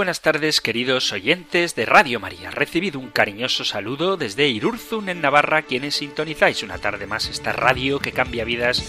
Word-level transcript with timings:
Buenas 0.00 0.22
tardes, 0.22 0.62
queridos 0.62 1.12
oyentes 1.12 1.74
de 1.74 1.84
Radio 1.84 2.20
María. 2.20 2.50
Recibido 2.50 2.98
un 2.98 3.10
cariñoso 3.10 3.66
saludo 3.66 4.16
desde 4.16 4.48
Irurzun, 4.48 5.10
en 5.10 5.20
Navarra, 5.20 5.60
quienes 5.60 5.96
sintonizáis 5.96 6.62
una 6.62 6.78
tarde 6.78 7.06
más 7.06 7.28
esta 7.28 7.52
radio 7.52 7.98
que 7.98 8.12
cambia 8.12 8.46
vidas, 8.46 8.82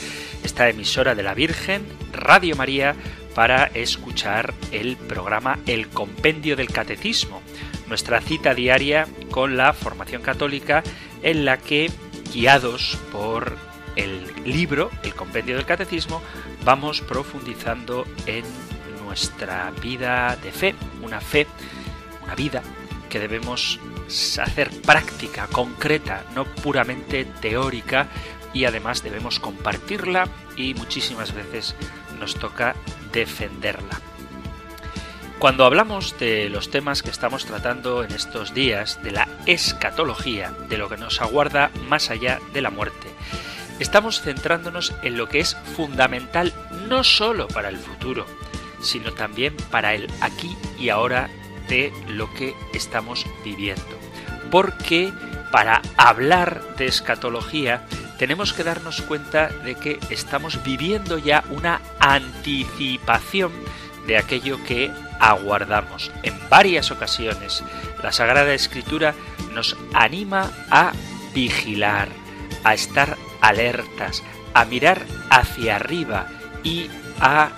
esta 0.45 0.69
emisora 0.69 1.13
de 1.13 1.23
la 1.23 1.33
Virgen, 1.33 1.85
Radio 2.13 2.55
María, 2.55 2.95
para 3.35 3.66
escuchar 3.66 4.53
el 4.71 4.95
programa 4.95 5.59
El 5.66 5.89
Compendio 5.89 6.55
del 6.55 6.71
Catecismo, 6.71 7.41
nuestra 7.89 8.21
cita 8.21 8.53
diaria 8.53 9.05
con 9.31 9.57
la 9.57 9.73
formación 9.73 10.21
católica 10.21 10.81
en 11.23 11.43
la 11.43 11.58
que, 11.58 11.91
guiados 12.33 12.97
por 13.11 13.58
el 13.97 14.31
libro, 14.45 14.89
El 15.03 15.14
Compendio 15.14 15.58
del 15.58 15.66
Catecismo, 15.66 16.21
vamos 16.64 17.02
profundizando 17.02 18.05
en 18.27 18.45
nuestra 19.12 19.70
vida 19.81 20.38
de 20.42 20.54
fe, 20.54 20.73
una 21.02 21.20
fe, 21.20 21.45
una 22.23 22.34
vida 22.34 22.64
que 23.09 23.20
debemos 23.20 23.78
hacer 24.42 24.70
práctica, 24.84 25.48
concreta, 25.48 26.23
no 26.34 26.45
puramente 26.45 27.26
teórica, 27.26 28.08
y 28.54 28.64
además 28.64 29.04
debemos 29.04 29.42
compartirla 29.42 30.30
y 30.56 30.76
muchísimas 30.76 31.34
veces 31.34 31.76
nos 32.22 32.36
toca 32.36 32.73
defenderla. 33.12 34.00
Cuando 35.39 35.66
hablamos 35.66 36.17
de 36.17 36.48
los 36.48 36.72
temas 36.72 37.04
que 37.04 37.09
estamos 37.09 37.45
tratando 37.45 38.06
en 38.06 38.14
estos 38.14 38.54
días, 38.54 39.04
de 39.04 39.12
la 39.12 39.28
escatología, 39.45 40.52
de 40.70 40.78
lo 40.78 40.88
que 40.88 40.95
nos 40.95 41.20
aguarda 41.20 41.70
más 41.89 42.12
allá 42.12 42.39
de 42.54 42.62
la 42.62 42.70
muerte, 42.70 43.09
estamos 43.80 44.22
centrándonos 44.22 44.94
en 45.04 45.17
lo 45.17 45.28
que 45.28 45.42
es 45.42 45.58
fundamental 45.76 46.54
no 46.88 47.04
sólo 47.04 47.50
para 47.50 47.67
el 47.67 47.78
futuro, 47.78 48.26
sino 48.81 49.13
también 49.13 49.55
para 49.69 49.93
el 49.93 50.07
aquí 50.21 50.55
y 50.77 50.89
ahora 50.89 51.29
de 51.67 51.93
lo 52.07 52.31
que 52.33 52.55
estamos 52.73 53.25
viviendo. 53.43 53.83
Porque 54.49 55.11
para 55.51 55.81
hablar 55.97 56.75
de 56.77 56.87
escatología 56.87 57.85
tenemos 58.17 58.53
que 58.53 58.63
darnos 58.63 59.02
cuenta 59.02 59.47
de 59.47 59.75
que 59.75 59.99
estamos 60.09 60.63
viviendo 60.63 61.17
ya 61.17 61.43
una 61.49 61.81
anticipación 61.99 63.52
de 64.05 64.17
aquello 64.17 64.63
que 64.63 64.91
aguardamos. 65.19 66.11
En 66.23 66.37
varias 66.49 66.91
ocasiones 66.91 67.63
la 68.03 68.11
Sagrada 68.11 68.53
Escritura 68.53 69.13
nos 69.53 69.77
anima 69.93 70.52
a 70.69 70.91
vigilar, 71.33 72.09
a 72.63 72.73
estar 72.73 73.17
alertas, 73.41 74.23
a 74.53 74.65
mirar 74.65 75.02
hacia 75.30 75.77
arriba 75.77 76.27
y 76.64 76.89
a 77.20 77.49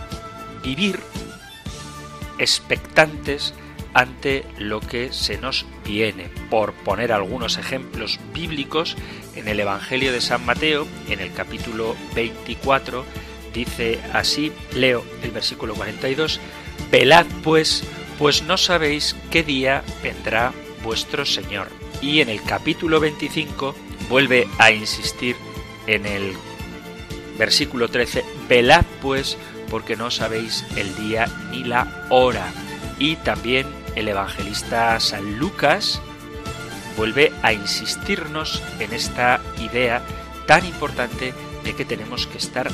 vivir 0.64 1.00
expectantes 2.40 3.54
ante 3.94 4.44
lo 4.58 4.80
que 4.80 5.14
se 5.14 5.38
nos 5.38 5.66
viene. 5.86 6.30
Por 6.50 6.74
poner 6.74 7.12
algunos 7.12 7.58
ejemplos 7.58 8.20
bíblicos, 8.34 8.98
en 9.36 9.48
el 9.48 9.60
Evangelio 9.60 10.12
de 10.12 10.22
San 10.22 10.46
Mateo, 10.46 10.88
en 11.10 11.20
el 11.20 11.32
capítulo 11.34 11.96
24, 12.16 13.06
dice 13.54 14.00
así, 14.14 14.52
leo 14.74 15.04
el 15.22 15.32
versículo 15.32 15.76
42, 15.76 16.40
Velad 16.92 17.26
pues, 17.44 17.84
pues 18.18 18.44
no 18.44 18.58
sabéis 18.58 19.16
qué 19.32 19.44
día 19.44 19.84
vendrá 20.02 20.54
vuestro 20.84 21.26
Señor. 21.26 21.68
Y 22.02 22.22
en 22.22 22.30
el 22.30 22.42
capítulo 22.44 23.00
25 23.00 23.76
vuelve 24.10 24.48
a 24.58 24.72
insistir 24.72 25.36
en 25.88 26.06
el 26.06 26.34
versículo 27.38 27.88
13, 27.88 28.24
Velad 28.48 28.86
pues, 29.02 29.38
porque 29.70 29.96
no 29.96 30.12
sabéis 30.12 30.66
el 30.76 30.96
día 30.96 31.28
ni 31.52 31.64
la 31.64 32.08
hora. 32.10 32.46
Y 33.00 33.16
también 33.18 33.68
el 33.96 34.08
evangelista 34.08 35.00
San 35.00 35.38
Lucas 35.38 36.02
vuelve 36.98 37.32
a 37.42 37.54
insistirnos 37.54 38.62
en 38.80 38.94
esta 38.94 39.42
idea 39.60 40.02
tan 40.46 40.66
importante 40.66 41.34
de 41.64 41.76
que 41.76 41.86
tenemos 41.86 42.28
que 42.28 42.38
estar 42.38 42.70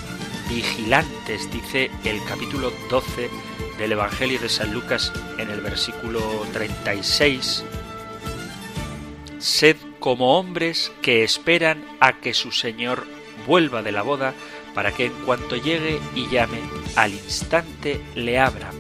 vigilantes, 0.50 1.52
dice 1.52 1.92
el 2.04 2.24
capítulo 2.28 2.74
12 2.90 3.30
del 3.78 3.92
Evangelio 3.92 4.40
de 4.40 4.50
San 4.50 4.74
Lucas 4.74 5.14
en 5.38 5.50
el 5.50 5.62
versículo 5.62 6.20
36. 6.52 7.64
Sed 9.38 9.78
como 10.00 10.38
hombres 10.38 10.92
que 11.02 11.24
esperan 11.24 11.86
a 12.00 12.20
que 12.20 12.34
su 12.34 12.52
Señor 12.52 13.06
vuelva 13.48 13.82
de 13.82 13.92
la 13.92 14.02
boda 14.02 14.34
para 14.74 14.92
que 14.92 15.06
en 15.06 15.14
cuanto 15.26 15.56
llegue 15.56 16.00
y 16.16 16.28
llame, 16.30 16.60
al 17.00 17.14
instante 17.14 18.02
le 18.16 18.40
abra. 18.40 18.72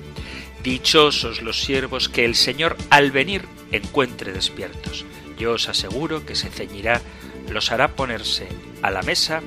Dichosos 0.61 1.41
los 1.41 1.61
siervos 1.61 2.09
que 2.09 2.25
el 2.25 2.35
Señor 2.35 2.75
al 2.89 3.11
venir 3.11 3.45
encuentre 3.71 4.33
despiertos. 4.33 5.05
Yo 5.37 5.53
os 5.53 5.69
aseguro 5.69 6.25
que 6.25 6.35
se 6.35 6.49
ceñirá, 6.49 7.01
los 7.49 7.71
hará 7.71 7.95
ponerse 7.95 8.49
a 8.81 8.91
la 8.91 9.03
mesa 9.03 9.41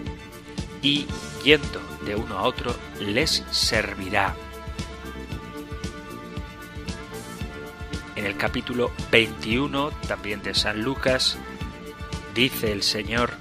y, 0.80 1.06
yendo 1.44 1.82
de 2.06 2.16
uno 2.16 2.38
a 2.38 2.44
otro, 2.44 2.74
les 2.98 3.44
servirá. 3.50 4.34
En 8.16 8.24
el 8.24 8.38
capítulo 8.38 8.90
21, 9.10 9.90
también 10.08 10.42
de 10.42 10.54
San 10.54 10.82
Lucas, 10.82 11.36
dice 12.34 12.72
el 12.72 12.82
Señor, 12.82 13.32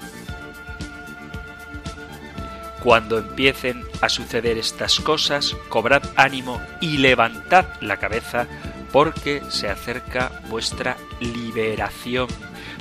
cuando 2.84 3.20
empiecen 3.20 3.86
a 4.02 4.10
suceder 4.10 4.58
estas 4.58 5.00
cosas, 5.00 5.56
cobrad 5.70 6.04
ánimo 6.16 6.62
y 6.80 6.98
levantad 6.98 7.66
la 7.80 7.98
cabeza, 7.98 8.48
porque 8.92 9.42
se 9.50 9.70
acerca 9.70 10.32
vuestra 10.50 10.98
liberación. 11.20 12.28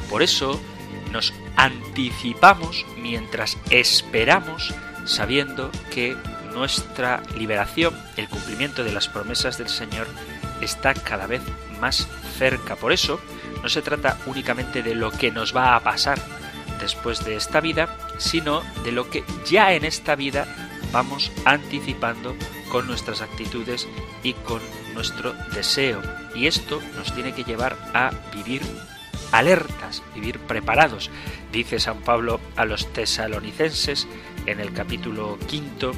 Por 0.08 0.22
eso 0.22 0.60
nos 1.12 1.32
anticipamos 1.56 2.84
mientras 2.98 3.58
esperamos, 3.70 4.74
sabiendo 5.04 5.70
que 5.92 6.16
nuestra 6.54 7.22
liberación, 7.36 7.94
el 8.16 8.28
cumplimiento 8.28 8.82
de 8.84 8.92
las 8.92 9.08
promesas 9.08 9.58
del 9.58 9.68
Señor, 9.68 10.06
está 10.60 10.94
cada 10.94 11.26
vez 11.26 11.42
más 11.80 12.08
cerca. 12.38 12.76
Por 12.76 12.92
eso 12.92 13.20
no 13.62 13.68
se 13.68 13.82
trata 13.82 14.18
únicamente 14.26 14.82
de 14.82 14.94
lo 14.94 15.10
que 15.10 15.30
nos 15.30 15.54
va 15.54 15.76
a 15.76 15.80
pasar 15.80 16.18
después 16.80 17.24
de 17.24 17.36
esta 17.36 17.60
vida, 17.60 17.94
sino 18.20 18.62
de 18.84 18.92
lo 18.92 19.10
que 19.10 19.24
ya 19.50 19.72
en 19.72 19.84
esta 19.84 20.14
vida 20.14 20.46
vamos 20.92 21.32
anticipando 21.44 22.36
con 22.70 22.86
nuestras 22.86 23.20
actitudes 23.22 23.88
y 24.22 24.34
con 24.34 24.60
nuestro 24.94 25.32
deseo. 25.54 26.00
Y 26.34 26.46
esto 26.46 26.80
nos 26.96 27.12
tiene 27.12 27.34
que 27.34 27.42
llevar 27.42 27.76
a 27.94 28.10
vivir 28.34 28.62
alertas, 29.32 30.02
vivir 30.14 30.38
preparados. 30.38 31.10
Dice 31.52 31.80
San 31.80 32.00
Pablo 32.02 32.40
a 32.56 32.64
los 32.64 32.92
tesalonicenses 32.92 34.06
en 34.46 34.60
el 34.60 34.72
capítulo 34.72 35.38
quinto, 35.48 35.92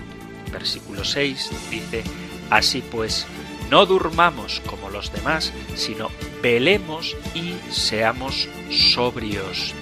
versículo 0.50 1.04
6, 1.04 1.50
dice, 1.70 2.04
así 2.50 2.82
pues, 2.82 3.26
no 3.70 3.86
durmamos 3.86 4.60
como 4.66 4.90
los 4.90 5.12
demás, 5.12 5.52
sino 5.74 6.10
velemos 6.42 7.16
y 7.34 7.54
seamos 7.70 8.48
sobrios. 8.70 9.74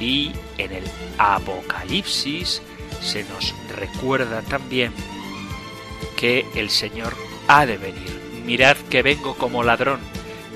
Y 0.00 0.32
en 0.58 0.72
el 0.72 0.84
Apocalipsis 1.18 2.62
se 3.00 3.24
nos 3.24 3.54
recuerda 3.76 4.42
también 4.42 4.92
que 6.16 6.46
el 6.54 6.70
Señor 6.70 7.14
ha 7.48 7.66
de 7.66 7.76
venir. 7.76 8.20
Mirad 8.44 8.76
que 8.88 9.02
vengo 9.02 9.34
como 9.36 9.62
ladrón, 9.62 10.00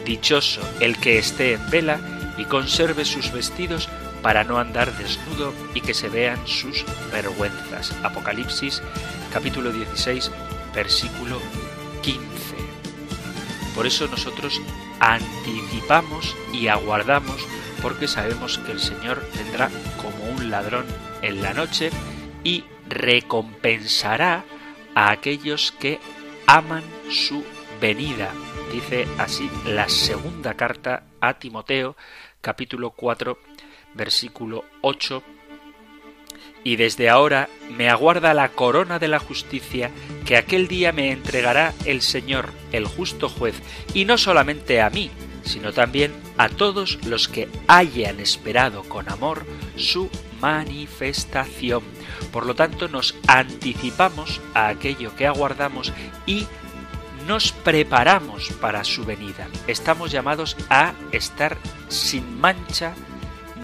dichoso 0.04 0.60
el 0.80 0.96
que 0.98 1.18
esté 1.18 1.52
en 1.52 1.70
vela 1.70 2.00
y 2.38 2.44
conserve 2.44 3.04
sus 3.04 3.30
vestidos 3.32 3.88
para 4.22 4.42
no 4.42 4.58
andar 4.58 4.96
desnudo 4.96 5.52
y 5.74 5.82
que 5.82 5.92
se 5.92 6.08
vean 6.08 6.46
sus 6.46 6.84
vergüenzas. 7.12 7.94
Apocalipsis 8.02 8.82
capítulo 9.32 9.70
16 9.70 10.30
versículo 10.74 11.38
15. 12.02 12.24
Por 13.74 13.86
eso 13.86 14.06
nosotros 14.08 14.60
anticipamos 15.00 16.34
y 16.52 16.68
aguardamos 16.68 17.36
porque 17.84 18.08
sabemos 18.08 18.56
que 18.56 18.72
el 18.72 18.80
Señor 18.80 19.22
vendrá 19.36 19.70
como 20.00 20.24
un 20.32 20.50
ladrón 20.50 20.86
en 21.20 21.42
la 21.42 21.52
noche 21.52 21.90
y 22.42 22.64
recompensará 22.88 24.42
a 24.94 25.10
aquellos 25.10 25.70
que 25.70 26.00
aman 26.46 26.82
su 27.10 27.44
venida. 27.82 28.30
Dice 28.72 29.06
así 29.18 29.50
la 29.66 29.90
segunda 29.90 30.54
carta 30.54 31.02
a 31.20 31.38
Timoteo, 31.38 31.94
capítulo 32.40 32.88
4, 32.88 33.38
versículo 33.92 34.64
8. 34.80 35.22
y 36.66 36.76
desde 36.76 37.10
ahora 37.10 37.50
me 37.76 37.90
aguarda 37.90 38.32
la 38.32 38.48
corona 38.48 38.98
de 38.98 39.08
la 39.08 39.18
justicia 39.18 39.90
que 40.24 40.38
aquel 40.38 40.68
día 40.68 40.92
me 40.92 41.12
entregará 41.12 41.74
el 41.84 42.00
Señor, 42.00 42.48
el 42.72 42.86
justo 42.86 43.28
juez, 43.28 43.60
y 43.92 44.06
no 44.06 44.16
solamente 44.16 44.80
a 44.80 44.88
mí, 44.88 45.10
sino 45.44 45.72
también 45.72 46.12
a 46.36 46.48
todos 46.48 47.04
los 47.06 47.28
que 47.28 47.48
hayan 47.68 48.20
esperado 48.20 48.82
con 48.84 49.08
amor 49.08 49.44
su 49.76 50.10
manifestación. 50.40 51.82
Por 52.32 52.46
lo 52.46 52.54
tanto, 52.54 52.88
nos 52.88 53.14
anticipamos 53.26 54.40
a 54.54 54.68
aquello 54.68 55.14
que 55.16 55.26
aguardamos 55.26 55.92
y 56.26 56.46
nos 57.26 57.52
preparamos 57.52 58.50
para 58.60 58.84
su 58.84 59.04
venida. 59.04 59.48
Estamos 59.66 60.10
llamados 60.10 60.56
a 60.68 60.92
estar 61.12 61.56
sin 61.88 62.40
mancha 62.40 62.94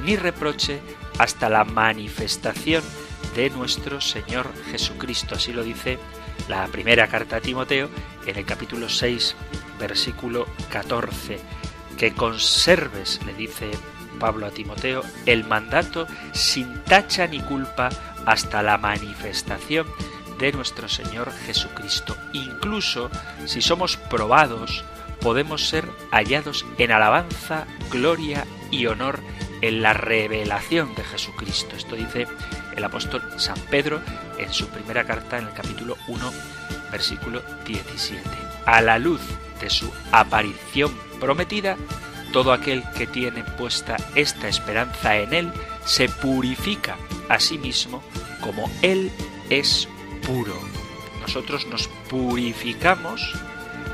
ni 0.04 0.16
reproche 0.16 0.80
hasta 1.18 1.50
la 1.50 1.64
manifestación 1.64 2.82
de 3.34 3.50
nuestro 3.50 4.00
Señor 4.00 4.50
Jesucristo. 4.70 5.34
Así 5.34 5.52
lo 5.52 5.62
dice 5.62 5.98
la 6.48 6.66
primera 6.68 7.06
carta 7.08 7.36
a 7.36 7.40
Timoteo 7.40 7.88
en 8.26 8.36
el 8.36 8.44
capítulo 8.44 8.88
6, 8.88 9.36
versículo 9.78 10.46
14. 10.70 11.59
Que 12.00 12.14
conserves, 12.14 13.20
le 13.26 13.34
dice 13.34 13.70
Pablo 14.18 14.46
a 14.46 14.50
Timoteo, 14.50 15.02
el 15.26 15.44
mandato 15.44 16.06
sin 16.32 16.82
tacha 16.84 17.26
ni 17.26 17.40
culpa 17.40 17.90
hasta 18.24 18.62
la 18.62 18.78
manifestación 18.78 19.86
de 20.38 20.50
nuestro 20.52 20.88
Señor 20.88 21.30
Jesucristo. 21.44 22.16
Incluso 22.32 23.10
si 23.44 23.60
somos 23.60 23.98
probados, 23.98 24.82
podemos 25.20 25.68
ser 25.68 25.86
hallados 26.10 26.64
en 26.78 26.90
alabanza, 26.90 27.66
gloria 27.90 28.46
y 28.70 28.86
honor 28.86 29.20
en 29.60 29.82
la 29.82 29.92
revelación 29.92 30.94
de 30.94 31.04
Jesucristo. 31.04 31.76
Esto 31.76 31.96
dice 31.96 32.26
el 32.76 32.82
apóstol 32.82 33.22
San 33.36 33.58
Pedro 33.70 34.00
en 34.38 34.50
su 34.54 34.68
primera 34.68 35.04
carta 35.04 35.36
en 35.36 35.48
el 35.48 35.52
capítulo 35.52 35.98
1, 36.08 36.32
versículo 36.90 37.42
17. 37.66 38.22
A 38.64 38.80
la 38.80 38.98
luz 38.98 39.20
su 39.68 39.92
aparición 40.12 40.92
prometida, 41.20 41.76
todo 42.32 42.52
aquel 42.52 42.84
que 42.96 43.06
tiene 43.06 43.42
puesta 43.42 43.96
esta 44.14 44.48
esperanza 44.48 45.16
en 45.16 45.34
Él 45.34 45.52
se 45.84 46.08
purifica 46.08 46.96
a 47.28 47.40
sí 47.40 47.58
mismo 47.58 48.02
como 48.40 48.70
Él 48.82 49.10
es 49.50 49.88
puro. 50.26 50.54
Nosotros 51.20 51.66
nos 51.66 51.88
purificamos 52.08 53.34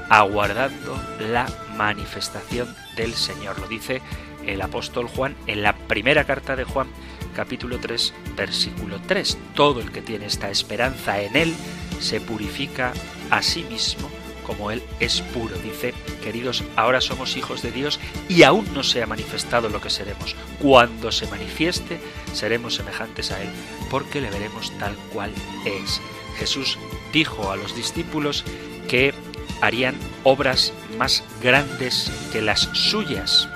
aguardando 0.09 1.01
la 1.19 1.47
manifestación 1.77 2.75
del 2.97 3.15
Señor. 3.15 3.59
Lo 3.59 3.67
dice 3.67 4.03
el 4.47 4.61
apóstol 4.61 5.09
Juan 5.09 5.35
en 5.47 5.63
la 5.63 5.73
primera 5.73 6.25
carta 6.25 6.55
de 6.57 6.65
Juan, 6.65 6.89
capítulo 7.35 7.79
3, 7.81 8.15
versículo 8.37 9.01
3. 9.07 9.39
Todo 9.55 9.81
el 9.81 9.91
que 9.91 10.03
tiene 10.03 10.27
esta 10.27 10.51
esperanza 10.51 11.21
en 11.21 11.37
Él 11.37 11.55
se 11.99 12.21
purifica 12.21 12.93
a 13.31 13.43
sí 13.43 13.65
mismo 13.65 14.09
como 14.47 14.71
Él 14.71 14.83
es 15.01 15.21
puro. 15.21 15.57
Dice, 15.59 15.93
queridos, 16.23 16.63
ahora 16.77 17.01
somos 17.01 17.37
hijos 17.37 17.63
de 17.63 17.73
Dios 17.73 17.99
y 18.29 18.45
aún 18.45 18.67
no 18.73 18.85
se 18.85 19.03
ha 19.03 19.07
manifestado 19.07 19.69
lo 19.69 19.81
que 19.81 19.91
seremos. 19.91 20.37
Cuando 20.61 21.11
se 21.11 21.27
manifieste, 21.27 21.99
seremos 22.33 22.77
semejantes 22.77 23.33
a 23.33 23.43
Él, 23.43 23.49
porque 23.91 24.21
le 24.21 24.31
veremos 24.31 24.73
tal 24.79 24.95
cual 25.13 25.33
es. 25.65 26.01
Jesús 26.39 26.79
dijo 27.13 27.51
a 27.51 27.57
los 27.57 27.75
discípulos 27.75 28.45
que 28.89 29.13
harían 29.61 29.97
obras 30.23 30.73
más 30.97 31.25
grandes 31.43 32.11
que 32.33 32.41
las 32.41 32.69
suyas. 32.73 33.49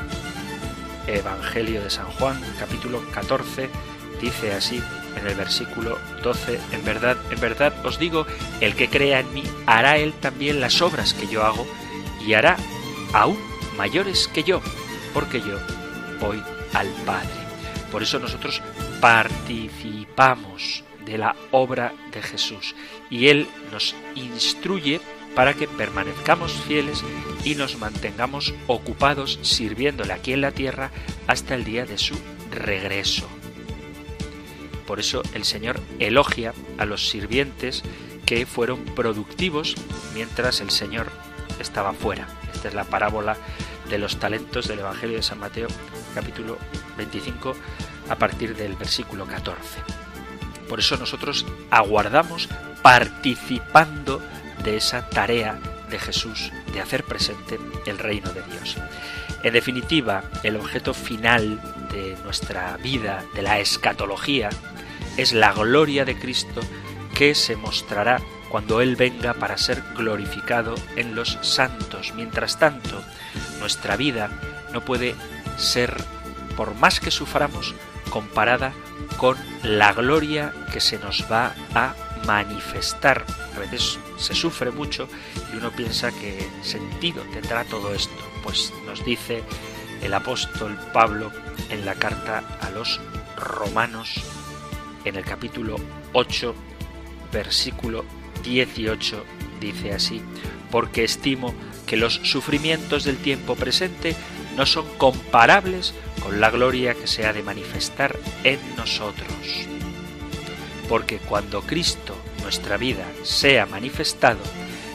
Evangelio 1.06 1.82
de 1.82 1.90
San 1.90 2.06
Juan, 2.12 2.40
capítulo 2.58 3.02
14, 3.12 3.68
dice 4.20 4.52
así 4.52 4.82
en 5.16 5.26
el 5.26 5.34
versículo 5.34 5.98
12, 6.22 6.60
en 6.72 6.84
verdad, 6.84 7.16
en 7.30 7.40
verdad 7.40 7.74
os 7.84 7.98
digo, 7.98 8.26
el 8.60 8.74
que 8.74 8.88
crea 8.88 9.20
en 9.20 9.32
mí 9.34 9.42
hará 9.66 9.98
él 9.98 10.12
también 10.14 10.60
las 10.60 10.80
obras 10.82 11.14
que 11.14 11.26
yo 11.26 11.44
hago 11.44 11.66
y 12.26 12.34
hará 12.34 12.56
aún 13.12 13.38
mayores 13.76 14.28
que 14.28 14.42
yo, 14.42 14.60
porque 15.14 15.40
yo 15.40 15.58
voy 16.20 16.42
al 16.74 16.88
Padre. 17.06 17.40
Por 17.90 18.02
eso 18.02 18.18
nosotros 18.18 18.62
participamos 19.00 20.84
de 21.04 21.18
la 21.18 21.34
obra 21.50 21.92
de 22.12 22.22
Jesús 22.22 22.74
y 23.08 23.28
Él 23.28 23.48
nos 23.72 23.94
instruye 24.14 25.00
para 25.34 25.54
que 25.54 25.66
permanezcamos 25.66 26.52
fieles 26.52 27.02
y 27.44 27.54
nos 27.54 27.78
mantengamos 27.78 28.54
ocupados 28.66 29.38
sirviéndole 29.42 30.12
aquí 30.12 30.32
en 30.32 30.40
la 30.40 30.52
tierra 30.52 30.90
hasta 31.26 31.54
el 31.54 31.64
día 31.64 31.86
de 31.86 31.98
su 31.98 32.16
regreso. 32.50 33.28
Por 34.90 34.98
eso 34.98 35.22
el 35.34 35.44
Señor 35.44 35.80
elogia 36.00 36.52
a 36.76 36.84
los 36.84 37.10
sirvientes 37.10 37.84
que 38.26 38.44
fueron 38.44 38.84
productivos 38.84 39.76
mientras 40.14 40.60
el 40.60 40.70
Señor 40.70 41.12
estaba 41.60 41.92
fuera. 41.92 42.26
Esta 42.52 42.66
es 42.66 42.74
la 42.74 42.82
parábola 42.82 43.36
de 43.88 43.98
los 43.98 44.18
talentos 44.18 44.66
del 44.66 44.80
Evangelio 44.80 45.14
de 45.14 45.22
San 45.22 45.38
Mateo, 45.38 45.68
capítulo 46.12 46.58
25, 46.96 47.54
a 48.08 48.16
partir 48.16 48.56
del 48.56 48.74
versículo 48.74 49.26
14. 49.26 49.78
Por 50.68 50.80
eso 50.80 50.96
nosotros 50.96 51.46
aguardamos 51.70 52.48
participando 52.82 54.20
de 54.64 54.76
esa 54.76 55.08
tarea 55.08 55.56
de 55.88 56.00
Jesús 56.00 56.50
de 56.72 56.80
hacer 56.80 57.04
presente 57.04 57.60
el 57.86 57.96
reino 57.96 58.32
de 58.32 58.42
Dios. 58.42 58.76
En 59.44 59.52
definitiva, 59.52 60.24
el 60.42 60.56
objeto 60.56 60.94
final 60.94 61.60
de 61.92 62.16
nuestra 62.24 62.76
vida, 62.78 63.24
de 63.34 63.42
la 63.42 63.58
escatología, 63.58 64.50
es 65.20 65.34
la 65.34 65.52
gloria 65.52 66.06
de 66.06 66.18
Cristo 66.18 66.62
que 67.14 67.34
se 67.34 67.54
mostrará 67.54 68.22
cuando 68.48 68.80
Él 68.80 68.96
venga 68.96 69.34
para 69.34 69.58
ser 69.58 69.82
glorificado 69.94 70.74
en 70.96 71.14
los 71.14 71.38
santos. 71.42 72.14
Mientras 72.14 72.58
tanto, 72.58 73.02
nuestra 73.58 73.96
vida 73.96 74.30
no 74.72 74.82
puede 74.82 75.14
ser, 75.58 75.94
por 76.56 76.74
más 76.74 77.00
que 77.00 77.10
suframos, 77.10 77.74
comparada 78.08 78.72
con 79.18 79.36
la 79.62 79.92
gloria 79.92 80.54
que 80.72 80.80
se 80.80 80.98
nos 80.98 81.30
va 81.30 81.54
a 81.74 81.94
manifestar. 82.26 83.26
A 83.54 83.58
veces 83.58 83.98
se 84.16 84.34
sufre 84.34 84.70
mucho 84.70 85.06
y 85.52 85.56
uno 85.56 85.70
piensa 85.70 86.12
que 86.12 86.48
sentido 86.62 87.22
tendrá 87.32 87.64
todo 87.64 87.92
esto. 87.94 88.16
Pues 88.42 88.72
nos 88.86 89.04
dice 89.04 89.44
el 90.00 90.14
apóstol 90.14 90.78
Pablo 90.94 91.30
en 91.68 91.84
la 91.84 91.94
carta 91.94 92.42
a 92.62 92.70
los 92.70 93.00
romanos 93.36 94.39
en 95.04 95.16
el 95.16 95.24
capítulo 95.24 95.76
8 96.12 96.54
versículo 97.32 98.04
18 98.42 99.24
dice 99.60 99.92
así, 99.92 100.22
porque 100.70 101.04
estimo 101.04 101.54
que 101.86 101.96
los 101.96 102.14
sufrimientos 102.24 103.04
del 103.04 103.18
tiempo 103.18 103.54
presente 103.56 104.14
no 104.56 104.66
son 104.66 104.86
comparables 104.96 105.94
con 106.22 106.40
la 106.40 106.50
gloria 106.50 106.94
que 106.94 107.06
se 107.06 107.26
ha 107.26 107.32
de 107.32 107.42
manifestar 107.42 108.18
en 108.44 108.58
nosotros. 108.76 109.28
Porque 110.88 111.18
cuando 111.18 111.62
Cristo, 111.62 112.16
nuestra 112.42 112.76
vida, 112.76 113.06
sea 113.22 113.66
manifestado, 113.66 114.40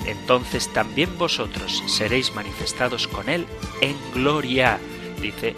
entonces 0.06 0.72
también 0.74 1.18
vosotros 1.18 1.84
seréis 1.88 2.34
manifestados 2.36 3.08
con 3.08 3.30
Él 3.30 3.46
en 3.82 3.96
gloria, 4.14 4.80
dice 5.22 5.56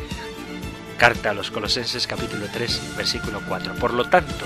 Carta 0.97 1.29
a 1.29 1.33
los 1.33 1.51
Colosenses 1.51 2.07
capítulo 2.07 2.47
3 2.51 2.97
versículo 2.97 3.41
4. 3.47 3.75
Por 3.75 3.93
lo 3.93 4.09
tanto, 4.09 4.45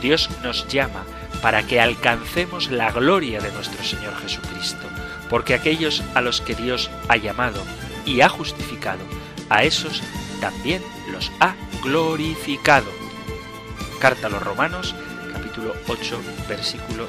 Dios 0.00 0.28
nos 0.42 0.66
llama 0.68 1.04
para 1.40 1.62
que 1.62 1.80
alcancemos 1.80 2.70
la 2.70 2.90
gloria 2.90 3.40
de 3.40 3.52
nuestro 3.52 3.82
Señor 3.84 4.16
Jesucristo, 4.16 4.86
porque 5.30 5.54
aquellos 5.54 6.02
a 6.14 6.20
los 6.20 6.40
que 6.40 6.54
Dios 6.54 6.90
ha 7.08 7.16
llamado 7.16 7.62
y 8.04 8.22
ha 8.22 8.28
justificado, 8.28 9.04
a 9.48 9.64
esos 9.64 10.02
también 10.40 10.82
los 11.12 11.30
ha 11.40 11.54
glorificado. 11.82 12.90
Carta 14.00 14.26
a 14.26 14.30
los 14.30 14.42
Romanos 14.42 14.94
8, 15.86 16.20
versículo 16.48 17.06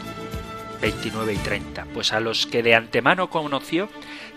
29 0.82 1.34
y 1.34 1.38
30. 1.38 1.86
Pues 1.94 2.14
a 2.14 2.20
los 2.20 2.46
que 2.46 2.64
de 2.64 2.76
antemano 2.76 3.30
conoció, 3.30 3.90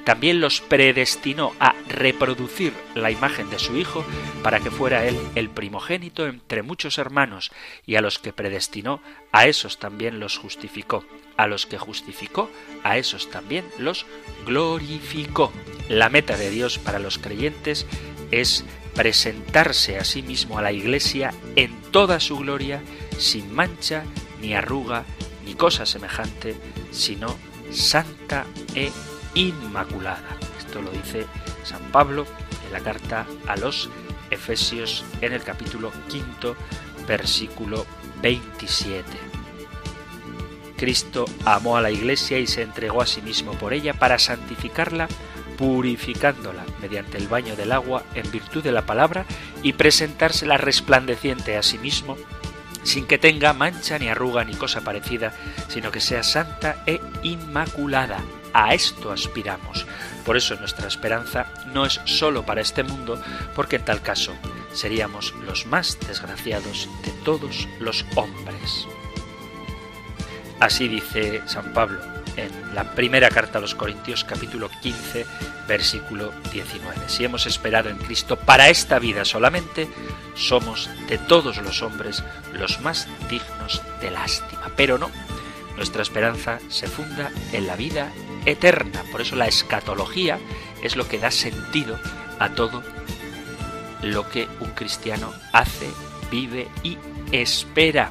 también 0.08 0.40
los 0.40 0.62
predestinó 0.62 1.52
a 1.60 1.74
reproducir 1.86 2.72
la 2.94 3.10
imagen 3.10 3.50
de 3.50 3.58
su 3.58 3.76
Hijo 3.76 4.06
para 4.42 4.58
que 4.58 4.70
fuera 4.70 5.04
Él 5.04 5.18
el 5.34 5.50
primogénito 5.50 6.26
entre 6.26 6.62
muchos 6.62 6.96
hermanos, 6.96 7.52
y 7.84 7.96
a 7.96 8.00
los 8.00 8.18
que 8.18 8.32
predestinó, 8.32 9.02
a 9.32 9.48
esos 9.48 9.78
también 9.78 10.18
los 10.18 10.38
justificó. 10.38 11.04
A 11.36 11.46
los 11.46 11.66
que 11.66 11.76
justificó, 11.76 12.50
a 12.84 12.96
esos 12.96 13.30
también 13.30 13.66
los 13.78 14.06
glorificó. 14.46 15.52
La 15.90 16.08
meta 16.08 16.38
de 16.38 16.48
Dios 16.48 16.78
para 16.78 17.00
los 17.00 17.18
creyentes 17.18 17.84
es 18.30 18.64
presentarse 18.94 19.98
a 19.98 20.04
sí 20.04 20.22
mismo 20.22 20.58
a 20.58 20.62
la 20.62 20.72
Iglesia 20.72 21.34
en 21.54 21.82
toda 21.92 22.18
su 22.18 22.38
gloria 22.38 22.80
sin 23.18 23.54
mancha, 23.54 24.04
ni 24.40 24.54
arruga, 24.54 25.04
ni 25.44 25.52
cosa 25.52 25.84
semejante, 25.84 26.56
sino 26.92 27.36
santa 27.70 28.46
e 28.74 28.90
inmaculada. 29.38 30.36
Esto 30.58 30.82
lo 30.82 30.90
dice 30.90 31.26
San 31.62 31.82
Pablo 31.92 32.26
en 32.66 32.72
la 32.72 32.80
carta 32.80 33.24
a 33.46 33.56
los 33.56 33.88
Efesios 34.30 35.04
en 35.20 35.32
el 35.32 35.42
capítulo 35.42 35.92
quinto, 36.08 36.56
versículo 37.06 37.86
27. 38.20 39.04
Cristo 40.76 41.24
amó 41.44 41.76
a 41.76 41.80
la 41.80 41.90
Iglesia 41.90 42.38
y 42.38 42.46
se 42.46 42.62
entregó 42.62 43.00
a 43.00 43.06
sí 43.06 43.22
mismo 43.22 43.52
por 43.52 43.72
ella 43.72 43.94
para 43.94 44.18
santificarla, 44.18 45.08
purificándola 45.56 46.64
mediante 46.80 47.16
el 47.16 47.26
baño 47.28 47.56
del 47.56 47.72
agua 47.72 48.04
en 48.14 48.30
virtud 48.30 48.62
de 48.62 48.72
la 48.72 48.86
palabra 48.86 49.24
y 49.62 49.72
presentársela 49.72 50.56
resplandeciente 50.56 51.56
a 51.56 51.62
sí 51.62 51.78
mismo, 51.78 52.16
sin 52.82 53.06
que 53.06 53.18
tenga 53.18 53.52
mancha 53.52 53.98
ni 53.98 54.08
arruga 54.08 54.44
ni 54.44 54.54
cosa 54.54 54.82
parecida, 54.82 55.32
sino 55.68 55.90
que 55.90 56.00
sea 56.00 56.22
santa 56.22 56.82
e 56.86 57.00
inmaculada. 57.22 58.18
A 58.52 58.74
esto 58.74 59.12
aspiramos. 59.12 59.86
Por 60.24 60.36
eso 60.36 60.56
nuestra 60.56 60.88
esperanza 60.88 61.46
no 61.66 61.86
es 61.86 62.00
sólo 62.04 62.44
para 62.44 62.60
este 62.60 62.82
mundo, 62.82 63.20
porque 63.54 63.76
en 63.76 63.84
tal 63.84 64.02
caso 64.02 64.34
seríamos 64.72 65.34
los 65.46 65.66
más 65.66 65.98
desgraciados 66.06 66.88
de 67.04 67.10
todos 67.24 67.68
los 67.80 68.04
hombres. 68.14 68.86
Así 70.60 70.88
dice 70.88 71.42
San 71.46 71.72
Pablo 71.72 72.00
en 72.36 72.74
la 72.74 72.94
primera 72.94 73.28
carta 73.30 73.58
a 73.58 73.60
los 73.60 73.74
Corintios 73.74 74.24
capítulo 74.24 74.70
15 74.82 75.26
versículo 75.66 76.32
19. 76.52 77.08
Si 77.08 77.24
hemos 77.24 77.46
esperado 77.46 77.90
en 77.90 77.98
Cristo 77.98 78.36
para 78.36 78.70
esta 78.70 78.98
vida 78.98 79.24
solamente, 79.24 79.88
somos 80.34 80.88
de 81.08 81.18
todos 81.18 81.58
los 81.58 81.82
hombres 81.82 82.24
los 82.52 82.80
más 82.80 83.06
dignos 83.28 83.82
de 84.00 84.10
lástima. 84.10 84.70
Pero 84.76 84.98
no, 84.98 85.10
nuestra 85.76 86.02
esperanza 86.02 86.58
se 86.68 86.86
funda 86.88 87.30
en 87.52 87.66
la 87.66 87.76
vida 87.76 88.10
eterna. 88.50 89.02
Por 89.10 89.20
eso 89.20 89.36
la 89.36 89.46
escatología 89.46 90.38
es 90.82 90.96
lo 90.96 91.08
que 91.08 91.18
da 91.18 91.30
sentido 91.30 91.98
a 92.38 92.50
todo 92.50 92.82
lo 94.02 94.28
que 94.28 94.48
un 94.60 94.70
cristiano 94.70 95.32
hace, 95.52 95.88
vive 96.30 96.68
y 96.82 96.98
espera. 97.32 98.10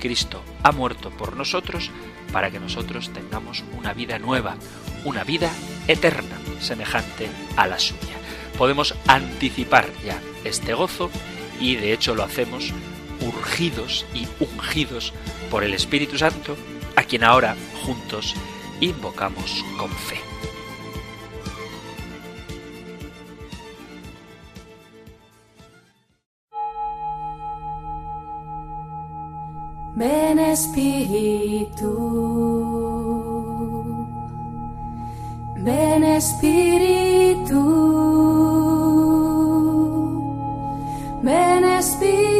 Cristo 0.00 0.42
ha 0.62 0.72
muerto 0.72 1.10
por 1.10 1.36
nosotros 1.36 1.90
para 2.32 2.50
que 2.50 2.60
nosotros 2.60 3.12
tengamos 3.12 3.64
una 3.76 3.92
vida 3.92 4.18
nueva, 4.18 4.56
una 5.04 5.24
vida 5.24 5.50
eterna, 5.88 6.36
semejante 6.60 7.28
a 7.56 7.66
la 7.66 7.78
suya. 7.78 8.16
Podemos 8.58 8.94
anticipar 9.06 9.88
ya 10.04 10.20
este 10.44 10.74
gozo 10.74 11.10
y 11.60 11.76
de 11.76 11.92
hecho 11.92 12.14
lo 12.14 12.24
hacemos 12.24 12.72
urgidos 13.20 14.06
y 14.14 14.26
ungidos 14.40 15.12
por 15.50 15.64
el 15.64 15.74
Espíritu 15.74 16.18
Santo, 16.18 16.56
a 16.96 17.02
quien 17.04 17.24
ahora 17.24 17.56
juntos 17.84 18.34
invocamos 18.80 19.64
con 19.78 19.90
fe. 19.90 20.16
Ven 29.96 30.38
Espíritu, 30.38 31.90
ven 35.64 36.04
Espíritu, 36.04 37.62
ven 41.22 41.64
Espíritu. 41.64 42.35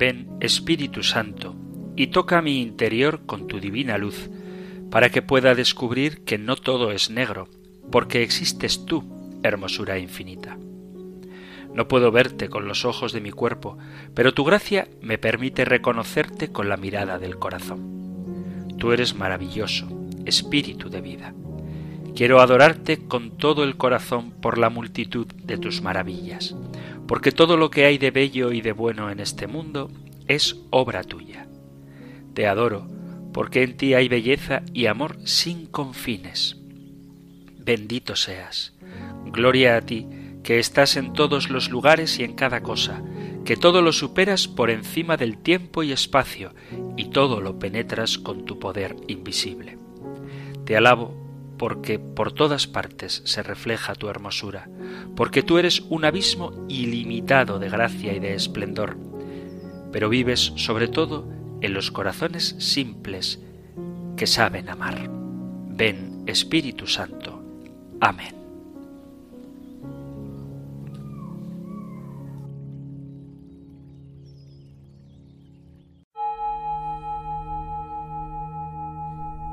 Ven 0.00 0.30
Espíritu 0.40 1.02
Santo 1.02 1.54
y 1.94 2.06
toca 2.06 2.40
mi 2.40 2.62
interior 2.62 3.26
con 3.26 3.46
tu 3.46 3.60
divina 3.60 3.98
luz 3.98 4.30
para 4.90 5.10
que 5.10 5.20
pueda 5.20 5.54
descubrir 5.54 6.24
que 6.24 6.38
no 6.38 6.56
todo 6.56 6.90
es 6.90 7.10
negro, 7.10 7.48
porque 7.92 8.22
existes 8.22 8.86
tú, 8.86 9.04
hermosura 9.42 9.98
infinita. 9.98 10.56
No 11.74 11.86
puedo 11.86 12.10
verte 12.10 12.48
con 12.48 12.66
los 12.66 12.86
ojos 12.86 13.12
de 13.12 13.20
mi 13.20 13.30
cuerpo, 13.30 13.76
pero 14.14 14.32
tu 14.32 14.42
gracia 14.42 14.88
me 15.02 15.18
permite 15.18 15.66
reconocerte 15.66 16.50
con 16.50 16.70
la 16.70 16.78
mirada 16.78 17.18
del 17.18 17.36
corazón. 17.36 18.68
Tú 18.78 18.92
eres 18.92 19.14
maravilloso, 19.14 19.86
espíritu 20.24 20.88
de 20.88 21.02
vida. 21.02 21.34
Quiero 22.16 22.40
adorarte 22.40 23.06
con 23.06 23.36
todo 23.36 23.64
el 23.64 23.76
corazón 23.76 24.30
por 24.30 24.56
la 24.56 24.70
multitud 24.70 25.26
de 25.26 25.58
tus 25.58 25.82
maravillas, 25.82 26.56
porque 27.10 27.32
todo 27.32 27.56
lo 27.56 27.72
que 27.72 27.86
hay 27.86 27.98
de 27.98 28.12
bello 28.12 28.52
y 28.52 28.60
de 28.60 28.70
bueno 28.70 29.10
en 29.10 29.18
este 29.18 29.48
mundo 29.48 29.90
es 30.28 30.60
obra 30.70 31.02
tuya. 31.02 31.48
Te 32.34 32.46
adoro, 32.46 32.86
porque 33.32 33.64
en 33.64 33.76
ti 33.76 33.94
hay 33.94 34.06
belleza 34.06 34.62
y 34.72 34.86
amor 34.86 35.16
sin 35.24 35.66
confines. 35.66 36.56
Bendito 37.58 38.14
seas. 38.14 38.74
Gloria 39.24 39.76
a 39.76 39.80
ti, 39.80 40.06
que 40.44 40.60
estás 40.60 40.96
en 40.96 41.12
todos 41.12 41.50
los 41.50 41.68
lugares 41.68 42.16
y 42.20 42.22
en 42.22 42.34
cada 42.34 42.62
cosa, 42.62 43.02
que 43.44 43.56
todo 43.56 43.82
lo 43.82 43.90
superas 43.90 44.46
por 44.46 44.70
encima 44.70 45.16
del 45.16 45.36
tiempo 45.36 45.82
y 45.82 45.90
espacio, 45.90 46.54
y 46.96 47.06
todo 47.06 47.40
lo 47.40 47.58
penetras 47.58 48.18
con 48.18 48.44
tu 48.44 48.60
poder 48.60 48.94
invisible. 49.08 49.78
Te 50.64 50.76
alabo 50.76 51.12
porque 51.60 51.98
por 51.98 52.32
todas 52.32 52.66
partes 52.66 53.20
se 53.26 53.42
refleja 53.42 53.94
tu 53.94 54.08
hermosura, 54.08 54.70
porque 55.14 55.42
tú 55.42 55.58
eres 55.58 55.82
un 55.90 56.06
abismo 56.06 56.64
ilimitado 56.70 57.58
de 57.58 57.68
gracia 57.68 58.14
y 58.14 58.18
de 58.18 58.34
esplendor, 58.34 58.96
pero 59.92 60.08
vives 60.08 60.54
sobre 60.56 60.88
todo 60.88 61.28
en 61.60 61.74
los 61.74 61.90
corazones 61.90 62.56
simples 62.58 63.42
que 64.16 64.26
saben 64.26 64.70
amar. 64.70 65.10
Ven 65.68 66.22
Espíritu 66.26 66.86
Santo. 66.86 67.44
Amén. 68.00 68.39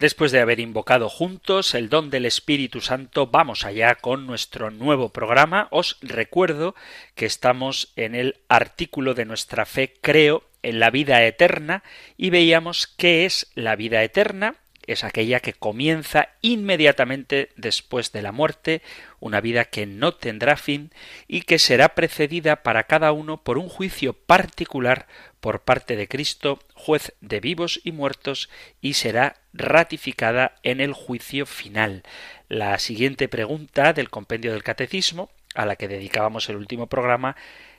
Después 0.00 0.32
de 0.32 0.40
haber 0.40 0.60
invocado 0.60 1.10
juntos 1.10 1.74
el 1.74 1.90
don 1.90 2.08
del 2.08 2.24
Espíritu 2.24 2.80
Santo, 2.80 3.26
vamos 3.26 3.66
allá 3.66 3.96
con 3.96 4.26
nuestro 4.26 4.70
nuevo 4.70 5.10
programa. 5.10 5.68
Os 5.72 5.98
recuerdo 6.00 6.74
que 7.14 7.26
estamos 7.26 7.92
en 7.96 8.14
el 8.14 8.40
artículo 8.48 9.12
de 9.12 9.26
nuestra 9.26 9.66
fe 9.66 9.92
Creo 10.00 10.44
en 10.62 10.80
la 10.80 10.88
vida 10.88 11.22
eterna 11.26 11.84
y 12.16 12.30
veíamos 12.30 12.86
qué 12.86 13.26
es 13.26 13.52
la 13.54 13.76
vida 13.76 14.02
eterna 14.02 14.56
es 14.92 15.04
aquella 15.04 15.38
que 15.38 15.52
comienza 15.52 16.30
inmediatamente 16.42 17.50
después 17.54 18.10
de 18.10 18.22
la 18.22 18.32
muerte, 18.32 18.82
una 19.20 19.40
vida 19.40 19.64
que 19.66 19.86
no 19.86 20.14
tendrá 20.14 20.56
fin 20.56 20.90
y 21.28 21.42
que 21.42 21.60
será 21.60 21.94
precedida 21.94 22.64
para 22.64 22.84
cada 22.84 23.12
uno 23.12 23.44
por 23.44 23.56
un 23.56 23.68
juicio 23.68 24.14
particular 24.14 25.06
por 25.38 25.62
parte 25.62 25.94
de 25.94 26.08
Cristo, 26.08 26.58
juez 26.74 27.14
de 27.20 27.38
vivos 27.38 27.80
y 27.84 27.92
muertos, 27.92 28.50
y 28.80 28.94
será 28.94 29.36
ratificada 29.52 30.56
en 30.64 30.80
el 30.80 30.92
juicio 30.92 31.46
final. 31.46 32.02
La 32.48 32.78
siguiente 32.80 33.28
pregunta 33.28 33.92
del 33.92 34.10
compendio 34.10 34.52
del 34.52 34.64
Catecismo, 34.64 35.30
a 35.54 35.66
la 35.66 35.76
que 35.76 35.86
dedicábamos 35.86 36.48
el 36.48 36.56
último 36.56 36.88
programa, 36.88 37.36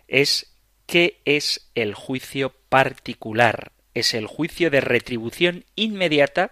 es 0.07 0.55
¿qué 0.85 1.21
es 1.25 1.69
el 1.75 1.93
juicio 1.93 2.53
particular? 2.69 3.73
Es 3.93 4.13
el 4.13 4.27
juicio 4.27 4.69
de 4.69 4.79
retribución 4.79 5.65
inmediata 5.75 6.51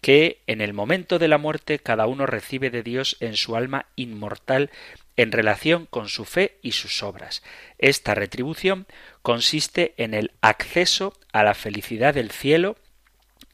que 0.00 0.42
en 0.46 0.60
el 0.60 0.72
momento 0.72 1.18
de 1.18 1.28
la 1.28 1.38
muerte 1.38 1.78
cada 1.78 2.06
uno 2.06 2.26
recibe 2.26 2.70
de 2.70 2.82
Dios 2.82 3.16
en 3.20 3.36
su 3.36 3.56
alma 3.56 3.86
inmortal 3.96 4.70
en 5.16 5.32
relación 5.32 5.86
con 5.86 6.08
su 6.08 6.24
fe 6.24 6.58
y 6.62 6.72
sus 6.72 7.02
obras. 7.02 7.42
Esta 7.78 8.14
retribución 8.14 8.86
consiste 9.22 9.94
en 9.98 10.14
el 10.14 10.32
acceso 10.40 11.12
a 11.32 11.44
la 11.44 11.54
felicidad 11.54 12.14
del 12.14 12.30
cielo 12.30 12.76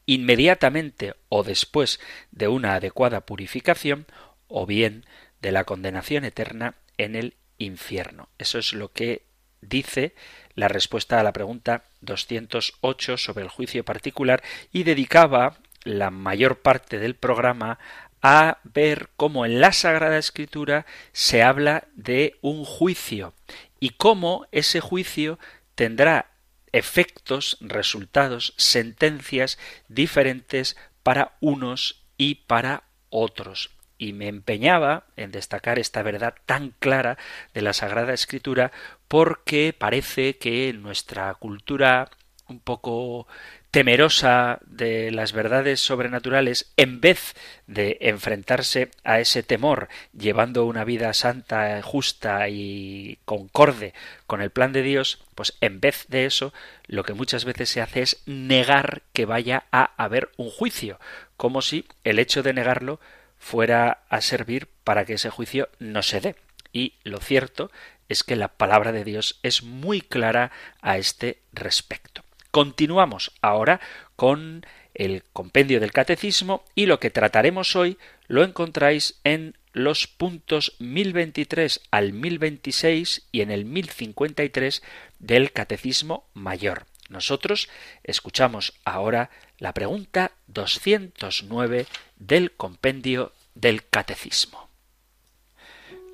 inmediatamente 0.05 1.15
o 1.27 1.43
después 1.43 1.99
de 2.31 2.47
una 2.47 2.75
adecuada 2.75 3.25
purificación 3.25 4.05
o 4.47 4.65
bien 4.65 5.05
de 5.41 5.51
la 5.51 5.65
condenación 5.65 6.23
eterna 6.23 6.75
en 6.97 7.15
el 7.15 7.35
infierno. 7.57 8.29
Eso 8.37 8.57
es 8.59 8.73
lo 8.73 8.93
que 8.93 9.23
dice 9.61 10.15
la 10.55 10.67
respuesta 10.69 11.19
a 11.19 11.23
la 11.23 11.33
pregunta 11.33 11.83
208 12.01 13.17
sobre 13.17 13.43
el 13.43 13.49
juicio 13.49 13.83
particular 13.83 14.41
y 14.71 14.83
dedicaba 14.83 15.57
la 15.87 16.11
mayor 16.11 16.59
parte 16.59 16.99
del 16.99 17.15
programa 17.15 17.79
a 18.21 18.59
ver 18.63 19.09
cómo 19.15 19.45
en 19.45 19.61
la 19.61 19.71
Sagrada 19.71 20.17
Escritura 20.17 20.85
se 21.11 21.43
habla 21.43 21.87
de 21.95 22.35
un 22.41 22.65
juicio 22.65 23.33
y 23.79 23.91
cómo 23.91 24.47
ese 24.51 24.79
juicio 24.79 25.39
tendrá 25.75 26.31
efectos, 26.71 27.57
resultados, 27.61 28.53
sentencias 28.57 29.57
diferentes 29.87 30.75
para 31.03 31.37
unos 31.39 32.03
y 32.17 32.35
para 32.35 32.83
otros. 33.09 33.71
Y 33.99 34.13
me 34.13 34.27
empeñaba 34.27 35.05
en 35.15 35.31
destacar 35.31 35.79
esta 35.79 36.03
verdad 36.03 36.35
tan 36.45 36.71
clara 36.79 37.17
de 37.53 37.61
la 37.61 37.73
Sagrada 37.73 38.13
Escritura 38.13 38.71
porque 39.07 39.73
parece 39.77 40.37
que 40.37 40.73
nuestra 40.73 41.33
cultura 41.35 42.09
un 42.47 42.59
poco 42.59 43.27
temerosa 43.71 44.59
de 44.65 45.11
las 45.11 45.33
verdades 45.33 45.79
sobrenaturales, 45.79 46.71
en 46.77 47.01
vez 47.01 47.35
de 47.67 47.97
enfrentarse 48.01 48.91
a 49.03 49.19
ese 49.19 49.43
temor, 49.43 49.89
llevando 50.17 50.65
una 50.65 50.83
vida 50.83 51.13
santa, 51.13 51.81
justa 51.81 52.47
y 52.49 53.19
concorde 53.25 53.93
con 54.25 54.41
el 54.41 54.51
plan 54.51 54.71
de 54.73 54.83
Dios, 54.83 55.23
pues 55.35 55.57
en 55.61 55.79
vez 55.79 56.05
de 56.07 56.25
eso, 56.25 56.53
lo 56.87 57.03
que 57.03 57.13
muchas 57.13 57.45
veces 57.45 57.69
se 57.69 57.81
hace 57.81 58.01
es 58.01 58.23
negar 58.25 59.03
que 59.13 59.25
vaya 59.25 59.65
a 59.71 59.91
haber 60.01 60.31
un 60.37 60.49
juicio, 60.49 60.99
como 61.35 61.61
si 61.61 61.85
el 62.03 62.19
hecho 62.19 62.43
de 62.43 62.53
negarlo 62.53 62.99
fuera 63.37 64.03
a 64.09 64.21
servir 64.21 64.67
para 64.83 65.05
que 65.05 65.13
ese 65.13 65.29
juicio 65.29 65.69
no 65.79 66.01
se 66.03 66.21
dé. 66.21 66.35
Y 66.73 66.93
lo 67.03 67.19
cierto 67.19 67.71
es 68.09 68.23
que 68.23 68.35
la 68.35 68.47
palabra 68.49 68.91
de 68.91 69.03
Dios 69.03 69.39
es 69.43 69.63
muy 69.63 70.01
clara 70.01 70.51
a 70.81 70.97
este 70.97 71.39
respecto. 71.53 72.23
Continuamos 72.57 73.33
ahora 73.43 73.79
con 74.15 74.65
el 74.95 75.23
compendio 75.31 75.79
del 75.79 75.91
catecismo 75.91 76.63
y 76.73 76.87
lo 76.87 76.99
que 76.99 77.11
trataremos 77.11 77.75
hoy 77.75 77.99
lo 78.25 78.43
encontráis 78.43 79.19
en 79.23 79.55
los 79.73 80.07
puntos 80.07 80.75
1023 80.79 81.81
al 81.91 82.13
1026 82.13 83.27
y 83.31 83.41
en 83.41 83.51
el 83.51 83.65
1053 83.65 84.81
del 85.19 85.51
catecismo 85.51 86.25
mayor. 86.33 86.87
Nosotros 87.09 87.69
escuchamos 88.03 88.73
ahora 88.85 89.29
la 89.59 89.75
pregunta 89.75 90.31
209 90.47 91.85
del 92.15 92.53
compendio 92.53 93.33
del 93.53 93.87
catecismo. 93.87 94.67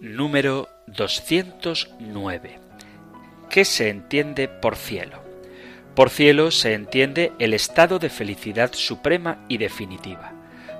Número 0.01 0.67
209. 0.87 2.59
¿Qué 3.49 3.63
se 3.63 3.87
entiende 3.87 4.49
por 4.49 4.75
cielo? 4.75 5.22
Por 5.95 6.09
cielo 6.09 6.49
se 6.49 6.73
entiende 6.73 7.33
el 7.37 7.53
estado 7.53 7.99
de 7.99 8.09
felicidad 8.09 8.71
suprema 8.73 9.37
y 9.47 9.57
definitiva. 9.57 10.33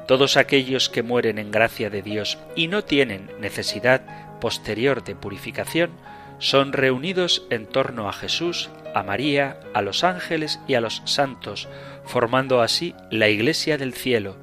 Todos 0.08 0.38
aquellos 0.38 0.90
que 0.90 1.04
mueren 1.04 1.38
en 1.38 1.52
gracia 1.52 1.90
de 1.92 2.02
Dios 2.02 2.40
y 2.56 2.68
no 2.68 2.84
tienen 2.84 3.30
necesidad 3.40 4.02
posterior 4.40 5.04
de 5.04 5.16
purificación, 5.16 5.92
son 6.40 6.74
reunidos 6.74 7.46
en 7.52 7.68
torno 7.68 8.10
a 8.10 8.14
Jesús, 8.14 8.70
a 8.94 9.04
María, 9.04 9.60
a 9.74 9.82
los 9.82 10.04
ángeles 10.04 10.60
y 10.68 10.74
a 10.74 10.82
los 10.82 11.02
santos, 11.06 11.70
formando 12.06 12.62
así 12.62 12.96
la 13.12 13.30
Iglesia 13.30 13.78
del 13.78 13.94
cielo, 13.94 14.36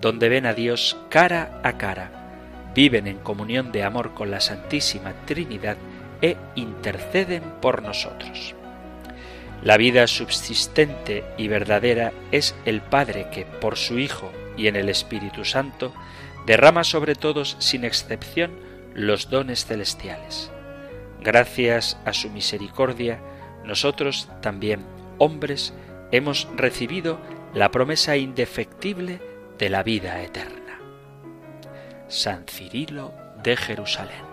donde 0.00 0.28
ven 0.28 0.46
a 0.46 0.54
Dios 0.54 0.96
cara 1.08 1.60
a 1.64 1.78
cara, 1.78 2.70
viven 2.74 3.06
en 3.08 3.18
comunión 3.18 3.72
de 3.72 3.82
amor 3.82 4.14
con 4.14 4.30
la 4.30 4.40
Santísima 4.40 5.14
Trinidad 5.24 5.78
e 6.22 6.36
interceden 6.54 7.42
por 7.60 7.82
nosotros. 7.82 8.54
La 9.62 9.76
vida 9.76 10.06
subsistente 10.06 11.24
y 11.36 11.48
verdadera 11.48 12.12
es 12.30 12.54
el 12.64 12.80
Padre 12.80 13.28
que, 13.32 13.44
por 13.44 13.76
su 13.76 13.98
Hijo 13.98 14.30
y 14.56 14.68
en 14.68 14.76
el 14.76 14.88
Espíritu 14.88 15.44
Santo, 15.44 15.92
derrama 16.46 16.84
sobre 16.84 17.14
todos 17.14 17.56
sin 17.58 17.84
excepción 17.84 18.52
los 18.94 19.30
dones 19.30 19.66
celestiales. 19.66 20.50
Gracias 21.20 21.98
a 22.04 22.12
su 22.12 22.30
misericordia, 22.30 23.20
nosotros 23.64 24.28
también, 24.40 24.84
hombres, 25.18 25.74
hemos 26.12 26.48
recibido 26.56 27.18
la 27.52 27.70
promesa 27.70 28.16
indefectible 28.16 29.20
de 29.58 29.68
la 29.68 29.82
vida 29.82 30.22
eterna. 30.22 30.78
San 32.08 32.46
Cirilo 32.46 33.12
de 33.42 33.56
Jerusalén. 33.56 34.27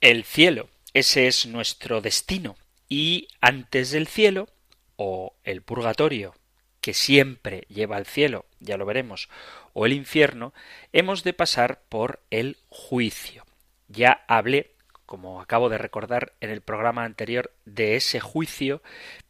El 0.00 0.24
cielo. 0.24 0.68
Ese 0.94 1.26
es 1.26 1.46
nuestro 1.46 2.00
destino. 2.00 2.56
Y 2.88 3.28
antes 3.40 3.90
del 3.90 4.06
cielo, 4.06 4.48
o 4.96 5.34
el 5.44 5.62
purgatorio, 5.62 6.34
que 6.80 6.94
siempre 6.94 7.66
lleva 7.68 7.96
al 7.96 8.06
cielo, 8.06 8.46
ya 8.60 8.76
lo 8.76 8.86
veremos, 8.86 9.28
o 9.72 9.86
el 9.86 9.92
infierno, 9.92 10.54
hemos 10.92 11.24
de 11.24 11.32
pasar 11.32 11.82
por 11.88 12.20
el 12.30 12.56
juicio. 12.68 13.44
Ya 13.88 14.24
hablé, 14.26 14.72
como 15.06 15.40
acabo 15.40 15.68
de 15.68 15.78
recordar 15.78 16.32
en 16.40 16.50
el 16.50 16.60
programa 16.60 17.04
anterior, 17.04 17.52
de 17.64 17.96
ese 17.96 18.20
juicio, 18.20 18.82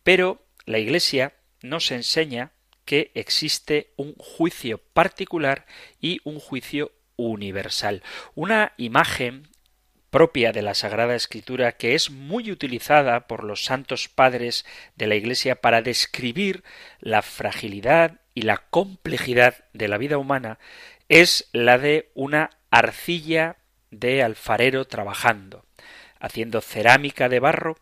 pero 0.02 0.42
la 0.66 0.78
Iglesia 0.78 1.34
nos 1.62 1.90
enseña 1.90 2.52
que 2.84 3.10
existe 3.14 3.92
un 3.96 4.14
juicio 4.14 4.78
particular 4.78 5.66
y 6.00 6.20
un 6.24 6.40
juicio 6.40 6.92
universal. 7.16 8.02
Una 8.34 8.72
imagen 8.78 9.48
propia 10.10 10.52
de 10.52 10.62
la 10.62 10.74
Sagrada 10.74 11.14
Escritura 11.14 11.72
que 11.72 11.94
es 11.94 12.10
muy 12.10 12.50
utilizada 12.50 13.26
por 13.26 13.44
los 13.44 13.64
santos 13.64 14.08
padres 14.08 14.64
de 14.96 15.06
la 15.06 15.14
Iglesia 15.14 15.60
para 15.60 15.82
describir 15.82 16.64
la 17.00 17.22
fragilidad 17.22 18.20
y 18.34 18.42
la 18.42 18.58
complejidad 18.70 19.64
de 19.72 19.88
la 19.88 19.98
vida 19.98 20.18
humana 20.18 20.58
es 21.08 21.48
la 21.52 21.78
de 21.78 22.10
una 22.14 22.50
arcilla 22.70 23.56
de 23.90 24.22
alfarero 24.22 24.86
trabajando. 24.86 25.64
Haciendo 26.20 26.60
cerámica 26.60 27.28
de 27.28 27.40
barro 27.40 27.76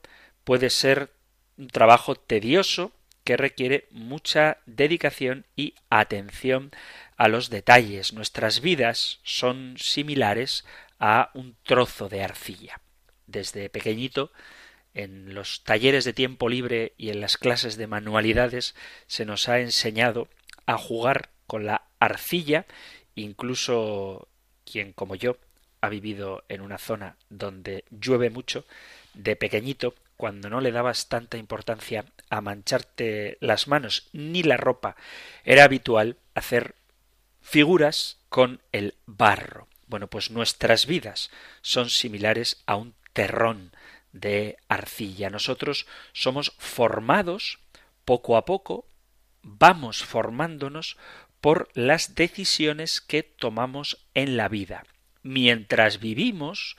puede 0.44 0.70
ser 0.70 1.10
un 1.56 1.68
trabajo 1.68 2.14
tedioso 2.14 2.92
que 3.24 3.36
requiere 3.36 3.88
mucha 3.90 4.58
dedicación 4.66 5.46
y 5.56 5.74
atención 5.90 6.70
a 7.16 7.28
los 7.28 7.50
detalles. 7.50 8.12
Nuestras 8.12 8.60
vidas 8.60 9.18
son 9.24 9.76
similares 9.78 10.64
a 10.98 11.30
un 11.34 11.56
trozo 11.62 12.08
de 12.08 12.22
arcilla. 12.22 12.80
Desde 13.26 13.68
pequeñito, 13.68 14.32
en 14.94 15.34
los 15.34 15.62
talleres 15.64 16.04
de 16.04 16.12
tiempo 16.12 16.48
libre 16.48 16.94
y 16.96 17.10
en 17.10 17.20
las 17.20 17.36
clases 17.36 17.76
de 17.76 17.86
manualidades 17.86 18.74
se 19.06 19.26
nos 19.26 19.48
ha 19.48 19.60
enseñado 19.60 20.28
a 20.64 20.78
jugar 20.78 21.30
con 21.46 21.66
la 21.66 21.82
arcilla, 22.00 22.66
incluso 23.14 24.28
quien 24.64 24.92
como 24.92 25.14
yo 25.14 25.36
ha 25.80 25.88
vivido 25.88 26.44
en 26.48 26.60
una 26.60 26.78
zona 26.78 27.16
donde 27.28 27.84
llueve 27.90 28.30
mucho, 28.30 28.64
de 29.14 29.36
pequeñito, 29.36 29.94
cuando 30.16 30.48
no 30.48 30.60
le 30.60 30.72
dabas 30.72 31.08
tanta 31.08 31.36
importancia 31.36 32.06
a 32.30 32.40
mancharte 32.40 33.36
las 33.40 33.68
manos 33.68 34.08
ni 34.12 34.42
la 34.42 34.56
ropa, 34.56 34.96
era 35.44 35.64
habitual 35.64 36.16
hacer 36.34 36.74
figuras 37.40 38.18
con 38.28 38.62
el 38.72 38.94
barro. 39.04 39.68
Bueno, 39.86 40.08
pues 40.08 40.30
nuestras 40.30 40.86
vidas 40.86 41.30
son 41.62 41.90
similares 41.90 42.62
a 42.66 42.76
un 42.76 42.94
terrón 43.12 43.72
de 44.12 44.58
arcilla. 44.68 45.30
Nosotros 45.30 45.86
somos 46.12 46.54
formados 46.58 47.60
poco 48.04 48.36
a 48.36 48.44
poco, 48.44 48.86
vamos 49.42 50.02
formándonos 50.04 50.96
por 51.40 51.68
las 51.74 52.14
decisiones 52.14 53.00
que 53.00 53.22
tomamos 53.22 54.06
en 54.14 54.36
la 54.36 54.48
vida. 54.48 54.84
Mientras 55.22 56.00
vivimos, 56.00 56.76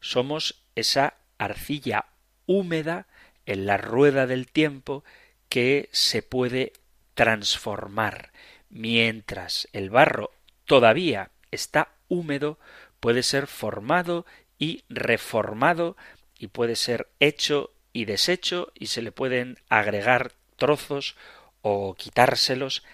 somos 0.00 0.62
esa 0.74 1.14
arcilla 1.38 2.06
húmeda 2.46 3.06
en 3.46 3.66
la 3.66 3.76
rueda 3.76 4.26
del 4.26 4.50
tiempo 4.50 5.04
que 5.48 5.88
se 5.92 6.22
puede 6.22 6.72
transformar. 7.14 8.32
Mientras 8.68 9.68
el 9.72 9.90
barro 9.90 10.30
todavía 10.64 11.30
está 11.50 11.92
húmedo 12.10 12.58
puede 13.00 13.22
ser 13.22 13.46
formado 13.46 14.26
y 14.58 14.84
reformado 14.90 15.96
y 16.38 16.48
puede 16.48 16.76
ser 16.76 17.08
hecho 17.18 17.70
y 17.94 18.04
deshecho 18.04 18.72
y 18.74 18.88
se 18.88 19.00
le 19.00 19.12
pueden 19.12 19.56
agregar 19.70 20.32
trozos 20.56 21.16
o 21.62 21.94
quitárselos 21.94 22.84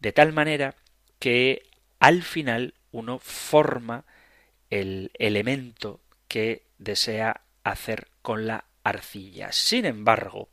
de 0.00 0.12
tal 0.12 0.32
manera 0.32 0.74
que 1.20 1.62
al 2.00 2.24
final 2.24 2.74
uno 2.90 3.20
forma 3.20 4.04
el 4.70 5.12
elemento 5.14 6.00
que 6.26 6.64
desea 6.78 7.42
hacer 7.62 8.08
con 8.22 8.46
la 8.46 8.64
arcilla. 8.82 9.52
Sin 9.52 9.84
embargo, 9.84 10.48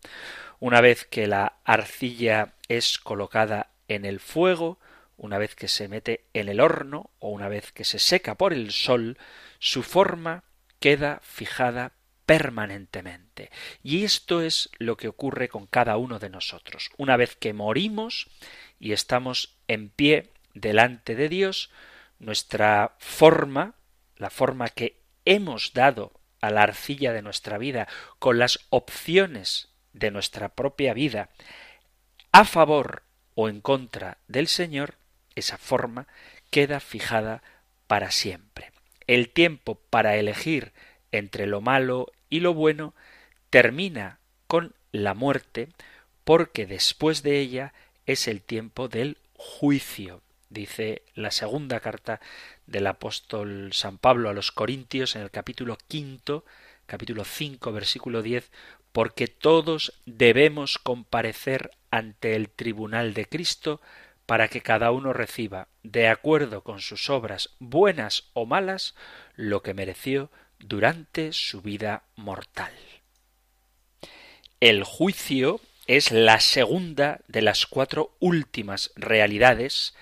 una 0.60 0.82
vez 0.82 1.06
que 1.06 1.26
la 1.26 1.58
arcilla 1.64 2.54
es 2.68 3.00
colocada 3.00 3.72
en 3.88 4.06
el 4.06 4.20
fuego, 4.20 4.78
una 5.20 5.38
vez 5.38 5.54
que 5.54 5.68
se 5.68 5.88
mete 5.88 6.26
en 6.34 6.50
el 6.50 6.62
horno 6.62 7.12
o 7.20 7.30
una 7.30 7.50
vez 7.50 7.72
que 7.72 7.84
se 7.84 8.00
seca 8.00 8.36
por 8.36 8.54
el 8.54 8.72
sol, 8.72 9.18
su 9.60 9.84
forma 9.84 10.44
queda 10.80 11.20
fijada 11.22 11.92
permanentemente. 12.26 13.52
Y 13.84 14.06
esto 14.06 14.42
es 14.42 14.70
lo 14.78 14.96
que 14.98 15.10
ocurre 15.10 15.50
con 15.50 15.68
cada 15.68 15.98
uno 15.98 16.20
de 16.20 16.30
nosotros. 16.30 16.90
Una 16.98 17.18
vez 17.18 17.36
que 17.36 17.54
morimos 17.54 18.28
y 18.80 18.94
estamos 18.94 19.58
en 19.68 19.90
pie 19.90 20.32
delante 20.54 21.16
de 21.16 21.28
Dios, 21.28 21.70
nuestra 22.20 22.96
forma, 23.00 23.74
la 24.16 24.30
forma 24.30 24.70
que 24.70 25.02
hemos 25.26 25.74
dado 25.74 26.14
a 26.40 26.50
la 26.50 26.64
arcilla 26.64 27.12
de 27.12 27.22
nuestra 27.22 27.58
vida, 27.58 27.90
con 28.20 28.40
las 28.40 28.60
opciones 28.70 29.68
de 29.92 30.12
nuestra 30.12 30.50
propia 30.50 30.94
vida, 30.94 31.30
a 32.32 32.46
favor 32.46 33.04
o 33.36 33.50
en 33.50 33.60
contra 33.60 34.18
del 34.28 34.48
Señor, 34.48 34.99
esa 35.40 35.58
forma 35.58 36.08
queda 36.52 36.80
fijada 36.80 37.42
para 37.88 38.12
siempre. 38.12 38.72
El 39.08 39.30
tiempo 39.30 39.80
para 39.90 40.16
elegir 40.16 40.72
entre 41.12 41.48
lo 41.48 41.62
malo 41.62 42.12
y 42.30 42.42
lo 42.42 42.54
bueno 42.54 42.94
termina 43.50 44.20
con 44.48 44.76
la 44.92 45.14
muerte 45.14 45.70
porque 46.24 46.66
después 46.66 47.24
de 47.24 47.40
ella 47.40 47.74
es 48.06 48.28
el 48.28 48.42
tiempo 48.42 48.88
del 48.88 49.18
juicio, 49.34 50.22
dice 50.50 51.02
la 51.16 51.32
segunda 51.32 51.80
carta 51.80 52.20
del 52.68 52.88
apóstol 52.88 53.72
San 53.74 53.98
Pablo 53.98 54.30
a 54.30 54.34
los 54.34 54.52
Corintios 54.52 55.16
en 55.16 55.24
el 55.24 55.32
capítulo 55.32 55.78
quinto, 55.88 56.46
capítulo 56.86 57.24
cinco, 57.24 57.72
versículo 57.72 58.22
diez, 58.22 58.52
porque 58.92 59.28
todos 59.28 59.94
debemos 60.06 60.78
comparecer 60.78 61.72
ante 61.92 62.36
el 62.36 62.50
tribunal 62.50 63.14
de 63.14 63.26
Cristo 63.26 63.82
para 64.30 64.48
que 64.48 64.62
cada 64.62 64.92
uno 64.92 65.12
reciba, 65.12 65.70
de 65.82 66.08
acuerdo 66.08 66.62
con 66.62 66.82
sus 66.82 67.10
obras 67.10 67.56
buenas 67.58 68.26
o 68.34 68.46
malas, 68.46 68.94
lo 69.36 69.64
que 69.64 69.74
mereció 69.74 70.30
durante 70.60 71.34
su 71.34 71.64
vida 71.64 72.04
mortal. 72.16 72.72
El 74.60 74.84
juicio 74.84 75.62
es 75.88 76.12
la 76.12 76.40
segunda 76.42 77.22
de 77.28 77.42
las 77.42 77.66
cuatro 77.66 78.16
últimas 78.20 78.92
realidades, 78.96 79.96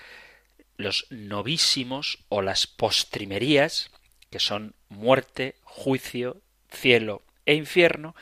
los 0.76 1.08
novísimos 1.10 2.20
o 2.28 2.42
las 2.42 2.68
postrimerías, 2.68 3.92
que 4.30 4.40
son 4.40 4.76
muerte, 4.90 5.56
juicio, 5.64 6.42
cielo 6.70 7.24
e 7.46 7.54
infierno, 7.54 8.14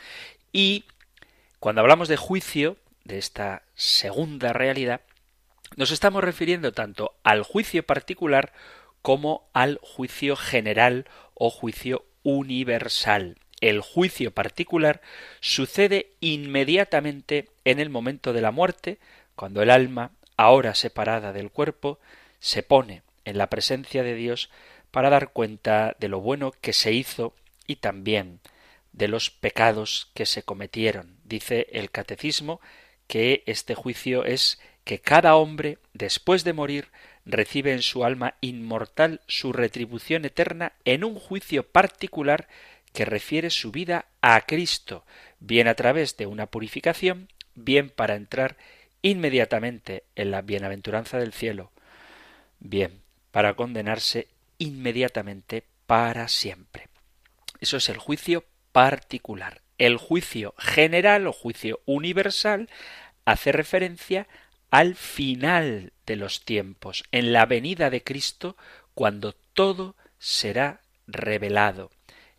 y 0.53 0.85
cuando 1.57 1.81
hablamos 1.81 2.09
de 2.09 2.17
juicio, 2.17 2.77
de 3.05 3.17
esta 3.17 3.63
segunda 3.73 4.53
realidad, 4.53 5.01
nos 5.75 5.91
estamos 5.91 6.23
refiriendo 6.23 6.71
tanto 6.71 7.15
al 7.23 7.43
juicio 7.43 7.85
particular 7.85 8.53
como 9.01 9.47
al 9.53 9.79
juicio 9.81 10.35
general 10.35 11.05
o 11.33 11.49
juicio 11.49 12.05
universal. 12.23 13.37
El 13.61 13.81
juicio 13.81 14.31
particular 14.31 15.01
sucede 15.39 16.11
inmediatamente 16.19 17.49
en 17.63 17.79
el 17.79 17.89
momento 17.89 18.33
de 18.33 18.41
la 18.41 18.51
muerte, 18.51 18.99
cuando 19.35 19.61
el 19.61 19.69
alma, 19.69 20.11
ahora 20.37 20.75
separada 20.75 21.33
del 21.33 21.51
cuerpo, 21.51 21.99
se 22.39 22.63
pone 22.63 23.03
en 23.25 23.37
la 23.37 23.49
presencia 23.49 24.03
de 24.03 24.15
Dios 24.15 24.49
para 24.91 25.09
dar 25.09 25.31
cuenta 25.31 25.95
de 25.99 26.07
lo 26.07 26.21
bueno 26.21 26.51
que 26.61 26.73
se 26.73 26.93
hizo 26.93 27.33
y 27.67 27.77
también 27.77 28.39
de 28.93 29.07
los 29.07 29.29
pecados 29.29 30.09
que 30.13 30.25
se 30.25 30.43
cometieron. 30.43 31.17
Dice 31.23 31.67
el 31.71 31.91
catecismo 31.91 32.61
que 33.07 33.43
este 33.45 33.75
juicio 33.75 34.25
es 34.25 34.59
que 34.85 35.01
cada 35.01 35.35
hombre, 35.35 35.79
después 35.93 36.43
de 36.45 36.53
morir, 36.53 36.87
recibe 37.25 37.73
en 37.73 37.81
su 37.81 38.05
alma 38.05 38.35
inmortal 38.39 39.21
su 39.27 39.51
retribución 39.51 40.23
eterna 40.25 40.73
en 40.85 41.03
un 41.03 41.15
juicio 41.15 41.67
particular 41.67 42.47
que 42.93 43.03
refiere 43.03 43.49
su 43.49 43.71
vida 43.71 44.05
a 44.21 44.39
Cristo, 44.41 45.03
bien 45.39 45.67
a 45.67 45.73
través 45.73 46.15
de 46.17 46.27
una 46.27 46.45
purificación, 46.45 47.27
bien 47.55 47.89
para 47.89 48.15
entrar 48.15 48.57
inmediatamente 49.01 50.03
en 50.15 50.31
la 50.31 50.41
bienaventuranza 50.41 51.17
del 51.17 51.33
cielo, 51.33 51.71
bien 52.59 53.01
para 53.31 53.55
condenarse 53.55 54.27
inmediatamente 54.59 55.63
para 55.87 56.27
siempre. 56.27 56.87
Eso 57.59 57.77
es 57.77 57.89
el 57.89 57.97
juicio 57.97 58.45
particular. 58.71 59.61
El 59.77 59.97
juicio 59.97 60.53
general 60.57 61.27
o 61.27 61.33
juicio 61.33 61.81
universal 61.85 62.69
hace 63.25 63.51
referencia 63.51 64.27
al 64.75 64.95
final 64.95 65.93
de 66.05 66.17
los 66.17 66.43
tiempos, 66.43 67.05
en 67.13 67.31
la 67.31 67.45
venida 67.45 67.89
de 67.89 68.03
Cristo, 68.03 68.57
cuando 68.93 69.31
todo 69.53 69.95
será 70.19 70.81
revelado. 71.07 71.91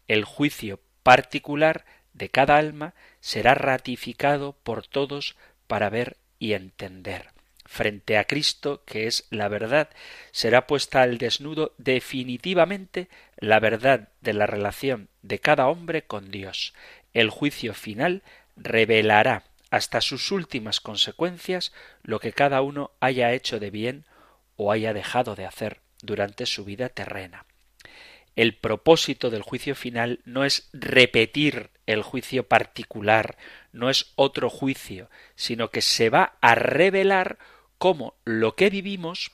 El 0.07 0.25
juicio 0.25 0.79
particular 1.03 1.87
de 2.13 2.29
cada 2.29 2.59
alma 2.59 2.93
será 3.21 3.55
ratificado 3.55 4.53
por 4.65 4.87
todos 4.87 5.35
para 5.67 5.89
ver 5.89 6.19
y 6.39 6.53
entender. 6.53 7.31
Frente 7.65 8.19
a 8.19 8.25
Cristo, 8.25 8.83
que 8.85 9.07
es 9.07 9.27
la 9.31 9.49
verdad, 9.49 9.89
será 10.31 10.67
puesta 10.67 11.01
al 11.01 11.17
desnudo 11.17 11.73
definitivamente 11.79 13.09
la 13.39 13.61
verdad 13.61 14.11
de 14.21 14.35
la 14.35 14.47
relación 14.47 15.09
de 15.23 15.39
cada 15.39 15.69
hombre 15.69 16.03
con 16.03 16.31
Dios. 16.31 16.75
El 17.15 17.31
juicio 17.31 17.73
final 17.73 18.23
revelará 18.57 19.45
hasta 19.77 20.01
sus 20.01 20.33
últimas 20.33 20.81
consecuencias 20.81 21.73
lo 22.03 22.19
que 22.19 22.33
cada 22.33 22.63
uno 22.63 22.91
haya 23.01 23.33
hecho 23.33 23.61
de 23.61 23.71
bien 23.71 24.05
o 24.57 24.73
haya 24.73 24.93
dejado 24.93 25.37
de 25.37 25.47
hacer 25.47 25.81
durante 26.03 26.47
su 26.47 26.65
vida 26.65 26.89
terrena. 26.89 27.47
El 28.35 28.55
propósito 28.55 29.31
del 29.31 29.43
juicio 29.43 29.75
final 29.75 30.21
no 30.25 30.45
es 30.45 30.69
repetir 30.73 31.71
el 31.87 32.03
juicio 32.03 32.49
particular, 32.49 33.37
no 33.73 33.89
es 33.89 34.13
otro 34.15 34.51
juicio, 34.51 35.09
sino 35.37 35.71
que 35.71 35.81
se 35.81 36.11
va 36.11 36.37
a 36.41 36.55
revelar 36.55 37.39
cómo 37.79 38.15
lo 38.25 38.57
que 38.57 38.69
vivimos 38.69 39.33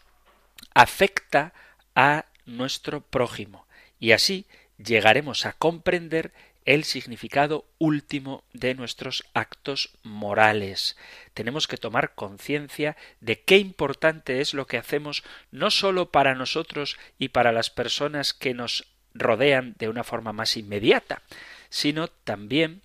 afecta 0.75 1.53
a 1.95 2.27
nuestro 2.45 3.01
prójimo, 3.01 3.67
y 3.99 4.13
así 4.13 4.47
llegaremos 4.77 5.47
a 5.47 5.53
comprender 5.53 6.33
el 6.65 6.85
significado 6.85 7.67
último 7.79 8.45
de 8.53 8.75
nuestros 8.75 9.25
actos 9.35 9.91
morales. 10.03 10.97
Tenemos 11.35 11.67
que 11.67 11.77
tomar 11.77 12.15
conciencia 12.15 12.97
de 13.21 13.41
qué 13.41 13.59
importante 13.59 14.41
es 14.41 14.55
lo 14.55 14.67
que 14.67 14.79
hacemos 14.79 15.25
no 15.51 15.71
sólo 15.71 16.11
para 16.11 16.35
nosotros 16.35 16.97
y 17.19 17.29
para 17.29 17.53
las 17.53 17.71
personas 17.71 18.33
que 18.35 18.55
nos 18.55 18.87
rodean 19.15 19.75
de 19.79 19.89
una 19.89 20.05
forma 20.05 20.33
más 20.33 20.57
inmediata, 20.57 21.23
sino 21.69 22.09
también 22.09 22.83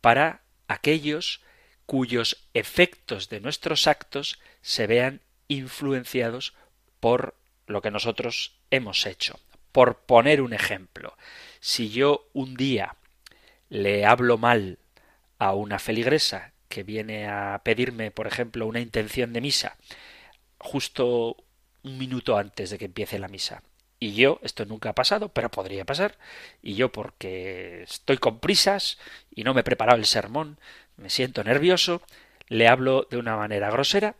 para 0.00 0.40
aquellos 0.68 1.40
cuyos 1.86 2.44
efectos 2.54 3.28
de 3.28 3.40
nuestros 3.40 3.86
actos 3.86 4.38
se 4.62 4.86
vean 4.86 5.20
influenciados 5.48 6.54
por 7.00 7.34
lo 7.66 7.82
que 7.82 7.90
nosotros 7.90 8.54
hemos 8.70 9.06
hecho. 9.06 9.38
Por 9.72 9.98
poner 9.98 10.42
un 10.42 10.52
ejemplo, 10.52 11.16
si 11.60 11.90
yo 11.90 12.28
un 12.32 12.54
día 12.54 12.96
le 13.70 14.04
hablo 14.04 14.36
mal 14.36 14.78
a 15.38 15.54
una 15.54 15.78
feligresa 15.78 16.52
que 16.68 16.82
viene 16.82 17.28
a 17.28 17.62
pedirme, 17.64 18.10
por 18.10 18.26
ejemplo, 18.26 18.66
una 18.66 18.80
intención 18.80 19.32
de 19.32 19.40
misa, 19.40 19.76
justo 20.58 21.36
un 21.82 21.98
minuto 21.98 22.36
antes 22.36 22.70
de 22.70 22.78
que 22.78 22.84
empiece 22.84 23.18
la 23.18 23.28
misa. 23.28 23.62
Y 23.98 24.14
yo, 24.14 24.40
esto 24.42 24.64
nunca 24.64 24.90
ha 24.90 24.94
pasado, 24.94 25.30
pero 25.30 25.50
podría 25.50 25.84
pasar, 25.84 26.18
y 26.62 26.74
yo 26.74 26.92
porque 26.92 27.82
estoy 27.82 28.18
con 28.18 28.40
prisas 28.40 28.98
y 29.30 29.44
no 29.44 29.54
me 29.54 29.60
he 29.60 29.64
preparado 29.64 29.98
el 29.98 30.06
sermón, 30.06 30.58
me 30.96 31.10
siento 31.10 31.44
nervioso, 31.44 32.02
le 32.48 32.68
hablo 32.68 33.06
de 33.10 33.18
una 33.18 33.36
manera 33.36 33.70
grosera, 33.70 34.16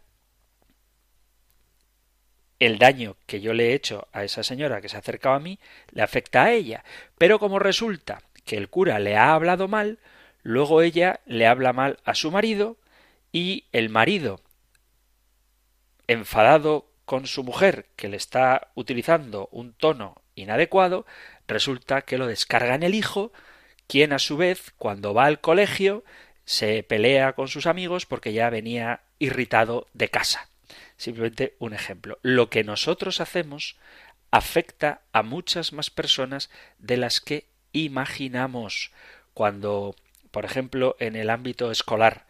el 2.60 2.78
daño 2.78 3.16
que 3.26 3.40
yo 3.40 3.54
le 3.54 3.70
he 3.70 3.74
hecho 3.74 4.06
a 4.12 4.22
esa 4.22 4.42
señora 4.42 4.80
que 4.80 4.88
se 4.90 4.96
ha 4.96 5.00
acercado 5.00 5.34
a 5.34 5.40
mí 5.40 5.58
le 5.92 6.02
afecta 6.02 6.44
a 6.44 6.52
ella. 6.52 6.84
Pero 7.16 7.38
como 7.38 7.58
resulta 7.58 8.22
que 8.50 8.56
el 8.56 8.68
cura 8.68 8.98
le 8.98 9.16
ha 9.16 9.32
hablado 9.32 9.68
mal, 9.68 10.00
luego 10.42 10.82
ella 10.82 11.20
le 11.24 11.46
habla 11.46 11.72
mal 11.72 12.00
a 12.04 12.16
su 12.16 12.32
marido 12.32 12.78
y 13.30 13.66
el 13.70 13.90
marido, 13.90 14.40
enfadado 16.08 16.90
con 17.04 17.28
su 17.28 17.44
mujer 17.44 17.86
que 17.94 18.08
le 18.08 18.16
está 18.16 18.72
utilizando 18.74 19.48
un 19.52 19.72
tono 19.72 20.20
inadecuado, 20.34 21.06
resulta 21.46 22.02
que 22.02 22.18
lo 22.18 22.26
descarga 22.26 22.74
en 22.74 22.82
el 22.82 22.96
hijo, 22.96 23.32
quien 23.86 24.12
a 24.12 24.18
su 24.18 24.36
vez, 24.36 24.72
cuando 24.78 25.14
va 25.14 25.26
al 25.26 25.40
colegio, 25.40 26.02
se 26.44 26.82
pelea 26.82 27.34
con 27.34 27.46
sus 27.46 27.66
amigos 27.66 28.04
porque 28.04 28.32
ya 28.32 28.50
venía 28.50 29.02
irritado 29.20 29.86
de 29.92 30.08
casa. 30.08 30.50
Simplemente 30.96 31.54
un 31.60 31.72
ejemplo. 31.72 32.18
Lo 32.22 32.50
que 32.50 32.64
nosotros 32.64 33.20
hacemos 33.20 33.76
afecta 34.32 35.02
a 35.12 35.22
muchas 35.22 35.72
más 35.72 35.88
personas 35.90 36.50
de 36.80 36.96
las 36.96 37.20
que 37.20 37.49
imaginamos 37.72 38.92
cuando, 39.34 39.94
por 40.30 40.44
ejemplo, 40.44 40.96
en 40.98 41.16
el 41.16 41.30
ámbito 41.30 41.70
escolar 41.70 42.26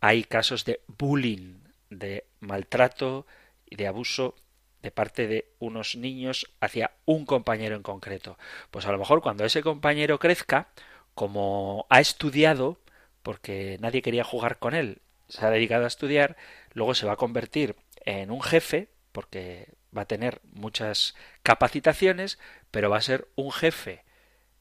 hay 0.00 0.24
casos 0.24 0.64
de 0.64 0.80
bullying, 0.98 1.58
de 1.90 2.24
maltrato 2.40 3.26
y 3.66 3.76
de 3.76 3.86
abuso 3.86 4.34
de 4.82 4.90
parte 4.90 5.26
de 5.26 5.52
unos 5.58 5.96
niños 5.96 6.50
hacia 6.60 6.92
un 7.04 7.26
compañero 7.26 7.76
en 7.76 7.82
concreto. 7.82 8.38
Pues 8.70 8.86
a 8.86 8.92
lo 8.92 8.98
mejor 8.98 9.20
cuando 9.20 9.44
ese 9.44 9.62
compañero 9.62 10.18
crezca, 10.18 10.68
como 11.14 11.86
ha 11.90 12.00
estudiado, 12.00 12.78
porque 13.22 13.76
nadie 13.80 14.00
quería 14.00 14.24
jugar 14.24 14.58
con 14.58 14.74
él, 14.74 15.02
se 15.28 15.44
ha 15.44 15.50
dedicado 15.50 15.84
a 15.84 15.88
estudiar, 15.88 16.36
luego 16.72 16.94
se 16.94 17.06
va 17.06 17.12
a 17.12 17.16
convertir 17.16 17.76
en 18.06 18.30
un 18.30 18.42
jefe, 18.42 18.88
porque 19.12 19.68
va 19.96 20.02
a 20.02 20.06
tener 20.06 20.40
muchas 20.52 21.14
capacitaciones, 21.42 22.38
pero 22.70 22.88
va 22.88 22.96
a 22.96 23.02
ser 23.02 23.28
un 23.36 23.52
jefe 23.52 24.04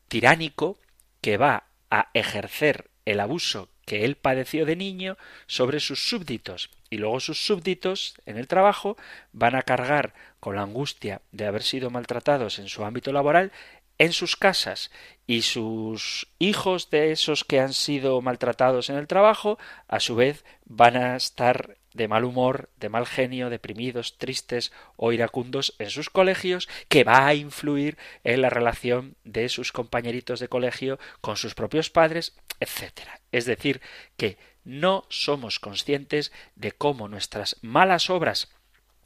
tiránico 0.10 0.78
que 1.22 1.38
va 1.38 1.68
a 1.90 2.10
ejercer 2.14 2.90
el 3.06 3.20
abuso 3.20 3.70
que 3.86 4.06
él 4.06 4.16
padeció 4.16 4.66
de 4.66 4.76
niño 4.76 5.18
sobre 5.48 5.80
sus 5.80 6.10
súbditos. 6.10 6.70
Y 6.92 6.98
luego 6.98 7.20
sus 7.20 7.46
súbditos 7.46 8.16
en 8.26 8.38
el 8.38 8.48
trabajo 8.48 8.98
van 9.32 9.56
a 9.56 9.64
cargar 9.64 10.14
con 10.40 10.56
la 10.56 10.64
angustia 10.64 11.22
de 11.32 11.46
haber 11.46 11.64
sido 11.64 11.90
maltratados 11.90 12.60
en 12.60 12.68
su 12.68 12.84
ámbito 12.84 13.12
laboral 13.12 13.52
en 14.00 14.14
sus 14.14 14.36
casas 14.36 14.92
y 15.28 15.44
sus 15.44 16.28
hijos 16.40 16.90
de 16.90 17.12
esos 17.12 17.44
que 17.44 17.60
han 17.60 17.74
sido 17.74 18.22
maltratados 18.22 18.90
en 18.90 18.96
el 18.96 19.08
trabajo, 19.08 19.60
a 19.88 20.00
su 20.00 20.16
vez 20.16 20.46
van 20.66 20.96
a 20.96 21.16
estar 21.18 21.78
de 21.94 22.08
mal 22.08 22.24
humor, 22.24 22.70
de 22.78 22.90
mal 22.90 23.06
genio, 23.06 23.50
deprimidos, 23.50 24.18
tristes 24.18 24.72
o 24.96 25.12
iracundos 25.12 25.76
en 25.80 25.90
sus 25.90 26.10
colegios, 26.10 26.70
que 26.88 27.04
va 27.04 27.26
a 27.26 27.34
influir 27.34 27.98
en 28.24 28.42
la 28.42 28.50
relación 28.50 29.16
de 29.24 29.50
sus 29.50 29.72
compañeritos 29.72 30.40
de 30.40 30.48
colegio 30.48 31.00
con 31.22 31.38
sus 31.38 31.56
propios 31.56 31.90
padres, 31.90 32.36
etc. 32.60 33.02
Es 33.32 33.46
decir, 33.46 33.82
que 34.18 34.38
no 34.64 35.06
somos 35.10 35.60
conscientes 35.60 36.32
de 36.56 36.72
cómo 36.72 37.08
nuestras 37.08 37.58
malas 37.62 38.10
obras 38.10 38.50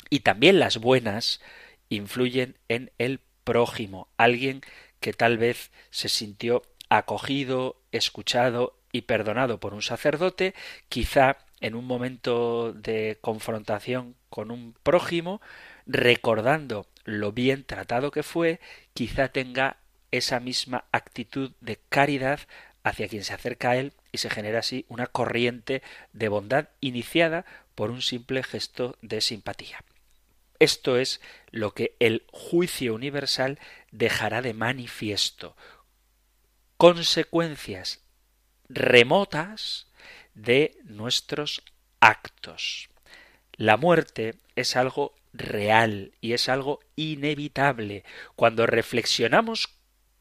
y 0.10 0.22
también 0.22 0.60
las 0.60 0.78
buenas 0.78 1.42
influyen 1.90 2.58
en 2.68 2.92
el 2.98 3.22
prójimo, 3.44 4.08
alguien 4.18 4.62
que 5.00 5.14
tal 5.14 5.38
vez 5.38 5.72
se 5.90 6.10
sintió 6.10 6.64
acogido, 6.90 7.82
escuchado 7.92 8.78
y 8.92 9.02
perdonado 9.02 9.60
por 9.60 9.74
un 9.74 9.82
sacerdote, 9.82 10.54
quizá 10.90 11.38
en 11.64 11.76
un 11.76 11.86
momento 11.86 12.74
de 12.74 13.18
confrontación 13.22 14.16
con 14.30 14.52
un 14.52 14.76
prójimo, 14.84 15.42
recordando 15.88 16.88
lo 17.06 17.32
bien 17.32 17.64
tratado 17.64 18.12
que 18.12 18.22
fue, 18.22 18.60
quizá 18.94 19.30
tenga 19.30 19.78
esa 20.12 20.42
misma 20.42 20.84
actitud 20.92 21.54
de 21.62 21.80
caridad 21.88 22.42
hacia 22.84 23.08
quien 23.08 23.24
se 23.24 23.34
acerca 23.34 23.72
a 23.72 23.78
él 23.78 23.94
y 24.12 24.18
se 24.18 24.30
genera 24.30 24.60
así 24.60 24.86
una 24.90 25.08
corriente 25.08 25.82
de 26.12 26.28
bondad 26.28 26.68
iniciada 26.82 27.46
por 27.76 27.92
un 27.92 28.02
simple 28.02 28.44
gesto 28.44 28.98
de 29.02 29.22
simpatía. 29.22 29.86
Esto 30.60 30.98
es 30.98 31.22
lo 31.50 31.74
que 31.74 31.96
el 32.00 32.26
juicio 32.34 32.94
universal 32.94 33.58
dejará 33.92 34.42
de 34.42 34.54
manifiesto. 34.54 35.56
Consecuencias 36.76 38.02
remotas 38.68 39.88
de 40.34 40.78
nuestros 40.84 41.64
actos. 42.00 42.90
La 43.56 43.78
muerte 43.78 44.36
es 44.56 44.76
algo 44.76 45.14
real 45.34 46.12
y 46.22 46.34
es 46.34 46.50
algo 46.50 46.80
inevitable. 46.96 48.04
Cuando 48.36 48.66
reflexionamos 48.66 49.70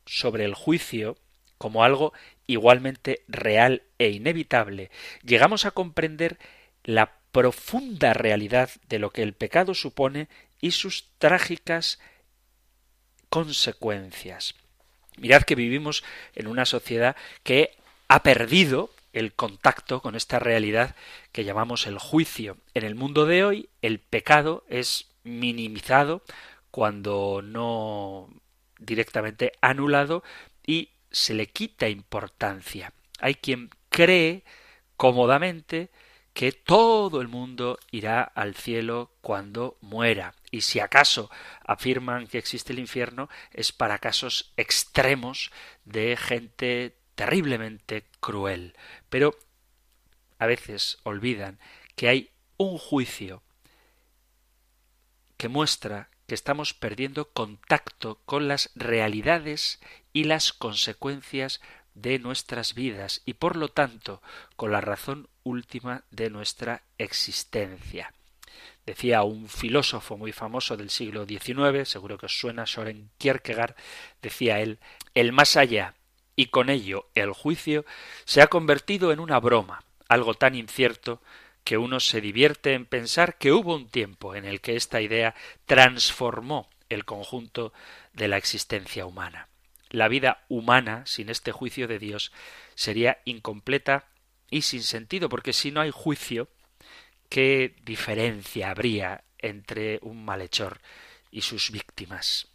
sobre 0.07 0.45
el 0.45 0.55
juicio 0.55 1.17
como 1.59 1.85
algo 1.85 2.13
igualmente 2.47 3.23
real 3.29 3.83
e 3.99 4.11
inevitable, 4.11 4.91
llegamos 5.23 5.65
a 5.65 5.71
comprender 5.71 6.39
la 6.85 7.13
profunda 7.31 8.13
realidad 8.13 8.71
de 8.89 8.99
lo 8.99 9.11
que 9.11 9.23
el 9.23 9.33
pecado 9.33 9.75
supone 9.75 10.29
y 10.61 10.73
sus 10.73 11.07
trágicas 11.19 11.99
consecuencias. 13.29 14.55
Mirad 15.17 15.43
que 15.43 15.55
vivimos 15.55 16.05
en 16.35 16.47
una 16.47 16.67
sociedad 16.67 17.17
que 17.43 17.77
ha 18.09 18.23
perdido 18.23 18.91
el 19.13 19.35
contacto 19.35 20.01
con 20.01 20.15
esta 20.15 20.39
realidad 20.39 20.97
que 21.33 21.45
llamamos 21.45 21.87
el 21.87 21.99
juicio. 21.99 22.57
En 22.75 22.85
el 22.85 22.95
mundo 22.95 23.27
de 23.27 23.45
hoy 23.45 23.69
el 23.83 23.99
pecado 24.01 24.65
es 24.69 25.11
minimizado 25.25 26.23
cuando 26.71 27.41
no 27.43 28.29
directamente 28.79 29.53
anulado 29.61 30.23
y 30.67 30.91
se 31.11 31.35
le 31.35 31.47
quita 31.47 31.89
importancia. 31.89 32.93
Hay 33.21 33.35
quien 33.35 33.71
cree 33.89 34.45
cómodamente 34.97 35.91
que 36.33 36.53
todo 36.53 37.21
el 37.21 37.29
mundo 37.29 37.79
irá 37.91 38.23
al 38.23 38.55
cielo 38.55 39.13
cuando 39.21 39.77
muera. 39.81 40.35
Y 40.51 40.63
si 40.63 40.81
acaso 40.81 41.31
afirman 41.65 42.27
que 42.27 42.39
existe 42.39 42.73
el 42.73 42.79
infierno 42.79 43.29
es 43.53 43.73
para 43.73 43.99
casos 43.99 44.53
extremos 44.57 45.51
de 45.85 46.17
gente 46.17 46.97
terriblemente 47.15 48.07
cruel. 48.21 48.75
Pero 49.09 49.37
a 50.39 50.47
veces 50.47 50.99
olvidan 51.05 51.59
que 51.95 52.09
hay 52.09 52.31
un 52.57 52.79
juicio 52.79 53.43
que 55.37 55.49
muestra 55.49 56.09
que 56.27 56.35
estamos 56.35 56.73
perdiendo 56.73 57.31
contacto 57.31 58.21
con 58.25 58.49
las 58.49 58.71
realidades 58.75 59.81
y 60.13 60.25
las 60.25 60.53
consecuencias 60.53 61.61
de 61.95 62.19
nuestras 62.19 62.75
vidas 62.75 63.23
y 63.25 63.35
por 63.35 63.57
lo 63.57 63.69
tanto 63.69 64.23
con 64.57 64.73
la 64.73 64.81
razón 64.81 65.29
última 65.43 66.05
de 66.11 66.31
nuestra 66.31 66.83
existencia. 66.99 68.13
Decía 68.87 69.23
un 69.23 69.49
filósofo 69.49 70.17
muy 70.17 70.33
famoso 70.33 70.77
del 70.77 70.91
siglo 70.91 71.27
XIX, 71.27 71.89
seguro 71.89 72.19
que 72.19 72.27
os 72.27 72.39
suena 72.39 72.67
Soren 72.67 73.11
Kierkegaard, 73.19 73.77
decía 74.21 74.61
él, 74.61 74.79
el 75.15 75.33
más 75.33 75.57
allá 75.57 75.95
y 76.37 76.47
con 76.47 76.71
ello 76.71 77.09
el 77.15 77.33
juicio 77.33 77.85
se 78.25 78.43
ha 78.43 78.47
convertido 78.47 79.13
en 79.13 79.21
una 79.21 79.39
broma, 79.39 79.85
algo 80.09 80.35
tan 80.35 80.55
incierto 80.55 81.21
que 81.65 81.79
uno 81.79 82.01
se 82.01 82.21
divierte 82.21 82.75
en 82.75 82.87
pensar 82.87 83.39
que 83.39 83.53
hubo 83.53 83.75
un 83.75 83.89
tiempo 83.89 84.35
en 84.35 84.45
el 84.45 84.61
que 84.61 84.77
esta 84.77 85.01
idea 85.01 85.35
transformó 85.67 86.69
el 86.89 87.05
conjunto 87.05 87.73
de 88.13 88.29
la 88.29 88.37
existencia 88.37 89.07
humana. 89.07 89.49
La 89.91 90.09
vida 90.09 90.45
humana 90.49 91.05
sin 91.07 91.29
este 91.29 91.53
juicio 91.53 91.87
de 91.87 91.99
Dios 91.99 92.33
sería 92.75 93.19
incompleta 93.25 94.09
y 94.51 94.63
sin 94.63 94.83
sentido, 94.83 95.29
porque 95.29 95.53
si 95.53 95.71
no 95.71 95.81
hay 95.81 95.91
juicio, 95.91 96.49
¿qué 97.29 97.75
diferencia 97.85 98.71
habría 98.71 99.25
entre 99.39 99.99
un 100.03 100.25
malhechor 100.25 100.81
y 101.31 101.43
sus 101.43 101.71
víctimas? 101.71 102.49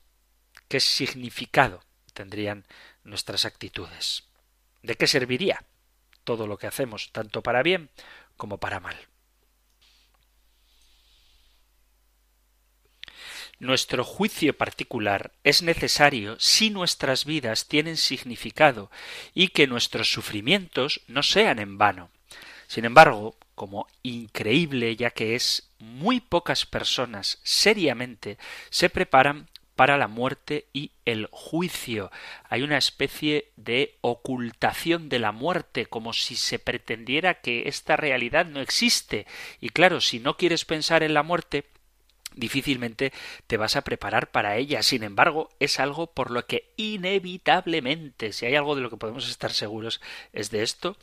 ¿Qué 0.67 0.79
significado 0.79 1.81
tendrían 2.13 2.65
nuestras 3.07 3.45
actitudes. 3.45 4.23
¿De 4.83 4.95
qué 4.95 5.07
serviría 5.07 5.63
todo 6.23 6.45
lo 6.45 6.57
que 6.57 6.67
hacemos, 6.67 7.11
tanto 7.11 7.41
para 7.41 7.63
bien 7.63 7.89
como 8.35 8.59
para 8.59 8.79
mal? 8.79 8.97
Nuestro 13.59 14.03
juicio 14.03 14.55
particular 14.55 15.31
es 15.43 15.63
necesario 15.63 16.39
si 16.39 16.69
nuestras 16.69 17.25
vidas 17.25 17.67
tienen 17.67 17.97
significado 17.97 18.91
y 19.33 19.47
que 19.47 19.65
nuestros 19.65 20.11
sufrimientos 20.11 21.01
no 21.07 21.23
sean 21.23 21.57
en 21.57 21.79
vano. 21.79 22.11
Sin 22.67 22.85
embargo, 22.85 23.35
como 23.55 23.87
increíble 24.03 24.95
ya 24.95 25.09
que 25.09 25.33
es, 25.33 25.71
muy 25.79 26.19
pocas 26.19 26.67
personas 26.67 27.39
seriamente 27.41 28.37
se 28.69 28.89
preparan 28.89 29.49
para 29.77 29.97
la 29.97 30.07
muerte 30.07 30.65
y 30.73 30.91
el 31.05 31.29
juicio. 31.31 32.11
Hay 32.49 32.63
una 32.63 32.79
especie 32.79 33.51
de 33.55 33.95
ocultación 34.01 35.07
de 35.07 35.19
la 35.19 35.31
muerte, 35.31 35.85
como 35.85 36.13
si 36.13 36.35
se 36.35 36.57
pretendiera 36.57 37.35
que 37.35 37.69
esta 37.69 37.95
realidad 37.95 38.47
no 38.47 38.59
existe. 38.59 39.27
Y 39.61 39.69
claro, 39.69 40.01
si 40.01 40.19
no 40.19 40.35
quieres 40.35 40.65
pensar 40.65 41.03
en 41.03 41.13
la 41.13 41.21
muerte, 41.21 41.65
difícilmente 42.33 43.13
te 43.45 43.57
vas 43.57 43.75
a 43.75 43.83
preparar 43.83 44.31
para 44.31 44.57
ella. 44.57 44.81
Sin 44.81 45.03
embargo, 45.03 45.49
es 45.59 45.79
algo 45.79 46.07
por 46.07 46.31
lo 46.31 46.47
que 46.47 46.73
inevitablemente, 46.75 48.33
si 48.33 48.47
hay 48.47 48.55
algo 48.55 48.75
de 48.75 48.81
lo 48.81 48.89
que 48.89 48.97
podemos 48.97 49.29
estar 49.29 49.53
seguros, 49.53 50.01
es 50.33 50.49
de 50.49 50.63
esto, 50.63 50.97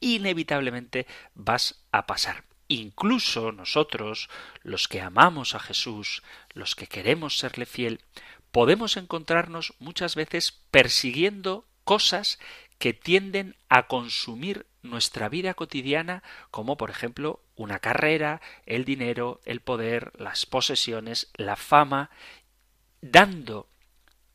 inevitablemente 0.00 1.06
vas 1.34 1.84
a 1.92 2.06
pasar. 2.06 2.44
Incluso 2.68 3.52
nosotros, 3.52 4.28
los 4.62 4.88
que 4.88 5.00
amamos 5.00 5.54
a 5.54 5.60
Jesús, 5.60 6.22
los 6.52 6.74
que 6.74 6.86
queremos 6.86 7.38
serle 7.38 7.66
fiel, 7.66 8.00
podemos 8.50 8.96
encontrarnos 8.96 9.74
muchas 9.78 10.14
veces 10.14 10.52
persiguiendo 10.70 11.66
cosas 11.84 12.38
que 12.78 12.92
tienden 12.92 13.56
a 13.68 13.86
consumir 13.86 14.66
nuestra 14.82 15.28
vida 15.28 15.54
cotidiana, 15.54 16.22
como 16.50 16.76
por 16.76 16.90
ejemplo 16.90 17.40
una 17.54 17.78
carrera, 17.78 18.40
el 18.66 18.84
dinero, 18.84 19.40
el 19.44 19.60
poder, 19.60 20.12
las 20.18 20.46
posesiones, 20.46 21.30
la 21.36 21.56
fama, 21.56 22.10
dando 23.00 23.68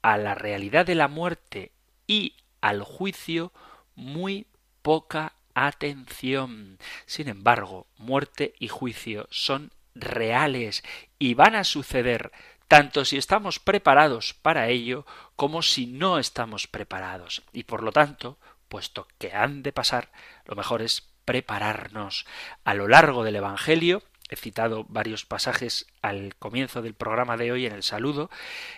a 0.01 0.17
la 0.17 0.35
realidad 0.35 0.85
de 0.85 0.95
la 0.95 1.07
muerte 1.07 1.71
y 2.07 2.35
al 2.61 2.83
juicio 2.83 3.51
muy 3.95 4.47
poca 4.81 5.33
Atención. 5.53 6.77
Sin 7.05 7.27
embargo, 7.27 7.87
muerte 7.97 8.53
y 8.59 8.67
juicio 8.67 9.27
son 9.29 9.71
reales 9.95 10.83
y 11.19 11.33
van 11.33 11.55
a 11.55 11.63
suceder 11.63 12.31
tanto 12.67 13.03
si 13.03 13.17
estamos 13.17 13.59
preparados 13.59 14.33
para 14.33 14.69
ello 14.69 15.05
como 15.35 15.61
si 15.61 15.87
no 15.87 16.19
estamos 16.19 16.67
preparados. 16.67 17.43
Y 17.51 17.63
por 17.63 17.83
lo 17.83 17.91
tanto, 17.91 18.37
puesto 18.69 19.07
que 19.17 19.33
han 19.33 19.61
de 19.63 19.73
pasar, 19.73 20.11
lo 20.45 20.55
mejor 20.55 20.81
es 20.81 21.09
prepararnos. 21.25 22.25
A 22.63 22.73
lo 22.73 22.87
largo 22.87 23.23
del 23.23 23.35
Evangelio, 23.35 24.03
he 24.29 24.37
citado 24.37 24.85
varios 24.87 25.25
pasajes 25.25 25.87
al 26.01 26.35
comienzo 26.37 26.81
del 26.81 26.93
programa 26.93 27.35
de 27.35 27.51
hoy 27.51 27.65
en 27.65 27.73
el 27.73 27.83
saludo, 27.83 28.29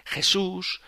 Jesús 0.06 0.82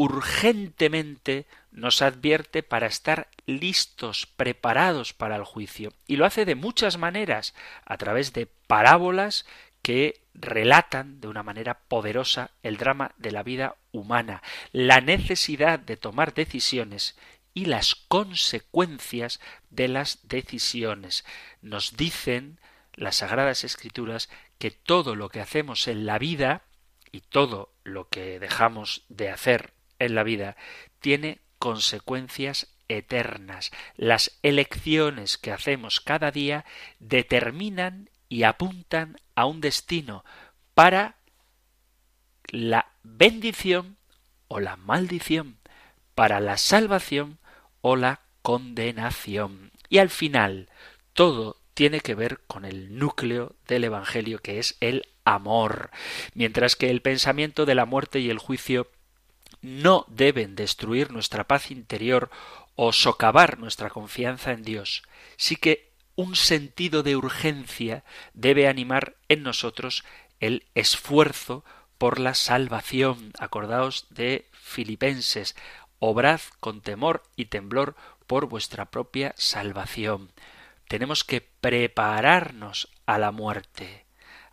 urgentemente 0.00 1.46
nos 1.72 2.00
advierte 2.00 2.62
para 2.62 2.86
estar 2.86 3.28
listos, 3.44 4.24
preparados 4.24 5.12
para 5.12 5.36
el 5.36 5.44
juicio. 5.44 5.92
Y 6.06 6.16
lo 6.16 6.24
hace 6.24 6.46
de 6.46 6.54
muchas 6.54 6.96
maneras, 6.96 7.54
a 7.84 7.98
través 7.98 8.32
de 8.32 8.46
parábolas 8.46 9.44
que 9.82 10.22
relatan 10.32 11.20
de 11.20 11.28
una 11.28 11.42
manera 11.42 11.80
poderosa 11.80 12.50
el 12.62 12.78
drama 12.78 13.12
de 13.18 13.30
la 13.30 13.42
vida 13.42 13.76
humana, 13.92 14.42
la 14.72 15.02
necesidad 15.02 15.78
de 15.78 15.98
tomar 15.98 16.32
decisiones 16.32 17.18
y 17.52 17.66
las 17.66 17.94
consecuencias 17.94 19.38
de 19.68 19.88
las 19.88 20.26
decisiones. 20.26 21.26
Nos 21.60 21.98
dicen 21.98 22.58
las 22.94 23.16
Sagradas 23.16 23.64
Escrituras 23.64 24.30
que 24.58 24.70
todo 24.70 25.14
lo 25.14 25.28
que 25.28 25.42
hacemos 25.42 25.88
en 25.88 26.06
la 26.06 26.18
vida 26.18 26.62
y 27.12 27.20
todo 27.20 27.74
lo 27.84 28.08
que 28.08 28.40
dejamos 28.40 29.04
de 29.10 29.28
hacer 29.28 29.74
en 30.00 30.16
la 30.16 30.24
vida 30.24 30.56
tiene 30.98 31.38
consecuencias 31.58 32.74
eternas. 32.88 33.70
Las 33.96 34.38
elecciones 34.42 35.38
que 35.38 35.52
hacemos 35.52 36.00
cada 36.00 36.32
día 36.32 36.64
determinan 36.98 38.10
y 38.28 38.42
apuntan 38.42 39.16
a 39.34 39.46
un 39.46 39.60
destino 39.60 40.24
para 40.74 41.16
la 42.48 42.92
bendición 43.02 43.96
o 44.48 44.60
la 44.60 44.76
maldición, 44.76 45.58
para 46.14 46.40
la 46.40 46.56
salvación 46.56 47.38
o 47.80 47.96
la 47.96 48.20
condenación. 48.42 49.70
Y 49.88 49.98
al 49.98 50.10
final, 50.10 50.68
todo 51.12 51.60
tiene 51.74 52.00
que 52.00 52.14
ver 52.14 52.40
con 52.46 52.64
el 52.64 52.98
núcleo 52.98 53.56
del 53.66 53.84
Evangelio, 53.84 54.40
que 54.40 54.58
es 54.58 54.76
el 54.80 55.06
amor, 55.24 55.90
mientras 56.34 56.76
que 56.76 56.90
el 56.90 57.02
pensamiento 57.02 57.66
de 57.66 57.74
la 57.74 57.86
muerte 57.86 58.20
y 58.20 58.30
el 58.30 58.38
juicio 58.38 58.90
no 59.62 60.04
deben 60.08 60.56
destruir 60.56 61.10
nuestra 61.10 61.44
paz 61.44 61.70
interior 61.70 62.30
o 62.74 62.92
socavar 62.92 63.58
nuestra 63.58 63.90
confianza 63.90 64.52
en 64.52 64.62
Dios. 64.62 65.02
Sí 65.36 65.56
que 65.56 65.90
un 66.16 66.36
sentido 66.36 67.02
de 67.02 67.16
urgencia 67.16 68.04
debe 68.34 68.68
animar 68.68 69.16
en 69.28 69.42
nosotros 69.42 70.04
el 70.38 70.66
esfuerzo 70.74 71.64
por 71.98 72.18
la 72.18 72.34
salvación. 72.34 73.32
Acordaos 73.38 74.06
de 74.10 74.48
Filipenses, 74.52 75.56
obrad 75.98 76.40
con 76.60 76.80
temor 76.80 77.22
y 77.36 77.46
temblor 77.46 77.96
por 78.26 78.46
vuestra 78.46 78.90
propia 78.90 79.34
salvación. 79.36 80.32
Tenemos 80.88 81.24
que 81.24 81.40
prepararnos 81.40 82.88
a 83.06 83.18
la 83.18 83.30
muerte. 83.30 84.06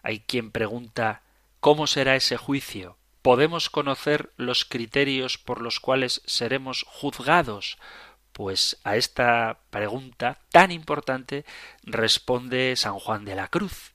Hay 0.03 0.19
quien 0.19 0.51
pregunta 0.51 1.23
¿Cómo 1.59 1.87
será 1.87 2.15
ese 2.15 2.37
juicio? 2.37 2.97
¿Podemos 3.21 3.69
conocer 3.69 4.31
los 4.37 4.65
criterios 4.65 5.37
por 5.37 5.61
los 5.61 5.79
cuales 5.79 6.21
seremos 6.25 6.83
juzgados? 6.87 7.77
Pues 8.31 8.79
a 8.83 8.95
esta 8.95 9.59
pregunta 9.69 10.39
tan 10.51 10.71
importante 10.71 11.45
responde 11.83 12.75
San 12.75 12.99
Juan 12.99 13.25
de 13.25 13.35
la 13.35 13.47
Cruz. 13.47 13.93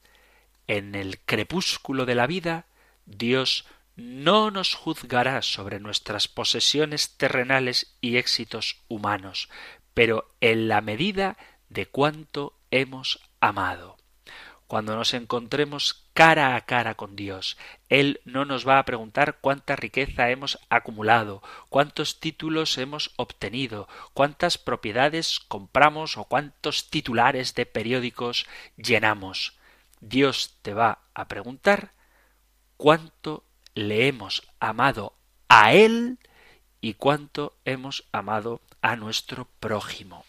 En 0.66 0.94
el 0.94 1.18
crepúsculo 1.20 2.06
de 2.06 2.14
la 2.14 2.26
vida, 2.26 2.66
Dios 3.06 3.66
no 3.96 4.50
nos 4.50 4.74
juzgará 4.74 5.42
sobre 5.42 5.80
nuestras 5.80 6.28
posesiones 6.28 7.16
terrenales 7.16 7.94
y 8.00 8.16
éxitos 8.16 8.80
humanos, 8.88 9.48
pero 9.94 10.28
en 10.40 10.68
la 10.68 10.80
medida 10.80 11.36
de 11.68 11.86
cuánto 11.86 12.54
hemos 12.70 13.20
amado. 13.40 13.96
Cuando 14.66 14.96
nos 14.96 15.14
encontremos 15.14 16.01
cara 16.12 16.56
a 16.56 16.60
cara 16.62 16.94
con 16.94 17.16
Dios, 17.16 17.56
Él 17.88 18.20
no 18.24 18.44
nos 18.44 18.66
va 18.66 18.78
a 18.78 18.84
preguntar 18.84 19.38
cuánta 19.40 19.76
riqueza 19.76 20.30
hemos 20.30 20.58
acumulado, 20.68 21.42
cuántos 21.68 22.20
títulos 22.20 22.76
hemos 22.78 23.12
obtenido, 23.16 23.88
cuántas 24.14 24.58
propiedades 24.58 25.40
compramos 25.40 26.16
o 26.16 26.24
cuántos 26.24 26.90
titulares 26.90 27.54
de 27.54 27.66
periódicos 27.66 28.46
llenamos. 28.76 29.58
Dios 30.00 30.58
te 30.62 30.74
va 30.74 30.98
a 31.14 31.28
preguntar 31.28 31.92
cuánto 32.76 33.44
le 33.74 34.08
hemos 34.08 34.42
amado 34.60 35.14
a 35.48 35.72
Él 35.72 36.18
y 36.80 36.94
cuánto 36.94 37.54
hemos 37.64 38.04
amado 38.12 38.60
a 38.82 38.96
nuestro 38.96 39.46
prójimo. 39.60 40.24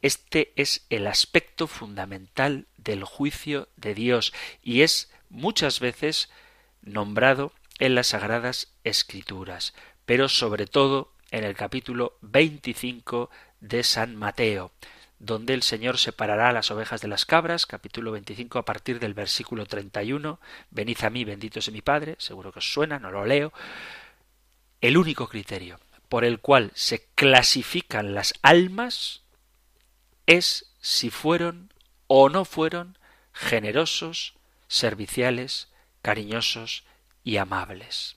Este 0.00 0.52
es 0.54 0.86
el 0.90 1.06
aspecto 1.06 1.66
fundamental 1.66 2.66
del 2.76 3.02
juicio 3.04 3.68
de 3.76 3.94
Dios 3.94 4.32
y 4.62 4.82
es 4.82 5.10
muchas 5.28 5.80
veces 5.80 6.30
nombrado 6.82 7.52
en 7.78 7.94
las 7.94 8.08
Sagradas 8.08 8.72
Escrituras, 8.84 9.74
pero 10.06 10.28
sobre 10.28 10.66
todo 10.66 11.12
en 11.30 11.44
el 11.44 11.56
capítulo 11.56 12.16
25 12.22 13.28
de 13.60 13.82
San 13.82 14.14
Mateo, 14.14 14.70
donde 15.18 15.54
el 15.54 15.62
Señor 15.62 15.98
separará 15.98 16.52
las 16.52 16.70
ovejas 16.70 17.00
de 17.00 17.08
las 17.08 17.26
cabras, 17.26 17.66
capítulo 17.66 18.12
25 18.12 18.60
a 18.60 18.64
partir 18.64 19.00
del 19.00 19.14
versículo 19.14 19.66
31, 19.66 20.38
venid 20.70 20.98
a 21.02 21.10
mí, 21.10 21.24
bendito 21.24 21.60
sea 21.60 21.72
mi 21.72 21.82
Padre, 21.82 22.14
seguro 22.18 22.52
que 22.52 22.60
os 22.60 22.72
suena, 22.72 23.00
no 23.00 23.10
lo 23.10 23.26
leo, 23.26 23.52
el 24.80 24.96
único 24.96 25.28
criterio 25.28 25.80
por 26.08 26.24
el 26.24 26.38
cual 26.38 26.70
se 26.74 27.06
clasifican 27.14 28.14
las 28.14 28.32
almas 28.42 29.22
es 30.28 30.72
si 30.80 31.10
fueron 31.10 31.72
o 32.06 32.28
no 32.28 32.44
fueron 32.44 32.96
generosos, 33.32 34.34
serviciales, 34.68 35.66
cariñosos 36.02 36.84
y 37.24 37.38
amables. 37.38 38.16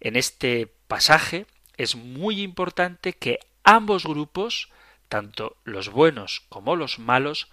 En 0.00 0.16
este 0.16 0.72
pasaje 0.88 1.44
es 1.76 1.94
muy 1.94 2.40
importante 2.40 3.12
que 3.12 3.40
ambos 3.64 4.04
grupos 4.06 4.70
tanto 5.10 5.56
los 5.64 5.90
buenos 5.90 6.44
como 6.48 6.76
los 6.76 6.98
malos, 6.98 7.48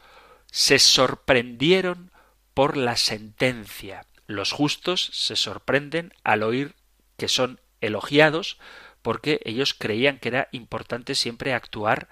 se 0.49 0.79
sorprendieron 0.79 2.12
por 2.53 2.77
la 2.77 2.95
sentencia. 2.95 4.05
Los 4.27 4.53
justos 4.53 5.10
se 5.12 5.36
sorprenden 5.36 6.13
al 6.23 6.43
oír 6.43 6.75
que 7.17 7.27
son 7.27 7.60
elogiados 7.81 8.60
porque 9.01 9.41
ellos 9.43 9.73
creían 9.73 10.19
que 10.19 10.29
era 10.29 10.49
importante 10.51 11.15
siempre 11.15 11.53
actuar 11.53 12.07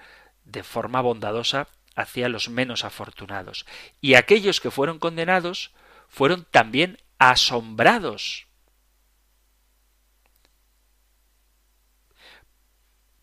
de 0.46 0.62
forma 0.62 1.00
bondadosa 1.02 1.68
hacia 1.94 2.28
los 2.28 2.48
menos 2.48 2.84
afortunados. 2.84 3.66
Y 4.00 4.14
aquellos 4.14 4.60
que 4.60 4.70
fueron 4.70 4.98
condenados 4.98 5.72
fueron 6.08 6.46
también 6.50 6.98
asombrados. 7.18 8.46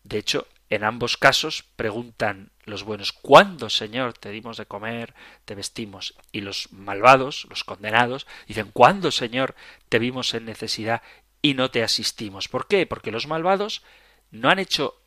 De 0.02 0.18
hecho, 0.18 0.46
en 0.68 0.84
ambos 0.84 1.16
casos 1.16 1.64
preguntan 1.76 2.50
los 2.64 2.82
buenos 2.82 3.12
¿Cuándo, 3.12 3.70
Señor, 3.70 4.12
te 4.14 4.30
dimos 4.30 4.56
de 4.56 4.66
comer, 4.66 5.14
te 5.44 5.54
vestimos? 5.54 6.14
Y 6.32 6.40
los 6.40 6.72
malvados, 6.72 7.46
los 7.48 7.64
condenados, 7.64 8.26
dicen 8.46 8.70
¿Cuándo, 8.72 9.10
Señor, 9.10 9.54
te 9.88 9.98
vimos 9.98 10.34
en 10.34 10.44
necesidad 10.44 11.02
y 11.40 11.54
no 11.54 11.70
te 11.70 11.82
asistimos? 11.82 12.48
¿Por 12.48 12.66
qué? 12.66 12.86
Porque 12.86 13.12
los 13.12 13.26
malvados 13.26 13.82
no 14.30 14.50
han 14.50 14.58
hecho 14.58 15.00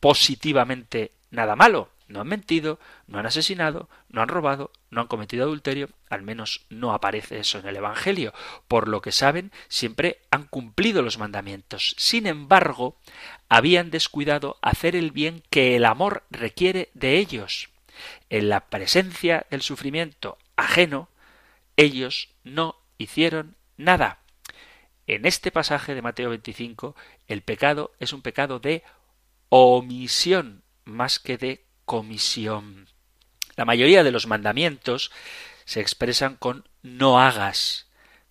positivamente 0.00 1.15
nada 1.30 1.56
malo, 1.56 1.90
no 2.08 2.20
han 2.20 2.28
mentido, 2.28 2.78
no 3.06 3.18
han 3.18 3.26
asesinado, 3.26 3.88
no 4.08 4.22
han 4.22 4.28
robado, 4.28 4.70
no 4.90 5.00
han 5.00 5.06
cometido 5.08 5.44
adulterio, 5.44 5.88
al 6.08 6.22
menos 6.22 6.66
no 6.70 6.92
aparece 6.92 7.40
eso 7.40 7.58
en 7.58 7.66
el 7.66 7.76
Evangelio. 7.76 8.32
Por 8.68 8.88
lo 8.88 9.02
que 9.02 9.12
saben, 9.12 9.50
siempre 9.68 10.20
han 10.30 10.44
cumplido 10.44 11.02
los 11.02 11.18
mandamientos. 11.18 11.94
Sin 11.98 12.26
embargo, 12.26 12.96
habían 13.48 13.90
descuidado 13.90 14.58
hacer 14.62 14.94
el 14.94 15.10
bien 15.10 15.42
que 15.50 15.76
el 15.76 15.84
amor 15.84 16.22
requiere 16.30 16.90
de 16.94 17.18
ellos. 17.18 17.70
En 18.30 18.48
la 18.48 18.68
presencia 18.68 19.46
del 19.50 19.62
sufrimiento 19.62 20.38
ajeno, 20.54 21.08
ellos 21.76 22.28
no 22.44 22.76
hicieron 22.98 23.56
nada. 23.76 24.20
En 25.08 25.26
este 25.26 25.50
pasaje 25.50 25.94
de 25.94 26.02
Mateo 26.02 26.30
25, 26.30 26.94
el 27.26 27.42
pecado 27.42 27.92
es 27.98 28.12
un 28.12 28.22
pecado 28.22 28.58
de 28.58 28.82
omisión 29.48 30.62
más 30.86 31.18
que 31.18 31.36
de 31.36 31.66
comisión. 31.84 32.88
La 33.56 33.66
mayoría 33.66 34.02
de 34.02 34.12
los 34.12 34.26
mandamientos 34.26 35.10
se 35.66 35.80
expresan 35.80 36.36
con 36.36 36.68
no 36.82 37.20
hagas, 37.20 37.88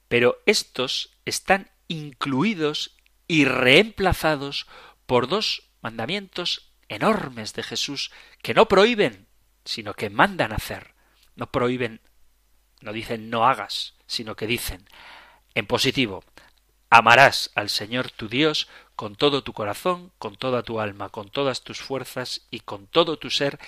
pero 0.07 0.41
estos 0.45 1.11
están 1.25 1.69
incluidos 1.87 2.95
y 3.27 3.45
reemplazados 3.45 4.65
por 5.05 5.27
dos 5.27 5.69
mandamientos 5.81 6.71
enormes 6.89 7.53
de 7.53 7.63
Jesús 7.63 8.11
que 8.41 8.53
no 8.53 8.67
prohíben, 8.67 9.27
sino 9.65 9.93
que 9.93 10.09
mandan 10.09 10.51
hacer. 10.51 10.95
No 11.35 11.51
prohíben, 11.51 12.01
no 12.81 12.93
dicen 12.93 13.29
no 13.29 13.47
hagas, 13.47 13.95
sino 14.07 14.35
que 14.35 14.47
dicen 14.47 14.87
en 15.55 15.67
positivo, 15.67 16.23
Amarás 16.97 17.51
al 17.55 17.69
Señor 17.69 18.09
tu 18.09 18.29
Dios 18.29 18.69
con 18.95 19.17
todo 19.17 19.43
tu 19.43 19.51
corazón, 19.51 20.13
con 20.17 20.37
toda 20.37 20.63
tu 20.63 20.79
alma, 20.79 21.09
con 21.09 21.27
todas 21.29 21.61
tus 21.61 21.81
fuerzas 21.81 22.47
y 22.51 22.61
con 22.61 22.87
todo 22.87 23.19
tu 23.19 23.29
ser, 23.29 23.59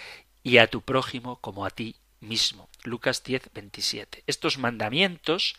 y 0.43 0.59
a 0.59 0.67
tu 0.67 0.79
prójimo 0.79 1.35
como 1.41 1.65
a 1.65 1.69
ti 1.69 1.97
mismo. 2.21 2.69
Lucas 2.83 3.25
10, 3.25 3.49
27. 3.53 4.23
Estos 4.27 4.57
mandamientos 4.57 5.57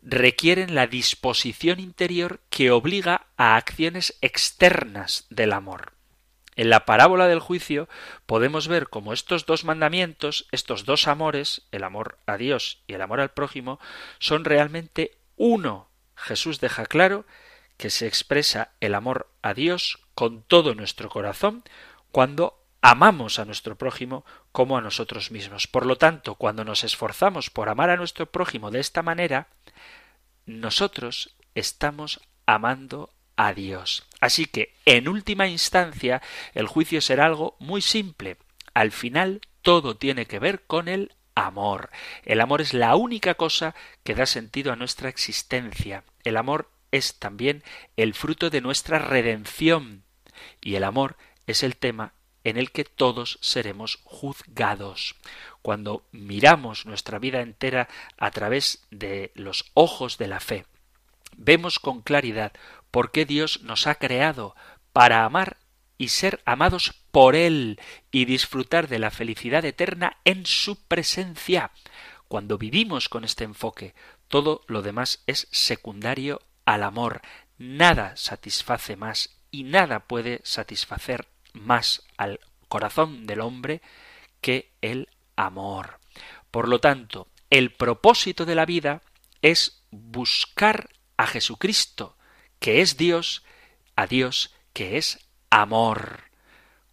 requieren 0.00 0.76
la 0.76 0.86
disposición 0.86 1.80
interior 1.80 2.38
que 2.50 2.70
obliga 2.70 3.26
a 3.36 3.56
acciones 3.56 4.16
externas 4.20 5.26
del 5.28 5.54
amor. 5.54 5.94
En 6.54 6.70
la 6.70 6.84
parábola 6.84 7.26
del 7.26 7.40
juicio 7.40 7.88
podemos 8.26 8.68
ver 8.68 8.88
cómo 8.88 9.12
estos 9.12 9.44
dos 9.44 9.64
mandamientos, 9.64 10.46
estos 10.52 10.84
dos 10.84 11.08
amores, 11.08 11.62
el 11.72 11.82
amor 11.82 12.18
a 12.26 12.36
Dios 12.36 12.78
y 12.86 12.94
el 12.94 13.02
amor 13.02 13.18
al 13.18 13.32
prójimo, 13.32 13.80
son 14.20 14.44
realmente 14.44 15.16
uno. 15.36 15.88
Jesús 16.14 16.60
deja 16.60 16.86
claro 16.86 17.24
que 17.76 17.90
se 17.90 18.06
expresa 18.06 18.72
el 18.80 18.94
amor 18.94 19.30
a 19.42 19.54
Dios 19.54 19.98
con 20.14 20.42
todo 20.42 20.74
nuestro 20.74 21.08
corazón 21.08 21.64
cuando 22.10 22.62
amamos 22.80 23.38
a 23.38 23.44
nuestro 23.44 23.76
prójimo 23.76 24.24
como 24.50 24.76
a 24.76 24.80
nosotros 24.80 25.30
mismos. 25.30 25.66
Por 25.66 25.86
lo 25.86 25.96
tanto, 25.96 26.34
cuando 26.34 26.64
nos 26.64 26.84
esforzamos 26.84 27.50
por 27.50 27.68
amar 27.68 27.90
a 27.90 27.96
nuestro 27.96 28.26
prójimo 28.26 28.70
de 28.70 28.80
esta 28.80 29.02
manera, 29.02 29.48
nosotros 30.46 31.36
estamos 31.54 32.20
amando 32.46 33.10
a 33.36 33.54
Dios. 33.54 34.06
Así 34.20 34.46
que, 34.46 34.74
en 34.84 35.08
última 35.08 35.46
instancia, 35.46 36.20
el 36.54 36.66
juicio 36.66 37.00
será 37.00 37.26
algo 37.26 37.56
muy 37.60 37.80
simple. 37.80 38.36
Al 38.74 38.92
final, 38.92 39.40
todo 39.62 39.96
tiene 39.96 40.26
que 40.26 40.38
ver 40.38 40.64
con 40.66 40.88
el 40.88 41.14
amor. 41.34 41.90
El 42.24 42.40
amor 42.40 42.60
es 42.60 42.74
la 42.74 42.96
única 42.96 43.34
cosa 43.34 43.74
que 44.04 44.14
da 44.14 44.26
sentido 44.26 44.72
a 44.72 44.76
nuestra 44.76 45.08
existencia. 45.08 46.04
El 46.24 46.36
amor 46.36 46.70
es 46.90 47.18
también 47.18 47.62
el 47.96 48.14
fruto 48.14 48.50
de 48.50 48.60
nuestra 48.60 48.98
redención. 48.98 50.04
Y 50.60 50.74
el 50.74 50.84
amor 50.84 51.16
es 51.46 51.62
el 51.62 51.76
tema 51.76 52.14
en 52.44 52.56
el 52.56 52.70
que 52.70 52.84
todos 52.84 53.38
seremos 53.40 54.00
juzgados. 54.04 55.16
Cuando 55.62 56.04
miramos 56.12 56.86
nuestra 56.86 57.18
vida 57.18 57.40
entera 57.40 57.88
a 58.18 58.30
través 58.30 58.84
de 58.90 59.30
los 59.34 59.70
ojos 59.74 60.18
de 60.18 60.28
la 60.28 60.40
fe, 60.40 60.66
vemos 61.36 61.78
con 61.78 62.02
claridad 62.02 62.52
por 62.90 63.10
qué 63.10 63.24
Dios 63.24 63.62
nos 63.62 63.86
ha 63.86 63.94
creado 63.94 64.54
para 64.92 65.24
amar 65.24 65.56
y 66.02 66.08
ser 66.08 66.42
amados 66.44 66.94
por 67.12 67.36
Él 67.36 67.80
y 68.10 68.24
disfrutar 68.24 68.88
de 68.88 68.98
la 68.98 69.12
felicidad 69.12 69.64
eterna 69.64 70.16
en 70.24 70.46
su 70.46 70.84
presencia. 70.86 71.70
Cuando 72.26 72.58
vivimos 72.58 73.08
con 73.08 73.22
este 73.22 73.44
enfoque, 73.44 73.94
todo 74.26 74.62
lo 74.66 74.82
demás 74.82 75.22
es 75.28 75.46
secundario 75.52 76.40
al 76.64 76.82
amor. 76.82 77.22
Nada 77.56 78.16
satisface 78.16 78.96
más 78.96 79.38
y 79.52 79.62
nada 79.62 80.00
puede 80.08 80.40
satisfacer 80.42 81.28
más 81.52 82.02
al 82.16 82.40
corazón 82.68 83.24
del 83.24 83.40
hombre 83.40 83.80
que 84.40 84.72
el 84.80 85.08
amor. 85.36 86.00
Por 86.50 86.66
lo 86.66 86.80
tanto, 86.80 87.28
el 87.48 87.70
propósito 87.70 88.44
de 88.44 88.56
la 88.56 88.66
vida 88.66 89.02
es 89.40 89.84
buscar 89.92 90.90
a 91.16 91.28
Jesucristo, 91.28 92.16
que 92.58 92.80
es 92.80 92.96
Dios, 92.96 93.44
a 93.94 94.08
Dios, 94.08 94.52
que 94.72 94.96
es 94.98 95.21
amor. 95.52 96.30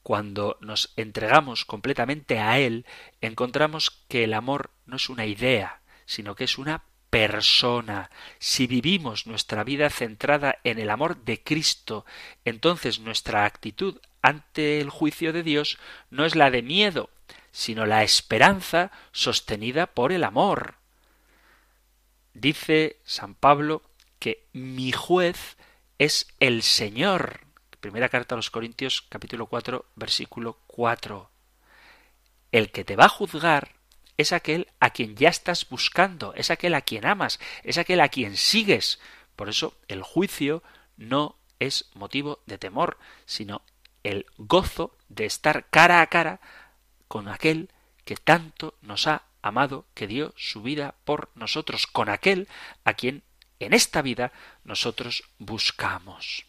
Cuando 0.03 0.57
nos 0.60 0.91
entregamos 0.97 1.64
completamente 1.64 2.39
a 2.39 2.60
Él, 2.60 2.86
encontramos 3.22 4.03
que 4.10 4.26
el 4.26 4.34
amor 4.34 4.72
no 4.86 4.97
es 4.97 5.07
una 5.10 5.26
idea, 5.26 5.82
sino 6.05 6.36
que 6.36 6.43
es 6.43 6.57
una 6.57 6.84
persona. 7.10 8.12
Si 8.38 8.68
vivimos 8.68 9.28
nuestra 9.28 9.64
vida 9.64 9.89
centrada 9.89 10.57
en 10.66 10.78
el 10.78 10.89
amor 10.89 11.24
de 11.24 11.41
Cristo, 11.41 12.05
entonces 12.43 12.99
nuestra 12.99 13.45
actitud 13.45 13.99
ante 14.22 14.82
el 14.82 14.89
juicio 14.89 15.32
de 15.32 15.43
Dios 15.43 15.80
no 16.10 16.26
es 16.26 16.36
la 16.36 16.51
de 16.51 16.62
miedo, 16.62 17.10
sino 17.51 17.86
la 17.86 18.03
esperanza 18.03 18.91
sostenida 19.14 19.88
por 19.88 20.12
el 20.12 20.26
amor. 20.26 20.76
Dice 22.34 22.97
San 23.05 23.36
Pablo 23.36 23.84
que 24.20 24.45
mi 24.51 24.91
juez 24.91 25.55
es 25.97 26.28
el 26.39 26.62
Señor. 26.62 27.49
Primera 27.80 28.09
carta 28.09 28.36
a 28.36 28.38
los 28.38 28.49
Corintios 28.49 29.03
capítulo 29.07 29.45
4 29.45 29.86
versículo 29.95 30.59
4. 30.67 31.32
El 32.51 32.71
que 32.71 32.84
te 32.84 32.97
va 32.97 33.05
a 33.05 33.09
juzgar 33.09 33.75
es 34.17 34.34
aquel 34.34 34.67
a 34.82 34.89
quien 34.89 35.15
ya 35.15 35.30
estás 35.30 35.69
buscando, 35.69 36.34
es 36.34 36.51
aquel 36.51 36.75
a 36.75 36.82
quien 36.82 37.05
amas, 37.05 37.39
es 37.63 37.77
aquel 37.77 38.01
a 38.01 38.09
quien 38.09 38.36
sigues. 38.36 38.99
Por 39.38 39.47
eso 39.47 39.77
el 39.88 40.03
juicio 40.03 40.61
no 40.97 41.38
es 41.59 41.89
motivo 41.93 42.43
de 42.47 42.57
temor, 42.57 42.97
sino 43.25 43.61
el 44.03 44.25
gozo 44.38 44.97
de 45.07 45.25
estar 45.25 45.69
cara 45.69 46.01
a 46.01 46.07
cara 46.07 46.41
con 47.07 47.30
aquel 47.30 47.69
que 48.03 48.17
tanto 48.17 48.75
nos 48.82 49.07
ha 49.07 49.23
amado, 49.41 49.86
que 49.93 50.07
dio 50.07 50.34
su 50.36 50.61
vida 50.61 50.95
por 51.05 51.32
nosotros, 51.34 51.88
con 51.88 52.09
aquel 52.09 52.49
a 52.84 52.95
quien 52.95 53.23
en 53.59 53.71
esta 53.71 54.01
vida 54.01 54.34
nosotros 54.65 55.23
buscamos. 55.38 56.49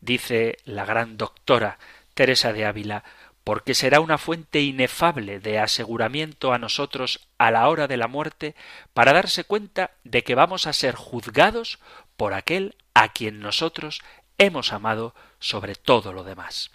Dice 0.00 0.58
la 0.64 0.84
gran 0.84 1.16
doctora 1.16 1.78
Teresa 2.14 2.52
de 2.52 2.64
Ávila, 2.64 3.04
porque 3.44 3.74
será 3.74 4.00
una 4.00 4.16
fuente 4.16 4.62
inefable 4.62 5.38
de 5.38 5.58
aseguramiento 5.58 6.52
a 6.52 6.58
nosotros 6.58 7.28
a 7.36 7.50
la 7.50 7.68
hora 7.68 7.86
de 7.86 7.98
la 7.98 8.08
muerte 8.08 8.54
para 8.94 9.12
darse 9.12 9.44
cuenta 9.44 9.90
de 10.02 10.24
que 10.24 10.34
vamos 10.34 10.66
a 10.66 10.72
ser 10.72 10.94
juzgados 10.94 11.78
por 12.16 12.32
aquel 12.32 12.74
a 12.94 13.12
quien 13.12 13.40
nosotros 13.40 14.00
hemos 14.38 14.72
amado 14.72 15.14
sobre 15.38 15.74
todo 15.74 16.12
lo 16.12 16.24
demás. 16.24 16.70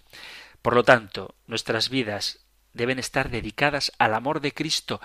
Por 0.62 0.74
lo 0.74 0.84
tanto, 0.84 1.34
nuestras 1.46 1.88
vidas 1.88 2.40
deben 2.72 2.98
estar 2.98 3.30
dedicadas 3.30 3.92
al 3.98 4.14
amor 4.14 4.40
de 4.40 4.52
Cristo, 4.52 5.00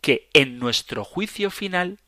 que 0.00 0.28
en 0.34 0.58
nuestro 0.58 1.04
juicio 1.04 1.50
final 1.50 1.98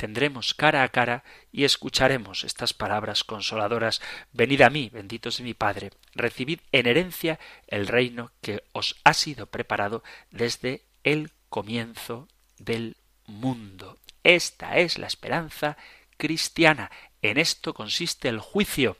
tendremos 0.00 0.54
cara 0.54 0.82
a 0.82 0.88
cara 0.88 1.24
y 1.52 1.64
escucharemos 1.64 2.44
estas 2.44 2.72
palabras 2.72 3.22
consoladoras 3.22 4.00
Venid 4.32 4.62
a 4.62 4.70
mí, 4.70 4.88
benditos 4.88 5.36
de 5.36 5.44
mi 5.44 5.52
Padre, 5.52 5.90
recibid 6.14 6.60
en 6.72 6.86
herencia 6.86 7.38
el 7.66 7.86
reino 7.86 8.32
que 8.40 8.64
os 8.72 8.96
ha 9.04 9.12
sido 9.12 9.44
preparado 9.44 10.02
desde 10.30 10.84
el 11.04 11.32
comienzo 11.50 12.28
del 12.56 12.96
mundo. 13.26 13.98
Esta 14.24 14.78
es 14.78 14.96
la 14.96 15.06
esperanza 15.06 15.76
cristiana. 16.16 16.90
En 17.20 17.36
esto 17.36 17.74
consiste 17.74 18.30
el 18.30 18.38
juicio. 18.38 18.96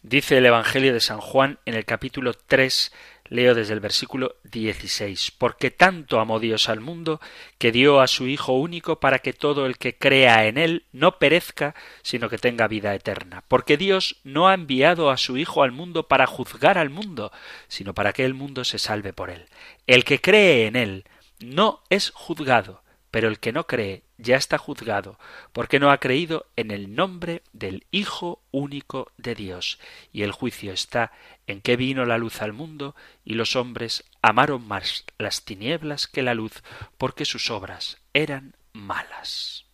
Dice 0.00 0.38
el 0.38 0.46
Evangelio 0.46 0.94
de 0.94 1.00
San 1.00 1.20
Juan 1.20 1.58
en 1.66 1.74
el 1.74 1.84
capítulo 1.84 2.32
3 2.32 2.92
Leo 3.28 3.54
desde 3.54 3.74
el 3.74 3.80
versículo 3.80 4.36
16. 4.44 5.32
Porque 5.32 5.70
tanto 5.70 6.20
amó 6.20 6.40
Dios 6.40 6.68
al 6.68 6.80
mundo, 6.80 7.20
que 7.58 7.72
dio 7.72 8.00
a 8.00 8.06
su 8.06 8.26
Hijo 8.26 8.52
único 8.52 9.00
para 9.00 9.18
que 9.18 9.32
todo 9.32 9.66
el 9.66 9.78
que 9.78 9.96
crea 9.96 10.46
en 10.46 10.58
él 10.58 10.84
no 10.92 11.18
perezca, 11.18 11.74
sino 12.02 12.28
que 12.28 12.38
tenga 12.38 12.68
vida 12.68 12.94
eterna. 12.94 13.44
Porque 13.48 13.76
Dios 13.76 14.16
no 14.24 14.48
ha 14.48 14.54
enviado 14.54 15.10
a 15.10 15.16
su 15.16 15.36
Hijo 15.36 15.62
al 15.62 15.72
mundo 15.72 16.08
para 16.08 16.26
juzgar 16.26 16.78
al 16.78 16.90
mundo, 16.90 17.32
sino 17.68 17.94
para 17.94 18.12
que 18.12 18.24
el 18.24 18.34
mundo 18.34 18.64
se 18.64 18.78
salve 18.78 19.12
por 19.12 19.30
él. 19.30 19.46
El 19.86 20.04
que 20.04 20.20
cree 20.20 20.66
en 20.66 20.76
él 20.76 21.04
no 21.40 21.82
es 21.90 22.10
juzgado, 22.10 22.82
pero 23.10 23.28
el 23.28 23.38
que 23.38 23.52
no 23.52 23.66
cree 23.66 24.02
ya 24.18 24.36
está 24.36 24.58
juzgado, 24.58 25.18
porque 25.52 25.78
no 25.78 25.90
ha 25.90 25.98
creído 25.98 26.46
en 26.56 26.70
el 26.70 26.94
nombre 26.94 27.42
del 27.52 27.86
Hijo 27.90 28.42
único 28.50 29.10
de 29.16 29.34
Dios. 29.34 29.78
Y 30.12 30.22
el 30.22 30.32
juicio 30.32 30.72
está 30.72 31.12
en 31.46 31.60
que 31.60 31.76
vino 31.76 32.04
la 32.04 32.18
luz 32.18 32.42
al 32.42 32.52
mundo, 32.52 32.94
y 33.24 33.34
los 33.34 33.56
hombres 33.56 34.04
amaron 34.22 34.66
más 34.66 35.04
las 35.18 35.44
tinieblas 35.44 36.06
que 36.06 36.22
la 36.22 36.34
luz, 36.34 36.62
porque 36.98 37.24
sus 37.24 37.50
obras 37.50 37.98
eran 38.12 38.56
malas. 38.72 39.64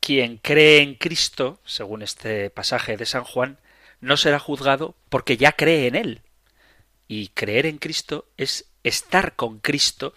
Quien 0.00 0.38
cree 0.38 0.82
en 0.82 0.94
Cristo, 0.94 1.60
según 1.64 2.02
este 2.02 2.50
pasaje 2.50 2.96
de 2.96 3.06
San 3.06 3.24
Juan, 3.24 3.58
no 4.00 4.16
será 4.16 4.38
juzgado 4.38 4.96
porque 5.08 5.36
ya 5.36 5.52
cree 5.52 5.86
en 5.86 5.94
Él. 5.94 6.22
Y 7.06 7.28
creer 7.28 7.66
en 7.66 7.78
Cristo 7.78 8.26
es 8.36 8.70
estar 8.82 9.36
con 9.36 9.58
Cristo 9.58 10.14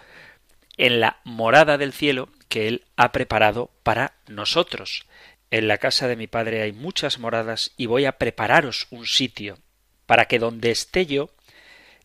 en 0.78 1.00
la 1.00 1.20
morada 1.24 1.78
del 1.78 1.94
cielo 1.94 2.30
que 2.50 2.68
Él 2.68 2.86
ha 2.96 3.12
preparado 3.12 3.72
para 3.84 4.16
nosotros. 4.28 5.06
En 5.52 5.68
la 5.68 5.78
casa 5.78 6.08
de 6.08 6.16
mi 6.16 6.28
Padre 6.28 6.62
hay 6.62 6.72
muchas 6.72 7.20
moradas 7.20 7.72
y 7.78 7.86
voy 7.86 8.06
a 8.06 8.18
prepararos 8.18 8.88
un 8.90 9.06
sitio, 9.06 9.60
para 10.06 10.26
que 10.26 10.40
donde 10.40 10.72
esté 10.72 11.06
yo, 11.06 11.30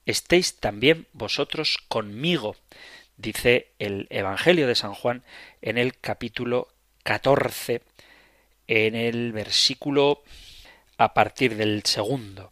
estéis 0.06 0.56
también 0.56 1.06
vosotros 1.12 1.78
conmigo, 1.88 2.56
dice 3.16 3.72
el 3.78 4.06
Evangelio 4.10 4.66
de 4.66 4.74
San 4.74 4.94
Juan 4.94 5.22
en 5.60 5.78
el 5.78 5.98
capítulo 5.98 6.68
14, 7.02 7.82
en 8.66 8.94
el 8.94 9.32
versículo 9.32 10.22
a 10.98 11.14
partir 11.14 11.56
del 11.56 11.84
segundo. 11.84 12.50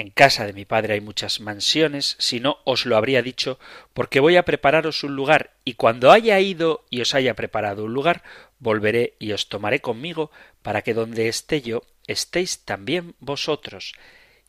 En 0.00 0.08
casa 0.08 0.46
de 0.46 0.54
mi 0.54 0.64
padre 0.64 0.94
hay 0.94 1.02
muchas 1.02 1.40
mansiones, 1.40 2.16
si 2.18 2.40
no 2.40 2.60
os 2.64 2.86
lo 2.86 2.96
habría 2.96 3.20
dicho, 3.20 3.58
porque 3.92 4.18
voy 4.18 4.38
a 4.38 4.46
prepararos 4.46 5.04
un 5.04 5.14
lugar, 5.14 5.52
y 5.62 5.74
cuando 5.74 6.10
haya 6.10 6.40
ido 6.40 6.86
y 6.88 7.02
os 7.02 7.14
haya 7.14 7.34
preparado 7.34 7.84
un 7.84 7.92
lugar, 7.92 8.22
volveré 8.60 9.12
y 9.18 9.32
os 9.32 9.50
tomaré 9.50 9.80
conmigo, 9.80 10.30
para 10.62 10.80
que 10.80 10.94
donde 10.94 11.28
esté 11.28 11.60
yo, 11.60 11.82
estéis 12.06 12.64
también 12.64 13.14
vosotros. 13.20 13.92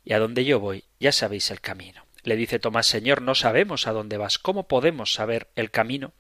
Y 0.06 0.14
a 0.14 0.20
donde 0.20 0.46
yo 0.46 0.62
voy, 0.62 0.86
ya 1.02 1.12
sabéis 1.12 1.52
el 1.52 1.60
camino. 1.60 2.06
Le 2.24 2.38
dice 2.38 2.58
Tomás, 2.58 2.88
Señor, 2.88 3.22
no 3.22 3.36
sabemos 3.36 3.88
a 3.88 3.92
dónde 3.92 4.16
vas. 4.16 4.40
¿Cómo 4.40 4.70
podemos 4.70 5.12
saber 5.12 5.50
el 5.58 5.70
camino? 5.70 6.14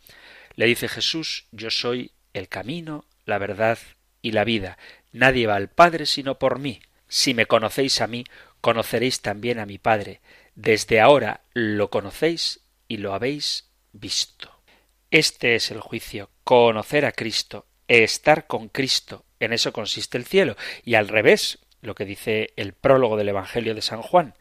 Le 0.55 0.65
dice 0.65 0.89
Jesús, 0.89 1.45
yo 1.53 1.71
soy 1.71 2.11
el 2.33 2.49
camino, 2.49 3.05
la 3.23 3.37
verdad 3.37 3.79
y 4.21 4.33
la 4.33 4.43
vida. 4.43 4.77
Nadie 5.13 5.47
va 5.47 5.55
al 5.55 5.69
Padre 5.69 6.05
sino 6.05 6.37
por 6.37 6.59
mí. 6.59 6.81
Si 7.07 7.33
me 7.33 7.45
conocéis 7.45 7.99
a 7.99 8.07
mí, 8.07 8.23
conoceréis 8.61 9.21
también 9.21 9.59
a 9.59 9.65
mi 9.65 9.77
Padre. 9.77 10.21
Desde 10.55 10.99
ahora 11.01 11.41
lo 11.53 11.89
conocéis 11.89 12.61
y 12.87 12.97
lo 12.97 13.13
habéis 13.13 13.69
visto. 13.91 14.61
Este 15.09 15.55
es 15.55 15.71
el 15.71 15.81
juicio, 15.81 16.29
conocer 16.43 17.05
a 17.05 17.11
Cristo, 17.11 17.65
estar 17.87 18.47
con 18.47 18.69
Cristo. 18.69 19.25
En 19.39 19.51
eso 19.53 19.73
consiste 19.73 20.17
el 20.17 20.25
cielo. 20.25 20.55
Y 20.85 20.95
al 20.95 21.07
revés, 21.07 21.59
lo 21.81 21.95
que 21.95 22.05
dice 22.05 22.53
el 22.55 22.73
prólogo 22.73 23.17
del 23.17 23.29
Evangelio 23.29 23.75
de 23.75 23.81
San 23.81 24.01
Juan. 24.01 24.35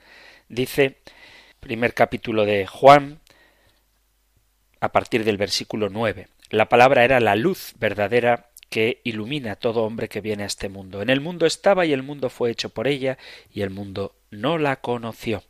Dice, 0.48 1.00
primer 1.58 1.94
capítulo 1.94 2.44
de 2.44 2.66
Juan, 2.66 3.20
a 4.80 4.92
partir 4.92 5.24
del 5.24 5.36
versículo 5.36 5.88
nueve. 5.88 6.28
La 6.50 6.68
palabra 6.68 7.04
era 7.04 7.20
la 7.20 7.36
luz 7.36 7.74
verdadera 7.78 8.49
que 8.70 9.00
ilumina 9.04 9.52
a 9.52 9.56
todo 9.56 9.82
hombre 9.82 10.08
que 10.08 10.20
viene 10.20 10.44
a 10.44 10.46
este 10.46 10.68
mundo. 10.68 11.02
En 11.02 11.10
el 11.10 11.20
mundo 11.20 11.44
estaba 11.44 11.84
y 11.84 11.92
el 11.92 12.02
mundo 12.02 12.30
fue 12.30 12.50
hecho 12.50 12.70
por 12.70 12.88
ella 12.88 13.18
y 13.52 13.62
el 13.62 13.70
mundo 13.70 14.14
no 14.30 14.56
la 14.56 14.76
conoció. 14.76 15.42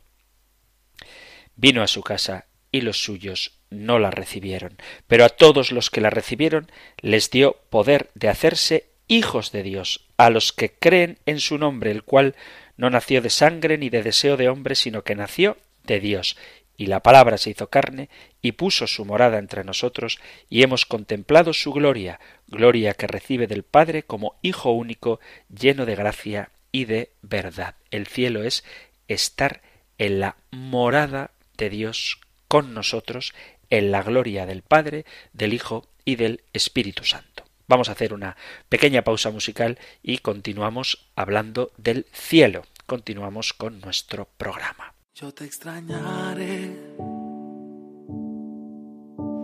Vino 1.55 1.83
a 1.83 1.87
su 1.87 2.01
casa 2.01 2.47
y 2.71 2.81
los 2.81 3.03
suyos 3.03 3.59
no 3.69 3.99
la 3.99 4.11
recibieron, 4.11 4.77
pero 5.07 5.23
a 5.23 5.29
todos 5.29 5.71
los 5.71 5.89
que 5.89 6.01
la 6.01 6.09
recibieron 6.09 6.69
les 6.99 7.29
dio 7.29 7.57
poder 7.69 8.09
de 8.15 8.27
hacerse 8.29 8.89
hijos 9.07 9.51
de 9.51 9.63
Dios, 9.63 10.07
a 10.17 10.29
los 10.29 10.51
que 10.53 10.73
creen 10.73 11.19
en 11.25 11.39
su 11.39 11.57
nombre, 11.57 11.91
el 11.91 12.03
cual 12.03 12.35
no 12.77 12.89
nació 12.89 13.21
de 13.21 13.29
sangre 13.29 13.77
ni 13.77 13.89
de 13.89 14.03
deseo 14.03 14.37
de 14.37 14.49
hombre, 14.49 14.75
sino 14.75 15.03
que 15.03 15.15
nació 15.15 15.57
de 15.83 15.99
Dios. 15.99 16.37
Y 16.81 16.87
la 16.87 17.03
palabra 17.03 17.37
se 17.37 17.51
hizo 17.51 17.69
carne 17.69 18.09
y 18.41 18.53
puso 18.53 18.87
su 18.87 19.05
morada 19.05 19.37
entre 19.37 19.63
nosotros, 19.63 20.17
y 20.49 20.63
hemos 20.63 20.87
contemplado 20.87 21.53
su 21.53 21.73
gloria, 21.73 22.19
gloria 22.47 22.95
que 22.95 23.05
recibe 23.05 23.45
del 23.45 23.61
Padre 23.61 24.01
como 24.01 24.39
Hijo 24.41 24.71
único, 24.71 25.19
lleno 25.47 25.85
de 25.85 25.93
gracia 25.93 26.49
y 26.71 26.85
de 26.85 27.11
verdad. 27.21 27.75
El 27.91 28.07
cielo 28.07 28.43
es 28.43 28.63
estar 29.07 29.61
en 29.99 30.19
la 30.19 30.37
morada 30.49 31.29
de 31.55 31.69
Dios 31.69 32.19
con 32.47 32.73
nosotros, 32.73 33.35
en 33.69 33.91
la 33.91 34.01
gloria 34.01 34.47
del 34.47 34.63
Padre, 34.63 35.05
del 35.33 35.53
Hijo 35.53 35.87
y 36.03 36.15
del 36.15 36.41
Espíritu 36.51 37.03
Santo. 37.03 37.43
Vamos 37.67 37.89
a 37.89 37.91
hacer 37.91 38.11
una 38.11 38.37
pequeña 38.69 39.03
pausa 39.03 39.29
musical 39.29 39.77
y 40.01 40.17
continuamos 40.17 41.05
hablando 41.15 41.73
del 41.77 42.07
cielo. 42.11 42.63
Continuamos 42.87 43.53
con 43.53 43.81
nuestro 43.81 44.27
programa. 44.39 44.95
Yo 45.21 45.31
te 45.31 45.45
extrañaré, 45.45 46.75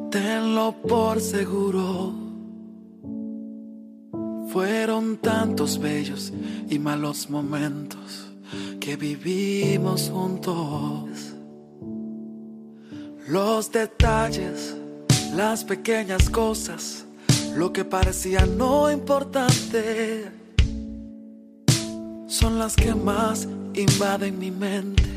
tenlo 0.09 0.75
por 0.81 1.21
seguro. 1.21 2.15
Fueron 4.47 5.17
tantos 5.17 5.77
bellos 5.77 6.33
y 6.67 6.79
malos 6.79 7.29
momentos 7.29 8.27
que 8.79 8.95
vivimos 8.95 10.09
juntos. 10.09 11.35
Los 13.27 13.71
detalles, 13.71 14.75
las 15.35 15.63
pequeñas 15.63 16.27
cosas, 16.31 17.05
lo 17.55 17.71
que 17.71 17.85
parecía 17.85 18.47
no 18.47 18.89
importante, 18.89 20.31
son 22.25 22.57
las 22.57 22.75
que 22.75 22.95
más 22.95 23.47
invaden 23.75 24.39
mi 24.39 24.49
mente 24.49 25.16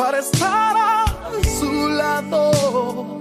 para 0.00 0.20
estar 0.20 0.74
a 0.78 1.04
su 1.58 1.88
lado. 1.90 3.20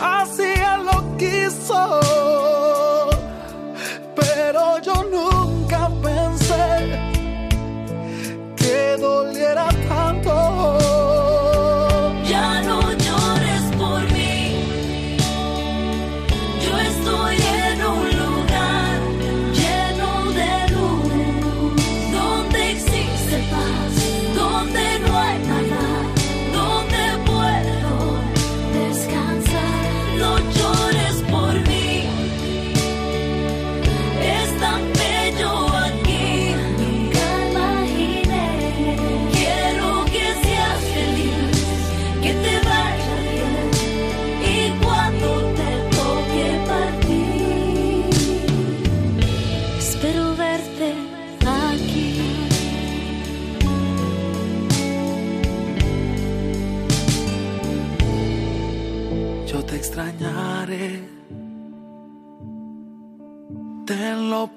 Así 0.00 0.44
él 0.44 0.84
lo 0.84 1.16
quiso, 1.16 2.00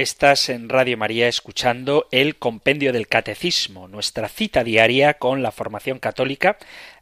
Estás 0.00 0.48
en 0.48 0.70
Radio 0.70 0.96
María 0.96 1.28
escuchando 1.28 2.08
el 2.10 2.36
Compendio 2.36 2.90
del 2.90 3.06
Catecismo, 3.06 3.86
nuestra 3.86 4.30
cita 4.30 4.64
diaria 4.64 5.18
con 5.18 5.42
la 5.42 5.52
formación 5.52 5.98
católica, 5.98 6.56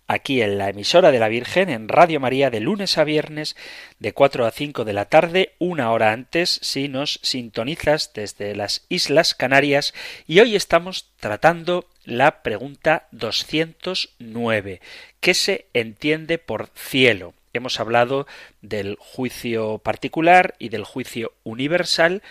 aquí 0.08 0.42
en 0.42 0.58
la 0.58 0.70
emisora 0.70 1.12
de 1.12 1.20
la 1.20 1.28
Virgen, 1.28 1.68
en 1.68 1.86
Radio 1.86 2.18
María, 2.18 2.50
de 2.50 2.58
lunes 2.58 2.98
a 2.98 3.04
viernes, 3.04 3.54
de 4.00 4.12
4 4.12 4.46
a 4.46 4.50
5 4.50 4.84
de 4.84 4.92
la 4.94 5.04
tarde, 5.04 5.54
una 5.60 5.92
hora 5.92 6.10
antes, 6.10 6.58
si 6.60 6.88
nos 6.88 7.20
sintonizas 7.22 8.12
desde 8.14 8.56
las 8.56 8.84
Islas 8.88 9.36
Canarias, 9.36 9.94
y 10.26 10.40
hoy 10.40 10.56
estamos 10.56 11.08
tratando 11.20 11.86
la 12.04 12.42
pregunta 12.42 13.06
209. 13.12 14.80
¿Qué 15.20 15.34
se 15.34 15.66
entiende 15.72 16.38
por 16.38 16.68
cielo? 16.74 17.32
Hemos 17.52 17.78
hablado 17.78 18.26
del 18.60 18.96
juicio 18.98 19.78
particular 19.78 20.56
y 20.58 20.68
del 20.68 20.82
juicio 20.82 21.32
universal, 21.44 22.22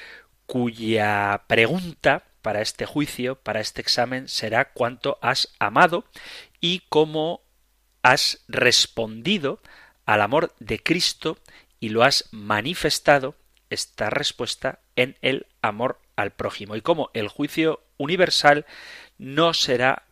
cuya 0.47 1.43
pregunta 1.47 2.23
para 2.41 2.61
este 2.61 2.85
juicio, 2.85 3.35
para 3.35 3.59
este 3.59 3.81
examen, 3.81 4.27
será 4.27 4.71
cuánto 4.71 5.19
has 5.21 5.49
amado 5.59 6.05
y 6.59 6.83
cómo 6.89 7.41
has 8.01 8.43
respondido 8.47 9.59
al 10.05 10.21
amor 10.21 10.55
de 10.59 10.79
Cristo 10.79 11.37
y 11.79 11.89
lo 11.89 12.03
has 12.03 12.29
manifestado 12.31 13.35
esta 13.69 14.09
respuesta 14.09 14.79
en 14.95 15.17
el 15.21 15.45
amor 15.61 15.99
al 16.15 16.31
prójimo. 16.31 16.75
Y 16.75 16.81
cómo 16.81 17.11
el 17.13 17.27
juicio 17.27 17.81
universal 17.97 18.65
no 19.17 19.53
será 19.53 20.03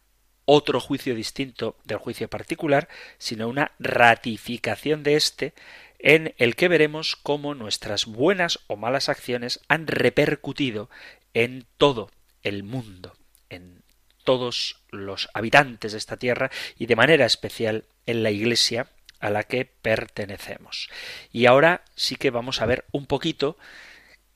otro 0.43 0.79
juicio 0.79 1.15
distinto 1.15 1.75
del 1.85 1.97
juicio 1.97 2.27
particular, 2.29 2.87
sino 3.17 3.47
una 3.47 3.71
ratificación 3.79 5.03
de 5.03 5.15
éste 5.15 5.53
en 5.99 6.33
el 6.37 6.55
que 6.55 6.67
veremos 6.67 7.15
cómo 7.15 7.55
nuestras 7.55 8.05
buenas 8.05 8.59
o 8.67 8.75
malas 8.75 9.09
acciones 9.09 9.61
han 9.67 9.87
repercutido 9.87 10.89
en 11.33 11.65
todo 11.77 12.11
el 12.43 12.63
mundo, 12.63 13.15
en 13.49 13.83
todos 14.23 14.81
los 14.89 15.29
habitantes 15.33 15.93
de 15.93 15.97
esta 15.97 16.17
tierra 16.17 16.51
y 16.77 16.87
de 16.87 16.95
manera 16.95 17.25
especial 17.25 17.85
en 18.05 18.23
la 18.23 18.31
Iglesia 18.31 18.87
a 19.19 19.29
la 19.29 19.43
que 19.43 19.65
pertenecemos. 19.65 20.89
Y 21.31 21.45
ahora 21.45 21.83
sí 21.95 22.15
que 22.15 22.31
vamos 22.31 22.61
a 22.61 22.65
ver 22.65 22.85
un 22.91 23.05
poquito 23.05 23.57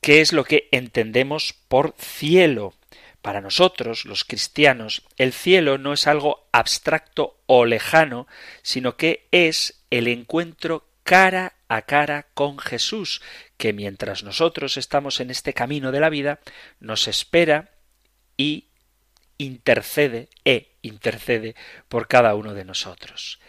qué 0.02 0.22
es 0.22 0.34
lo 0.34 0.44
que 0.44 0.70
entendemos 0.72 1.54
por 1.68 1.96
cielo. 1.98 2.74
Para 3.22 3.42
nosotros, 3.42 4.06
los 4.06 4.24
cristianos, 4.24 5.04
el 5.18 5.34
cielo 5.34 5.78
no 5.78 5.92
es 5.92 6.08
algo 6.08 6.48
abstracto 6.54 7.38
o 7.48 7.66
lejano, 7.66 8.28
sino 8.62 8.96
que 8.96 9.28
es 9.32 9.84
el 9.90 10.08
encuentro 10.08 10.89
cara 11.10 11.54
a 11.68 11.82
cara 11.82 12.28
con 12.36 12.60
Jesús, 12.60 13.24
que 13.58 13.74
mientras 13.74 14.22
nosotros 14.24 14.78
estamos 14.78 15.20
en 15.20 15.32
este 15.32 15.56
camino 15.56 15.92
de 15.92 16.00
la 16.00 16.12
vida, 16.12 16.40
nos 16.80 17.08
espera 17.08 17.72
y 18.38 18.68
intercede 19.40 20.30
e 20.46 20.78
intercede 20.84 21.56
por 21.88 22.08
cada 22.08 22.36
uno 22.36 22.54
de 22.54 22.64
nosotros. 22.64 23.40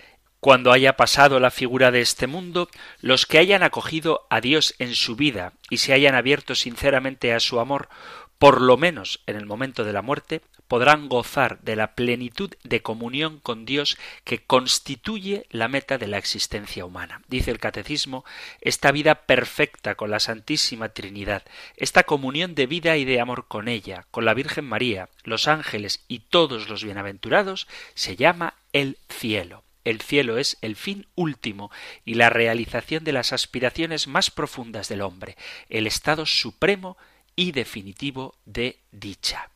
Cuando 0.41 0.73
haya 0.73 0.97
pasado 0.97 1.39
la 1.39 1.51
figura 1.51 1.91
de 1.91 2.01
este 2.01 2.27
mundo, 2.27 2.71
los 3.03 3.27
que 3.27 3.37
hayan 3.37 3.63
acogido 3.63 4.27
a 4.31 4.41
Dios 4.41 4.75
en 4.79 4.95
su 4.95 5.15
vida 5.15 5.53
y 5.69 5.77
se 5.77 5.93
hayan 5.93 6.15
abierto 6.15 6.55
sinceramente 6.55 7.35
a 7.35 7.41
su 7.41 7.61
amor, 7.61 7.91
por 8.39 8.63
lo 8.63 8.79
menos 8.79 9.21
en 9.27 9.37
el 9.37 9.45
momento 9.45 9.85
de 9.85 9.93
la 9.93 10.01
muerte, 10.01 10.41
podrán 10.71 11.09
gozar 11.09 11.59
de 11.63 11.75
la 11.75 11.97
plenitud 11.97 12.55
de 12.63 12.81
comunión 12.81 13.41
con 13.41 13.67
Dios 13.67 13.99
que 14.23 14.39
constituye 14.39 15.45
la 15.51 15.67
meta 15.67 15.99
de 15.99 16.07
la 16.07 16.17
existencia 16.17 16.85
humana. 16.85 17.23
Dice 17.27 17.51
el 17.51 17.59
Catecismo, 17.59 18.25
esta 18.61 18.93
vida 18.93 19.17
perfecta 19.17 19.97
con 19.97 20.13
la 20.13 20.21
Santísima 20.21 20.91
Trinidad, 20.91 21.43
esta 21.77 22.05
comunión 22.05 22.55
de 22.55 22.69
vida 22.69 22.97
y 22.97 23.05
de 23.05 23.19
amor 23.19 23.49
con 23.49 23.67
ella, 23.67 24.07
con 24.13 24.25
la 24.25 24.33
Virgen 24.33 24.65
María, 24.65 25.09
los 25.25 25.49
ángeles 25.49 26.05
y 26.07 26.21
todos 26.21 26.69
los 26.69 26.85
bienaventurados, 26.85 27.67
se 27.95 28.15
llama 28.15 28.55
el 28.73 28.97
cielo. 29.09 29.65
El 29.85 30.01
cielo 30.01 30.39
es 30.39 30.57
el 30.61 30.77
fin 30.77 31.09
último 31.17 31.73
y 32.05 32.15
la 32.15 32.31
realización 32.31 33.03
de 33.03 33.13
las 33.13 33.33
aspiraciones 33.33 34.07
más 34.07 34.31
profundas 34.31 34.89
del 34.89 35.03
hombre, 35.03 35.37
el 35.69 35.89
estado 35.89 36.27
supremo 36.27 36.97
y 37.35 37.51
definitivo 37.51 38.37
de 38.45 38.79
dicha. 38.93 39.51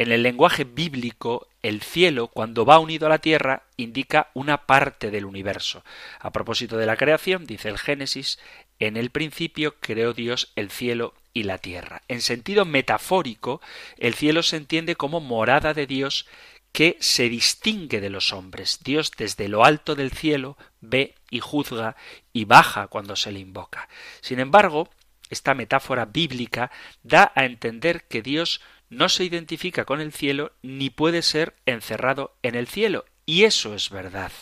En 0.00 0.12
el 0.12 0.22
lenguaje 0.22 0.64
bíblico, 0.64 1.46
el 1.62 1.82
cielo, 1.82 2.28
cuando 2.28 2.64
va 2.64 2.78
unido 2.78 3.04
a 3.04 3.10
la 3.10 3.18
tierra, 3.18 3.64
indica 3.76 4.30
una 4.32 4.64
parte 4.64 5.10
del 5.10 5.26
universo. 5.26 5.84
A 6.20 6.32
propósito 6.32 6.78
de 6.78 6.86
la 6.86 6.96
creación, 6.96 7.44
dice 7.44 7.68
el 7.68 7.76
Génesis, 7.76 8.38
en 8.78 8.96
el 8.96 9.10
principio 9.10 9.74
creó 9.78 10.14
Dios 10.14 10.52
el 10.56 10.70
cielo 10.70 11.12
y 11.34 11.42
la 11.42 11.58
tierra. 11.58 12.00
En 12.08 12.22
sentido 12.22 12.64
metafórico, 12.64 13.60
el 13.98 14.14
cielo 14.14 14.42
se 14.42 14.56
entiende 14.56 14.96
como 14.96 15.20
morada 15.20 15.74
de 15.74 15.86
Dios 15.86 16.26
que 16.72 16.96
se 17.00 17.28
distingue 17.28 18.00
de 18.00 18.08
los 18.08 18.32
hombres. 18.32 18.80
Dios 18.82 19.12
desde 19.18 19.48
lo 19.48 19.66
alto 19.66 19.96
del 19.96 20.12
cielo 20.12 20.56
ve 20.80 21.14
y 21.30 21.40
juzga 21.40 21.94
y 22.32 22.46
baja 22.46 22.86
cuando 22.86 23.16
se 23.16 23.32
le 23.32 23.40
invoca. 23.40 23.86
Sin 24.22 24.40
embargo, 24.40 24.88
esta 25.28 25.52
metáfora 25.52 26.06
bíblica 26.06 26.70
da 27.02 27.32
a 27.34 27.44
entender 27.44 28.04
que 28.04 28.22
Dios 28.22 28.62
no 28.90 29.08
se 29.08 29.24
identifica 29.24 29.84
con 29.84 30.00
el 30.00 30.12
cielo 30.12 30.52
ni 30.62 30.90
puede 30.90 31.22
ser 31.22 31.54
encerrado 31.64 32.36
en 32.42 32.54
el 32.54 32.66
cielo, 32.66 33.06
y 33.24 33.44
eso 33.44 33.74
es 33.74 33.88
verdad. 33.90 34.32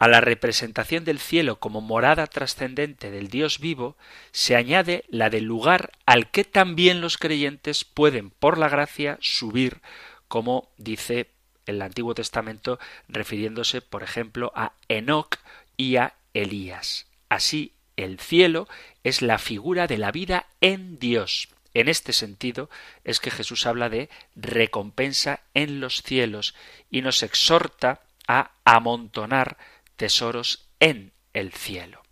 A 0.00 0.06
la 0.06 0.20
representación 0.20 1.04
del 1.04 1.18
cielo 1.18 1.58
como 1.58 1.80
morada 1.80 2.28
trascendente 2.28 3.10
del 3.10 3.28
Dios 3.28 3.58
vivo 3.58 3.96
se 4.30 4.54
añade 4.54 5.04
la 5.08 5.28
del 5.28 5.44
lugar 5.44 5.90
al 6.06 6.30
que 6.30 6.44
también 6.44 7.00
los 7.00 7.18
creyentes 7.18 7.84
pueden, 7.84 8.30
por 8.30 8.58
la 8.58 8.68
gracia, 8.68 9.18
subir, 9.20 9.80
como 10.28 10.70
dice 10.76 11.30
el 11.66 11.82
Antiguo 11.82 12.14
Testamento, 12.14 12.78
refiriéndose, 13.08 13.82
por 13.82 14.02
ejemplo, 14.02 14.52
a 14.54 14.72
Enoc 14.88 15.38
y 15.76 15.96
a 15.96 16.14
Elías. 16.32 17.06
Así, 17.28 17.72
el 17.96 18.20
cielo 18.20 18.68
es 19.02 19.20
la 19.20 19.38
figura 19.38 19.88
de 19.88 19.98
la 19.98 20.12
vida 20.12 20.46
en 20.60 20.98
Dios. 21.00 21.48
En 21.74 21.88
este 21.88 22.12
sentido 22.12 22.70
es 23.04 23.20
que 23.20 23.30
Jesús 23.30 23.66
habla 23.66 23.88
de 23.88 24.08
recompensa 24.34 25.40
en 25.54 25.80
los 25.80 26.02
cielos 26.02 26.54
y 26.90 27.02
nos 27.02 27.22
exhorta 27.22 28.00
a 28.26 28.52
amontonar 28.64 29.58
tesoros 29.96 30.68
en 30.80 31.12
el 31.32 31.52
cielo. 31.52 32.02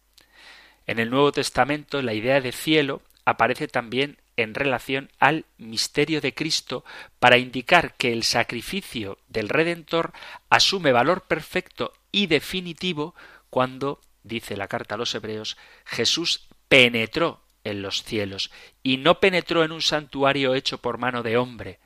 En 0.86 0.98
el 0.98 1.10
Nuevo 1.10 1.32
Testamento 1.32 2.02
la 2.02 2.14
idea 2.14 2.40
de 2.40 2.52
cielo 2.52 3.02
aparece 3.24 3.68
también 3.68 4.18
en 4.36 4.54
relación 4.54 5.10
al 5.18 5.46
misterio 5.56 6.20
de 6.20 6.34
Cristo 6.34 6.84
para 7.18 7.38
indicar 7.38 7.94
que 7.94 8.12
el 8.12 8.22
sacrificio 8.22 9.18
del 9.28 9.48
Redentor 9.48 10.12
asume 10.50 10.92
valor 10.92 11.22
perfecto 11.22 11.92
y 12.12 12.26
definitivo 12.26 13.14
cuando, 13.50 14.00
dice 14.22 14.56
la 14.56 14.68
carta 14.68 14.94
a 14.94 14.98
los 14.98 15.14
Hebreos, 15.14 15.56
Jesús 15.84 16.46
penetró 16.68 17.45
en 17.66 17.82
los 17.82 18.02
cielos, 18.02 18.50
y 18.82 18.96
no 18.96 19.20
penetró 19.20 19.64
en 19.64 19.72
un 19.72 19.82
santuario 19.82 20.54
hecho 20.54 20.78
por 20.78 20.98
mano 20.98 21.22
de 21.22 21.36
hombre, 21.36 21.78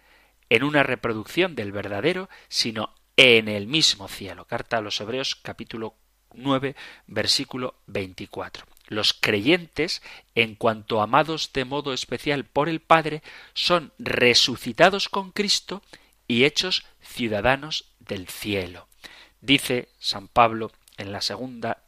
en 0.48 0.64
una 0.64 0.82
reproducción 0.82 1.54
del 1.54 1.72
verdadero, 1.72 2.28
sino 2.48 2.94
en 3.16 3.48
el 3.48 3.66
mismo 3.66 4.08
cielo. 4.08 4.44
Carta 4.44 4.78
a 4.78 4.80
los 4.80 5.00
Hebreos 5.00 5.36
capítulo 5.36 5.94
9 6.34 6.76
versículo 7.06 7.74
24. 7.86 8.66
Los 8.88 9.12
creyentes, 9.12 10.02
en 10.34 10.54
cuanto 10.56 11.00
amados 11.00 11.52
de 11.52 11.64
modo 11.64 11.92
especial 11.92 12.44
por 12.44 12.68
el 12.68 12.80
Padre, 12.80 13.22
son 13.54 13.92
resucitados 13.98 15.08
con 15.08 15.30
Cristo 15.30 15.82
y 16.26 16.44
hechos 16.44 16.84
ciudadanos 17.00 17.92
del 18.00 18.28
cielo. 18.28 18.88
Dice 19.40 19.88
San 19.98 20.28
Pablo 20.28 20.72
en 20.96 21.12
la 21.12 21.20
segunda 21.20 21.82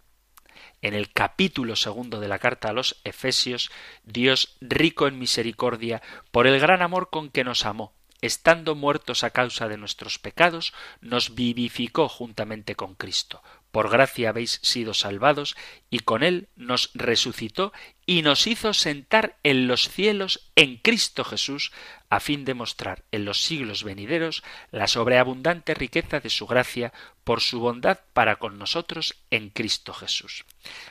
en 0.82 0.94
el 0.94 1.12
capítulo 1.12 1.76
segundo 1.76 2.20
de 2.20 2.28
la 2.28 2.38
carta 2.38 2.68
a 2.68 2.72
los 2.72 3.00
Efesios, 3.04 3.70
Dios 4.04 4.56
rico 4.60 5.06
en 5.06 5.18
misericordia, 5.18 6.02
por 6.30 6.46
el 6.46 6.60
gran 6.60 6.82
amor 6.82 7.08
con 7.10 7.30
que 7.30 7.44
nos 7.44 7.64
amó, 7.64 7.94
estando 8.20 8.74
muertos 8.74 9.24
a 9.24 9.30
causa 9.30 9.68
de 9.68 9.78
nuestros 9.78 10.18
pecados, 10.18 10.74
nos 11.00 11.34
vivificó 11.34 12.08
juntamente 12.08 12.74
con 12.74 12.94
Cristo. 12.94 13.42
Por 13.72 13.88
gracia 13.90 14.28
habéis 14.28 14.60
sido 14.62 14.92
salvados, 14.92 15.56
y 15.88 16.00
con 16.00 16.22
él 16.22 16.48
nos 16.56 16.90
resucitó 16.92 17.72
y 18.04 18.20
nos 18.20 18.46
hizo 18.46 18.74
sentar 18.74 19.38
en 19.42 19.66
los 19.66 19.88
cielos 19.88 20.50
en 20.56 20.76
Cristo 20.76 21.24
Jesús, 21.24 21.72
a 22.10 22.20
fin 22.20 22.44
de 22.44 22.52
mostrar 22.52 23.04
en 23.12 23.24
los 23.24 23.40
siglos 23.40 23.82
venideros 23.82 24.44
la 24.70 24.86
sobreabundante 24.88 25.72
riqueza 25.72 26.20
de 26.20 26.28
su 26.28 26.46
gracia 26.46 26.92
por 27.24 27.40
su 27.40 27.60
bondad 27.60 28.00
para 28.12 28.36
con 28.36 28.58
nosotros 28.58 29.24
en 29.30 29.48
Cristo 29.48 29.94
Jesús. 29.94 30.44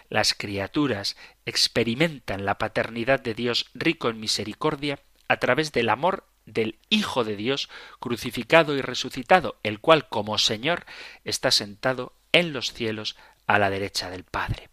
Las 0.10 0.34
criaturas 0.34 1.16
experimentan 1.46 2.46
la 2.46 2.58
paternidad 2.58 3.20
de 3.20 3.36
Dios 3.36 3.68
rico 3.76 4.10
en 4.10 4.20
misericordia 4.20 5.00
a 5.28 5.38
través 5.38 5.72
del 5.72 5.90
amor 5.90 6.26
del 6.48 6.80
Hijo 6.90 7.24
de 7.24 7.36
Dios 7.36 7.70
crucificado 8.00 8.76
y 8.76 8.82
resucitado, 8.82 9.60
el 9.62 9.80
cual 9.80 10.10
como 10.10 10.40
Señor 10.40 10.86
está 11.24 11.52
sentado 11.52 12.14
en 12.32 12.54
los 12.54 12.74
cielos 12.74 13.16
a 13.48 13.60
la 13.60 13.70
derecha 13.70 14.10
del 14.10 14.24
Padre. 14.24 14.70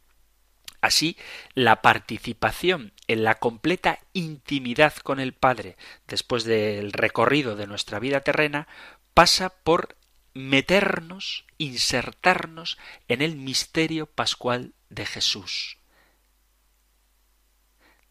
Así, 0.81 1.17
la 1.55 1.83
participación 1.83 2.93
en 3.09 3.25
la 3.25 3.35
completa 3.37 3.99
intimidad 4.13 4.95
con 4.97 5.19
el 5.19 5.33
Padre 5.33 5.77
después 6.07 6.45
del 6.45 6.93
recorrido 6.93 7.57
de 7.57 7.67
nuestra 7.67 7.99
vida 7.99 8.21
terrena 8.21 8.69
pasa 9.13 9.51
por 9.51 9.97
meternos, 10.35 11.45
insertarnos 11.59 12.79
en 13.09 13.23
el 13.23 13.35
misterio 13.35 14.07
pascual 14.07 14.73
de 14.89 15.05
Jesús. 15.05 15.79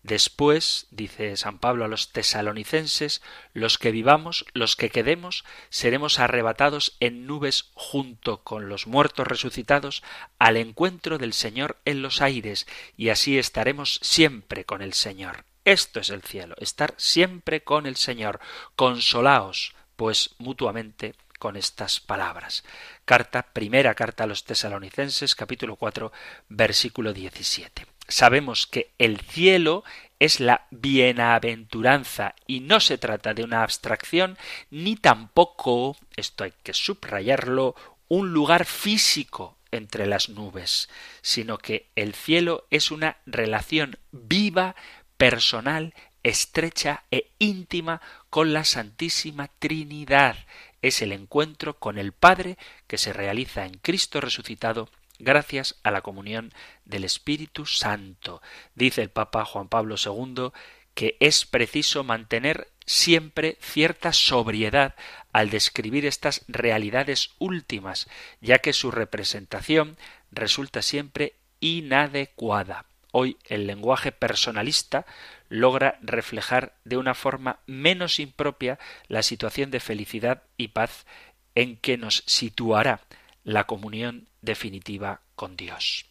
Después, 0.08 0.88
dice 0.90 1.36
San 1.36 1.60
Pablo 1.60 1.84
a 1.84 1.90
los 1.90 2.14
tesalonicenses, 2.14 3.22
los 3.54 3.78
que 3.78 3.92
vivamos, 3.92 4.46
los 4.54 4.78
que 4.78 4.90
quedemos, 4.90 5.44
seremos 5.70 6.20
arrebatados 6.20 6.96
en 7.02 7.28
nubes 7.28 7.72
junto 7.74 8.42
con 8.42 8.70
los 8.70 8.88
muertos 8.88 9.28
resucitados 9.28 10.04
al 10.40 10.56
encuentro 10.56 11.18
del 11.18 11.34
Señor 11.34 11.76
en 11.84 12.02
los 12.02 12.22
aires, 12.22 12.68
y 12.96 13.10
así 13.10 13.38
estaremos 13.38 14.00
siempre 14.02 14.64
con 14.64 14.82
el 14.82 14.94
Señor. 14.94 15.44
Esto 15.66 16.00
es 16.00 16.10
el 16.10 16.22
cielo, 16.22 16.56
estar 16.58 16.94
siempre 16.96 17.66
con 17.66 17.86
el 17.86 17.98
Señor. 17.98 18.40
Consolaos, 18.78 19.76
pues 19.98 20.36
mutuamente 20.38 21.16
con 21.38 21.58
estas 21.58 22.00
palabras. 22.00 22.64
Carta, 23.04 23.44
primera 23.52 23.94
carta 23.94 24.24
a 24.24 24.28
los 24.28 24.46
tesalonicenses, 24.46 25.36
capítulo 25.36 25.76
4, 25.76 26.14
versículo 26.48 27.12
17 27.12 27.97
sabemos 28.08 28.68
que 28.68 28.92
el 28.98 29.20
cielo 29.20 29.84
es 30.20 30.40
la 30.40 30.66
bienaventuranza 30.72 32.36
y 32.48 32.62
no 32.62 32.80
se 32.80 32.98
trata 32.98 33.34
de 33.34 33.44
una 33.44 33.64
abstracción 33.64 34.38
ni 34.72 34.96
tampoco, 34.96 35.96
esto 36.16 36.44
hay 36.44 36.54
que 36.64 36.74
subrayarlo, 36.74 37.76
un 38.08 38.32
lugar 38.32 38.66
físico 38.66 39.58
entre 39.72 40.08
las 40.08 40.30
nubes, 40.30 40.90
sino 41.22 41.58
que 41.58 41.88
el 41.96 42.14
cielo 42.14 42.66
es 42.72 42.92
una 42.92 43.18
relación 43.26 43.98
viva, 44.12 44.76
personal, 45.18 45.94
estrecha 46.24 47.04
e 47.12 47.32
íntima 47.40 48.02
con 48.30 48.54
la 48.54 48.64
Santísima 48.64 49.50
Trinidad. 49.60 50.38
Es 50.82 51.02
el 51.02 51.12
encuentro 51.12 51.80
con 51.80 51.98
el 51.98 52.12
Padre 52.12 52.58
que 52.88 52.98
se 52.98 53.14
realiza 53.14 53.66
en 53.66 53.78
Cristo 53.80 54.22
resucitado 54.22 54.90
gracias 55.20 55.76
a 55.84 55.92
la 55.92 56.02
comunión 56.02 56.54
del 56.86 57.04
Espíritu 57.04 57.66
Santo. 57.66 58.42
Dice 58.76 59.02
el 59.02 59.10
Papa 59.10 59.46
Juan 59.46 59.68
Pablo 59.68 59.96
II 60.04 60.52
que 60.98 61.16
es 61.20 61.46
preciso 61.46 62.04
mantener 62.04 62.70
siempre 62.88 63.58
cierta 63.62 64.14
sobriedad 64.14 64.96
al 65.32 65.52
describir 65.52 66.08
estas 66.08 66.44
realidades 66.48 67.36
últimas, 67.38 68.08
ya 68.42 68.58
que 68.58 68.74
su 68.74 68.90
representación 68.90 69.98
resulta 70.32 70.82
siempre 70.82 71.36
inadecuada. 71.60 72.86
Hoy 73.12 73.38
el 73.46 73.68
lenguaje 73.68 74.12
personalista 74.12 75.06
logra 75.50 76.00
reflejar 76.02 76.74
de 76.84 76.98
una 76.98 77.14
forma 77.14 77.60
menos 77.68 78.20
impropia 78.20 78.80
la 79.08 79.22
situación 79.22 79.70
de 79.70 79.80
felicidad 79.80 80.44
y 80.58 80.70
paz 80.70 81.06
en 81.54 81.78
que 81.78 81.98
nos 81.98 82.24
situará 82.26 83.02
la 83.48 83.64
comunión 83.64 84.28
definitiva 84.42 85.22
con 85.36 85.56
Dios. 85.56 86.06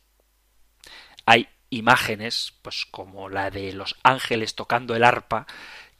Hay 1.26 1.48
imágenes, 1.68 2.54
pues 2.62 2.86
como 2.86 3.28
la 3.28 3.50
de 3.50 3.74
los 3.74 3.94
ángeles 4.02 4.54
tocando 4.54 4.96
el 4.96 5.04
arpa, 5.04 5.46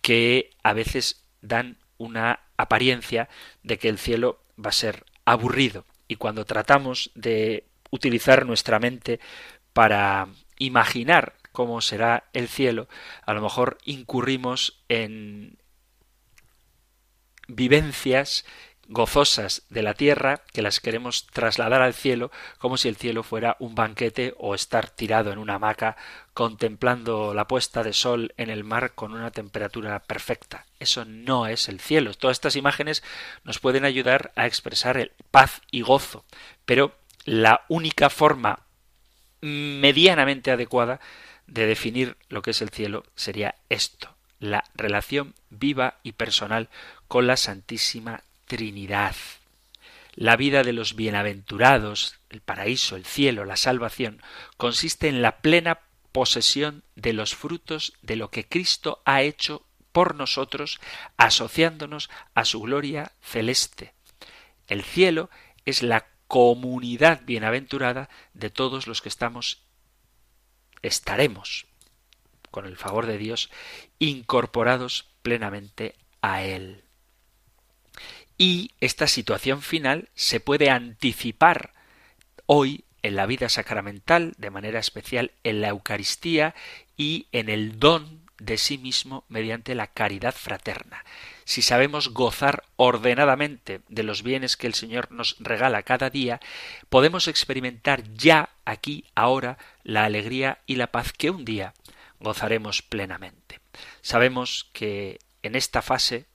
que 0.00 0.56
a 0.62 0.72
veces 0.72 1.26
dan 1.42 1.76
una 1.98 2.40
apariencia 2.56 3.28
de 3.62 3.78
que 3.78 3.90
el 3.90 3.98
cielo 3.98 4.42
va 4.58 4.70
a 4.70 4.72
ser 4.72 5.04
aburrido. 5.26 5.84
Y 6.08 6.16
cuando 6.16 6.46
tratamos 6.46 7.10
de 7.14 7.66
utilizar 7.90 8.46
nuestra 8.46 8.78
mente 8.78 9.20
para 9.74 10.28
imaginar 10.58 11.34
cómo 11.52 11.82
será 11.82 12.30
el 12.32 12.48
cielo, 12.48 12.88
a 13.26 13.34
lo 13.34 13.42
mejor 13.42 13.76
incurrimos 13.84 14.82
en 14.88 15.58
vivencias 17.46 18.46
gozosas 18.88 19.62
de 19.68 19.82
la 19.82 19.94
tierra 19.94 20.42
que 20.52 20.62
las 20.62 20.80
queremos 20.80 21.26
trasladar 21.26 21.82
al 21.82 21.94
cielo 21.94 22.30
como 22.58 22.76
si 22.76 22.88
el 22.88 22.96
cielo 22.96 23.22
fuera 23.22 23.56
un 23.58 23.74
banquete 23.74 24.34
o 24.38 24.54
estar 24.54 24.90
tirado 24.90 25.32
en 25.32 25.38
una 25.38 25.54
hamaca 25.54 25.96
contemplando 26.34 27.34
la 27.34 27.48
puesta 27.48 27.82
de 27.82 27.92
sol 27.92 28.32
en 28.36 28.50
el 28.50 28.64
mar 28.64 28.94
con 28.94 29.12
una 29.12 29.30
temperatura 29.30 30.00
perfecta. 30.00 30.66
Eso 30.78 31.04
no 31.04 31.46
es 31.46 31.68
el 31.68 31.80
cielo. 31.80 32.14
Todas 32.14 32.36
estas 32.36 32.56
imágenes 32.56 33.02
nos 33.44 33.58
pueden 33.58 33.84
ayudar 33.84 34.32
a 34.36 34.46
expresar 34.46 34.96
el 34.96 35.12
paz 35.30 35.62
y 35.70 35.82
gozo, 35.82 36.24
pero 36.64 36.94
la 37.24 37.64
única 37.68 38.10
forma 38.10 38.60
medianamente 39.40 40.50
adecuada 40.50 41.00
de 41.46 41.66
definir 41.66 42.16
lo 42.28 42.42
que 42.42 42.50
es 42.50 42.62
el 42.62 42.70
cielo 42.70 43.04
sería 43.14 43.54
esto, 43.68 44.14
la 44.40 44.64
relación 44.74 45.34
viva 45.50 45.98
y 46.02 46.12
personal 46.12 46.68
con 47.08 47.26
la 47.26 47.36
Santísima 47.36 48.22
Trinidad. 48.46 49.16
La 50.14 50.36
vida 50.36 50.62
de 50.62 50.72
los 50.72 50.94
bienaventurados, 50.96 52.16
el 52.30 52.40
paraíso, 52.40 52.96
el 52.96 53.04
cielo, 53.04 53.44
la 53.44 53.56
salvación, 53.56 54.22
consiste 54.56 55.08
en 55.08 55.20
la 55.20 55.38
plena 55.38 55.80
posesión 56.12 56.82
de 56.94 57.12
los 57.12 57.34
frutos 57.34 57.92
de 58.00 58.16
lo 58.16 58.30
que 58.30 58.46
Cristo 58.48 59.02
ha 59.04 59.20
hecho 59.22 59.66
por 59.92 60.14
nosotros, 60.14 60.80
asociándonos 61.16 62.08
a 62.34 62.44
su 62.44 62.60
gloria 62.60 63.12
celeste. 63.20 63.92
El 64.68 64.82
cielo 64.82 65.28
es 65.64 65.82
la 65.82 66.06
comunidad 66.28 67.22
bienaventurada 67.24 68.08
de 68.32 68.50
todos 68.50 68.86
los 68.86 69.02
que 69.02 69.08
estamos, 69.08 69.62
estaremos, 70.82 71.66
con 72.50 72.64
el 72.66 72.76
favor 72.76 73.06
de 73.06 73.18
Dios, 73.18 73.50
incorporados 73.98 75.10
plenamente 75.22 75.96
a 76.22 76.42
Él. 76.42 76.85
Y 78.38 78.72
esta 78.80 79.06
situación 79.06 79.62
final 79.62 80.08
se 80.14 80.40
puede 80.40 80.70
anticipar 80.70 81.72
hoy 82.46 82.84
en 83.02 83.16
la 83.16 83.26
vida 83.26 83.48
sacramental, 83.48 84.34
de 84.36 84.50
manera 84.50 84.78
especial 84.78 85.32
en 85.44 85.60
la 85.60 85.68
Eucaristía 85.68 86.54
y 86.96 87.26
en 87.32 87.48
el 87.48 87.78
don 87.78 88.26
de 88.38 88.58
sí 88.58 88.78
mismo 88.78 89.24
mediante 89.28 89.74
la 89.74 89.86
caridad 89.86 90.34
fraterna. 90.34 91.04
Si 91.44 91.62
sabemos 91.62 92.10
gozar 92.10 92.64
ordenadamente 92.76 93.80
de 93.88 94.02
los 94.02 94.22
bienes 94.22 94.56
que 94.56 94.66
el 94.66 94.74
Señor 94.74 95.10
nos 95.12 95.36
regala 95.38 95.82
cada 95.84 96.10
día, 96.10 96.40
podemos 96.90 97.28
experimentar 97.28 98.02
ya, 98.14 98.50
aquí, 98.64 99.04
ahora, 99.14 99.56
la 99.84 100.04
alegría 100.04 100.58
y 100.66 100.76
la 100.76 100.88
paz 100.88 101.12
que 101.12 101.30
un 101.30 101.44
día 101.44 101.72
gozaremos 102.20 102.82
plenamente. 102.82 103.60
Sabemos 104.02 104.68
que 104.72 105.20
en 105.42 105.54
esta 105.54 105.80
fase 105.80 106.26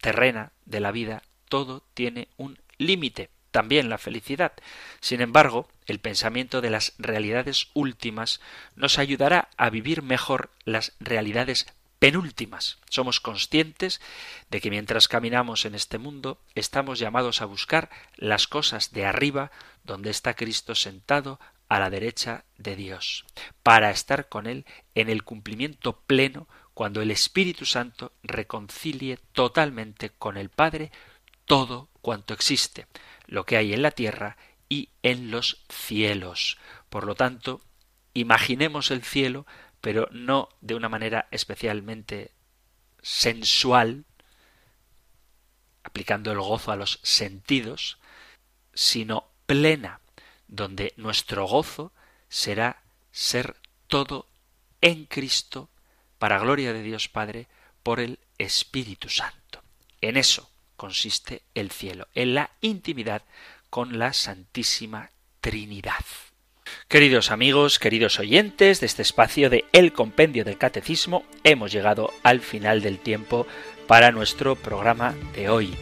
terrena 0.00 0.52
de 0.64 0.80
la 0.80 0.90
vida 0.90 1.22
todo 1.48 1.84
tiene 1.94 2.28
un 2.36 2.58
límite, 2.78 3.30
también 3.50 3.88
la 3.88 3.98
felicidad. 3.98 4.52
Sin 5.00 5.20
embargo, 5.20 5.68
el 5.86 5.98
pensamiento 5.98 6.60
de 6.60 6.70
las 6.70 6.94
realidades 6.98 7.68
últimas 7.74 8.40
nos 8.76 8.98
ayudará 8.98 9.48
a 9.56 9.70
vivir 9.70 10.02
mejor 10.02 10.50
las 10.64 10.92
realidades 11.00 11.66
penúltimas. 11.98 12.78
Somos 12.88 13.20
conscientes 13.20 14.00
de 14.50 14.60
que 14.60 14.70
mientras 14.70 15.08
caminamos 15.08 15.64
en 15.64 15.74
este 15.74 15.98
mundo 15.98 16.40
estamos 16.54 16.98
llamados 16.98 17.42
a 17.42 17.46
buscar 17.46 17.90
las 18.16 18.46
cosas 18.46 18.92
de 18.92 19.04
arriba 19.04 19.50
donde 19.84 20.10
está 20.10 20.34
Cristo 20.34 20.74
sentado 20.74 21.40
a 21.68 21.78
la 21.80 21.90
derecha 21.90 22.44
de 22.56 22.76
Dios, 22.76 23.26
para 23.62 23.90
estar 23.90 24.28
con 24.28 24.46
Él 24.46 24.64
en 24.94 25.10
el 25.10 25.22
cumplimiento 25.22 26.00
pleno 26.00 26.48
cuando 26.72 27.02
el 27.02 27.10
Espíritu 27.10 27.66
Santo 27.66 28.12
reconcilie 28.22 29.18
totalmente 29.32 30.10
con 30.10 30.36
el 30.36 30.48
Padre 30.48 30.92
todo 31.48 31.88
cuanto 32.02 32.34
existe, 32.34 32.86
lo 33.26 33.44
que 33.44 33.56
hay 33.56 33.72
en 33.72 33.82
la 33.82 33.90
tierra 33.90 34.36
y 34.68 34.90
en 35.02 35.32
los 35.32 35.64
cielos. 35.68 36.58
Por 36.90 37.04
lo 37.04 37.16
tanto, 37.16 37.62
imaginemos 38.14 38.92
el 38.92 39.02
cielo, 39.02 39.46
pero 39.80 40.08
no 40.12 40.50
de 40.60 40.74
una 40.74 40.88
manera 40.88 41.26
especialmente 41.30 42.32
sensual, 43.02 44.04
aplicando 45.82 46.30
el 46.30 46.38
gozo 46.38 46.70
a 46.70 46.76
los 46.76 47.00
sentidos, 47.02 47.98
sino 48.74 49.30
plena, 49.46 50.00
donde 50.48 50.92
nuestro 50.96 51.46
gozo 51.46 51.92
será 52.28 52.82
ser 53.10 53.56
todo 53.86 54.28
en 54.82 55.06
Cristo, 55.06 55.70
para 56.18 56.38
gloria 56.38 56.74
de 56.74 56.82
Dios 56.82 57.08
Padre, 57.08 57.48
por 57.82 58.00
el 58.00 58.18
Espíritu 58.36 59.08
Santo. 59.08 59.62
En 60.02 60.18
eso 60.18 60.47
consiste 60.78 61.42
el 61.54 61.70
cielo, 61.70 62.08
en 62.14 62.34
la 62.34 62.52
intimidad 62.62 63.22
con 63.68 63.98
la 63.98 64.14
Santísima 64.14 65.10
Trinidad. 65.42 66.04
Queridos 66.86 67.30
amigos, 67.30 67.78
queridos 67.78 68.18
oyentes 68.18 68.80
de 68.80 68.86
este 68.86 69.02
espacio 69.02 69.50
de 69.50 69.66
El 69.72 69.92
Compendio 69.92 70.44
del 70.44 70.56
Catecismo, 70.56 71.24
hemos 71.44 71.72
llegado 71.72 72.10
al 72.22 72.40
final 72.40 72.80
del 72.80 72.98
tiempo 72.98 73.46
para 73.86 74.12
nuestro 74.12 74.54
programa 74.54 75.14
de 75.34 75.50
hoy. 75.50 75.74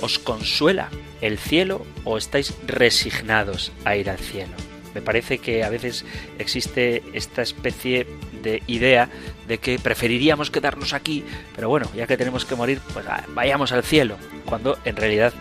¿Os 0.00 0.18
consuela 0.18 0.88
el 1.20 1.38
cielo 1.38 1.84
o 2.04 2.16
estáis 2.16 2.54
resignados 2.66 3.72
a 3.84 3.96
ir 3.96 4.08
al 4.08 4.18
cielo? 4.18 4.54
Me 4.94 5.02
parece 5.02 5.38
que 5.38 5.64
a 5.64 5.70
veces 5.70 6.04
existe 6.38 7.02
esta 7.12 7.42
especie 7.42 8.06
de 8.42 8.62
idea 8.66 9.08
de 9.46 9.58
que 9.58 9.78
preferiríamos 9.78 10.50
quedarnos 10.50 10.92
aquí, 10.92 11.24
pero 11.54 11.68
bueno, 11.68 11.88
ya 11.94 12.06
que 12.06 12.16
tenemos 12.16 12.44
que 12.44 12.54
morir, 12.54 12.80
pues 12.92 13.06
vayamos 13.34 13.72
al 13.72 13.84
cielo, 13.84 14.16
cuando 14.44 14.78
en 14.84 14.96
realidad 14.96 15.32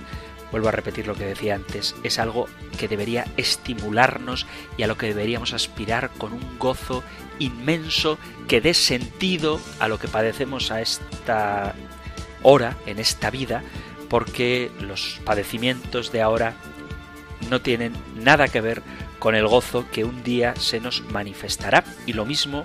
vuelvo 0.52 0.70
a 0.70 0.72
repetir 0.72 1.08
lo 1.08 1.16
que 1.16 1.26
decía 1.26 1.56
antes, 1.56 1.96
es 2.04 2.20
algo 2.20 2.48
que 2.78 2.88
debería 2.88 3.26
estimularnos 3.38 4.46
y 4.78 4.84
a 4.84 4.88
lo 4.88 4.98
que 4.98 5.08
deberíamos 5.08 5.54
aspirar 5.54 6.10
con 6.18 6.34
un 6.34 6.58
gozo 6.58 7.04
inmenso 7.40 8.18
que 8.48 8.62
dé 8.62 8.74
sentido 8.74 9.60
a 9.80 9.88
lo 9.88 10.00
que 10.00 10.08
padecemos 10.08 10.72
a 10.72 10.82
esta 10.82 11.76
hora, 12.44 12.78
en 12.86 13.00
esta 13.00 13.30
vida, 13.30 13.64
porque 14.10 14.72
los 14.80 15.20
padecimientos 15.26 16.12
de 16.12 16.22
ahora 16.22 16.54
no 17.50 17.62
tienen 17.62 17.94
nada 18.16 18.48
que 18.48 18.62
ver 18.62 18.82
con 19.20 19.36
el 19.36 19.48
gozo 19.48 19.86
que 19.92 20.04
un 20.04 20.24
día 20.24 20.56
se 20.56 20.80
nos 20.80 21.04
manifestará. 21.12 21.84
Y 22.06 22.14
lo 22.14 22.26
mismo 22.26 22.64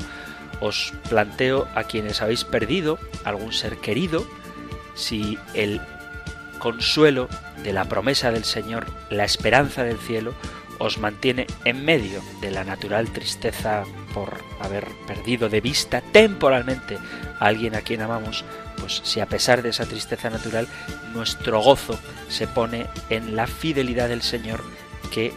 os 0.60 0.92
planteo 1.08 1.68
a 1.74 1.84
quienes 1.84 2.22
habéis 2.22 2.44
perdido 2.44 2.98
algún 3.24 3.52
ser 3.52 3.78
querido, 3.78 4.26
si 4.94 5.38
el 5.54 5.80
consuelo 6.58 7.28
de 7.64 7.72
la 7.72 7.86
promesa 7.86 8.30
del 8.30 8.44
Señor, 8.44 8.86
la 9.10 9.24
esperanza 9.24 9.82
del 9.82 9.98
cielo, 9.98 10.34
os 10.78 10.98
mantiene 10.98 11.46
en 11.64 11.84
medio 11.84 12.20
de 12.40 12.50
la 12.50 12.64
natural 12.64 13.10
tristeza 13.12 13.84
por 14.14 14.38
haber 14.60 14.86
perdido 15.06 15.48
de 15.48 15.60
vista 15.60 16.00
temporalmente 16.00 16.98
a 17.38 17.46
alguien 17.46 17.74
a 17.74 17.82
quien 17.82 18.02
amamos, 18.02 18.44
pues 18.78 19.00
si 19.04 19.20
a 19.20 19.26
pesar 19.26 19.62
de 19.62 19.70
esa 19.70 19.86
tristeza 19.86 20.28
natural, 20.30 20.66
nuestro 21.14 21.60
gozo 21.60 21.98
se 22.28 22.46
pone 22.46 22.86
en 23.10 23.36
la 23.36 23.46
fidelidad 23.46 24.08
del 24.08 24.22
Señor 24.22 24.62
que 25.12 25.32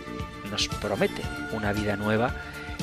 nos 0.55 0.69
promete 0.69 1.21
una 1.51 1.73
vida 1.73 1.97
nueva 1.97 2.33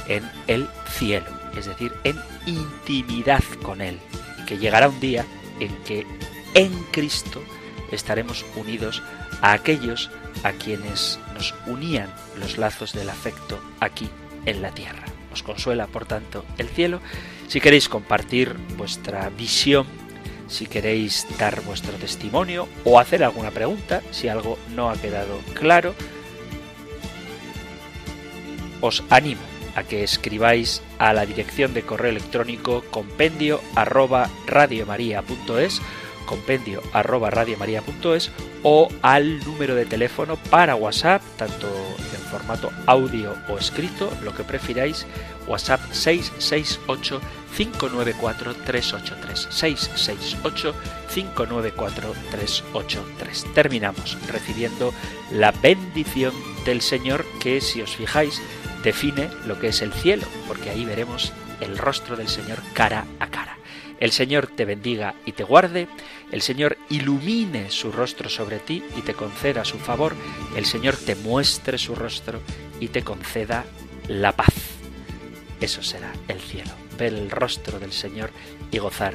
en 0.06 0.30
el 0.46 0.68
cielo, 0.90 1.30
es 1.56 1.64
decir, 1.64 1.90
en 2.04 2.18
intimidad 2.44 3.42
con 3.62 3.80
Él, 3.80 3.98
que 4.46 4.58
llegará 4.58 4.90
un 4.90 5.00
día 5.00 5.24
en 5.58 5.74
que 5.84 6.06
en 6.52 6.70
Cristo 6.90 7.42
estaremos 7.90 8.44
unidos 8.56 9.02
a 9.40 9.52
aquellos 9.52 10.10
a 10.44 10.52
quienes 10.52 11.18
nos 11.32 11.54
unían 11.66 12.10
los 12.38 12.58
lazos 12.58 12.92
del 12.92 13.08
afecto 13.08 13.58
aquí 13.80 14.10
en 14.44 14.60
la 14.60 14.72
tierra. 14.72 15.06
Os 15.32 15.42
consuela, 15.42 15.86
por 15.86 16.04
tanto, 16.04 16.44
el 16.58 16.68
cielo. 16.68 17.00
Si 17.48 17.58
queréis 17.58 17.88
compartir 17.88 18.54
vuestra 18.76 19.30
visión, 19.30 19.86
si 20.46 20.66
queréis 20.66 21.26
dar 21.38 21.62
vuestro 21.62 21.94
testimonio 21.94 22.68
o 22.84 22.98
hacer 22.98 23.24
alguna 23.24 23.50
pregunta, 23.50 24.02
si 24.10 24.28
algo 24.28 24.58
no 24.74 24.90
ha 24.90 24.96
quedado 24.96 25.40
claro, 25.54 25.94
os 28.82 29.02
animo 29.08 29.40
a 29.74 29.84
que 29.84 30.04
escribáis 30.04 30.82
a 30.98 31.14
la 31.14 31.24
dirección 31.24 31.72
de 31.72 31.82
correo 31.82 32.10
electrónico 32.10 32.84
compendio 32.90 33.62
arroba 33.74 34.28
compendio 36.26 36.82
arroba 36.92 37.30
radiomaria.es 37.30 38.30
o 38.62 38.88
al 39.02 39.40
número 39.40 39.74
de 39.74 39.86
teléfono 39.86 40.36
para 40.36 40.76
WhatsApp, 40.76 41.22
tanto 41.36 41.66
en 41.66 42.20
formato 42.30 42.70
audio 42.86 43.34
o 43.48 43.58
escrito, 43.58 44.12
lo 44.22 44.34
que 44.34 44.44
prefiráis, 44.44 45.06
WhatsApp 45.46 45.80
668 45.90 47.20
594 47.56 48.54
383 48.54 49.48
668 49.50 50.74
594 51.12 52.14
383. 52.30 53.46
Terminamos 53.54 54.16
recibiendo 54.28 54.94
la 55.32 55.50
bendición 55.50 56.32
del 56.64 56.80
Señor 56.80 57.26
que 57.40 57.60
si 57.60 57.82
os 57.82 57.96
fijáis 57.96 58.40
define 58.82 59.28
lo 59.46 59.58
que 59.58 59.68
es 59.68 59.82
el 59.82 59.92
cielo, 59.92 60.26
porque 60.46 60.70
ahí 60.70 60.84
veremos 60.84 61.32
el 61.60 61.78
rostro 61.78 62.16
del 62.16 62.28
Señor 62.28 62.58
cara 62.74 63.06
a 63.20 63.28
cara. 63.28 63.56
El 64.00 64.10
Señor 64.10 64.48
te 64.48 64.64
bendiga 64.64 65.14
y 65.24 65.32
te 65.32 65.44
guarde, 65.44 65.86
el 66.32 66.42
Señor 66.42 66.76
ilumine 66.90 67.70
su 67.70 67.92
rostro 67.92 68.28
sobre 68.28 68.58
ti 68.58 68.82
y 68.96 69.02
te 69.02 69.14
conceda 69.14 69.64
su 69.64 69.78
favor, 69.78 70.16
el 70.56 70.66
Señor 70.66 70.96
te 70.96 71.14
muestre 71.14 71.78
su 71.78 71.94
rostro 71.94 72.40
y 72.80 72.88
te 72.88 73.04
conceda 73.04 73.64
la 74.08 74.32
paz. 74.32 74.52
Eso 75.60 75.82
será 75.84 76.12
el 76.26 76.40
cielo, 76.40 76.72
ver 76.98 77.14
el 77.14 77.30
rostro 77.30 77.78
del 77.78 77.92
Señor 77.92 78.30
y 78.72 78.78
gozar 78.78 79.14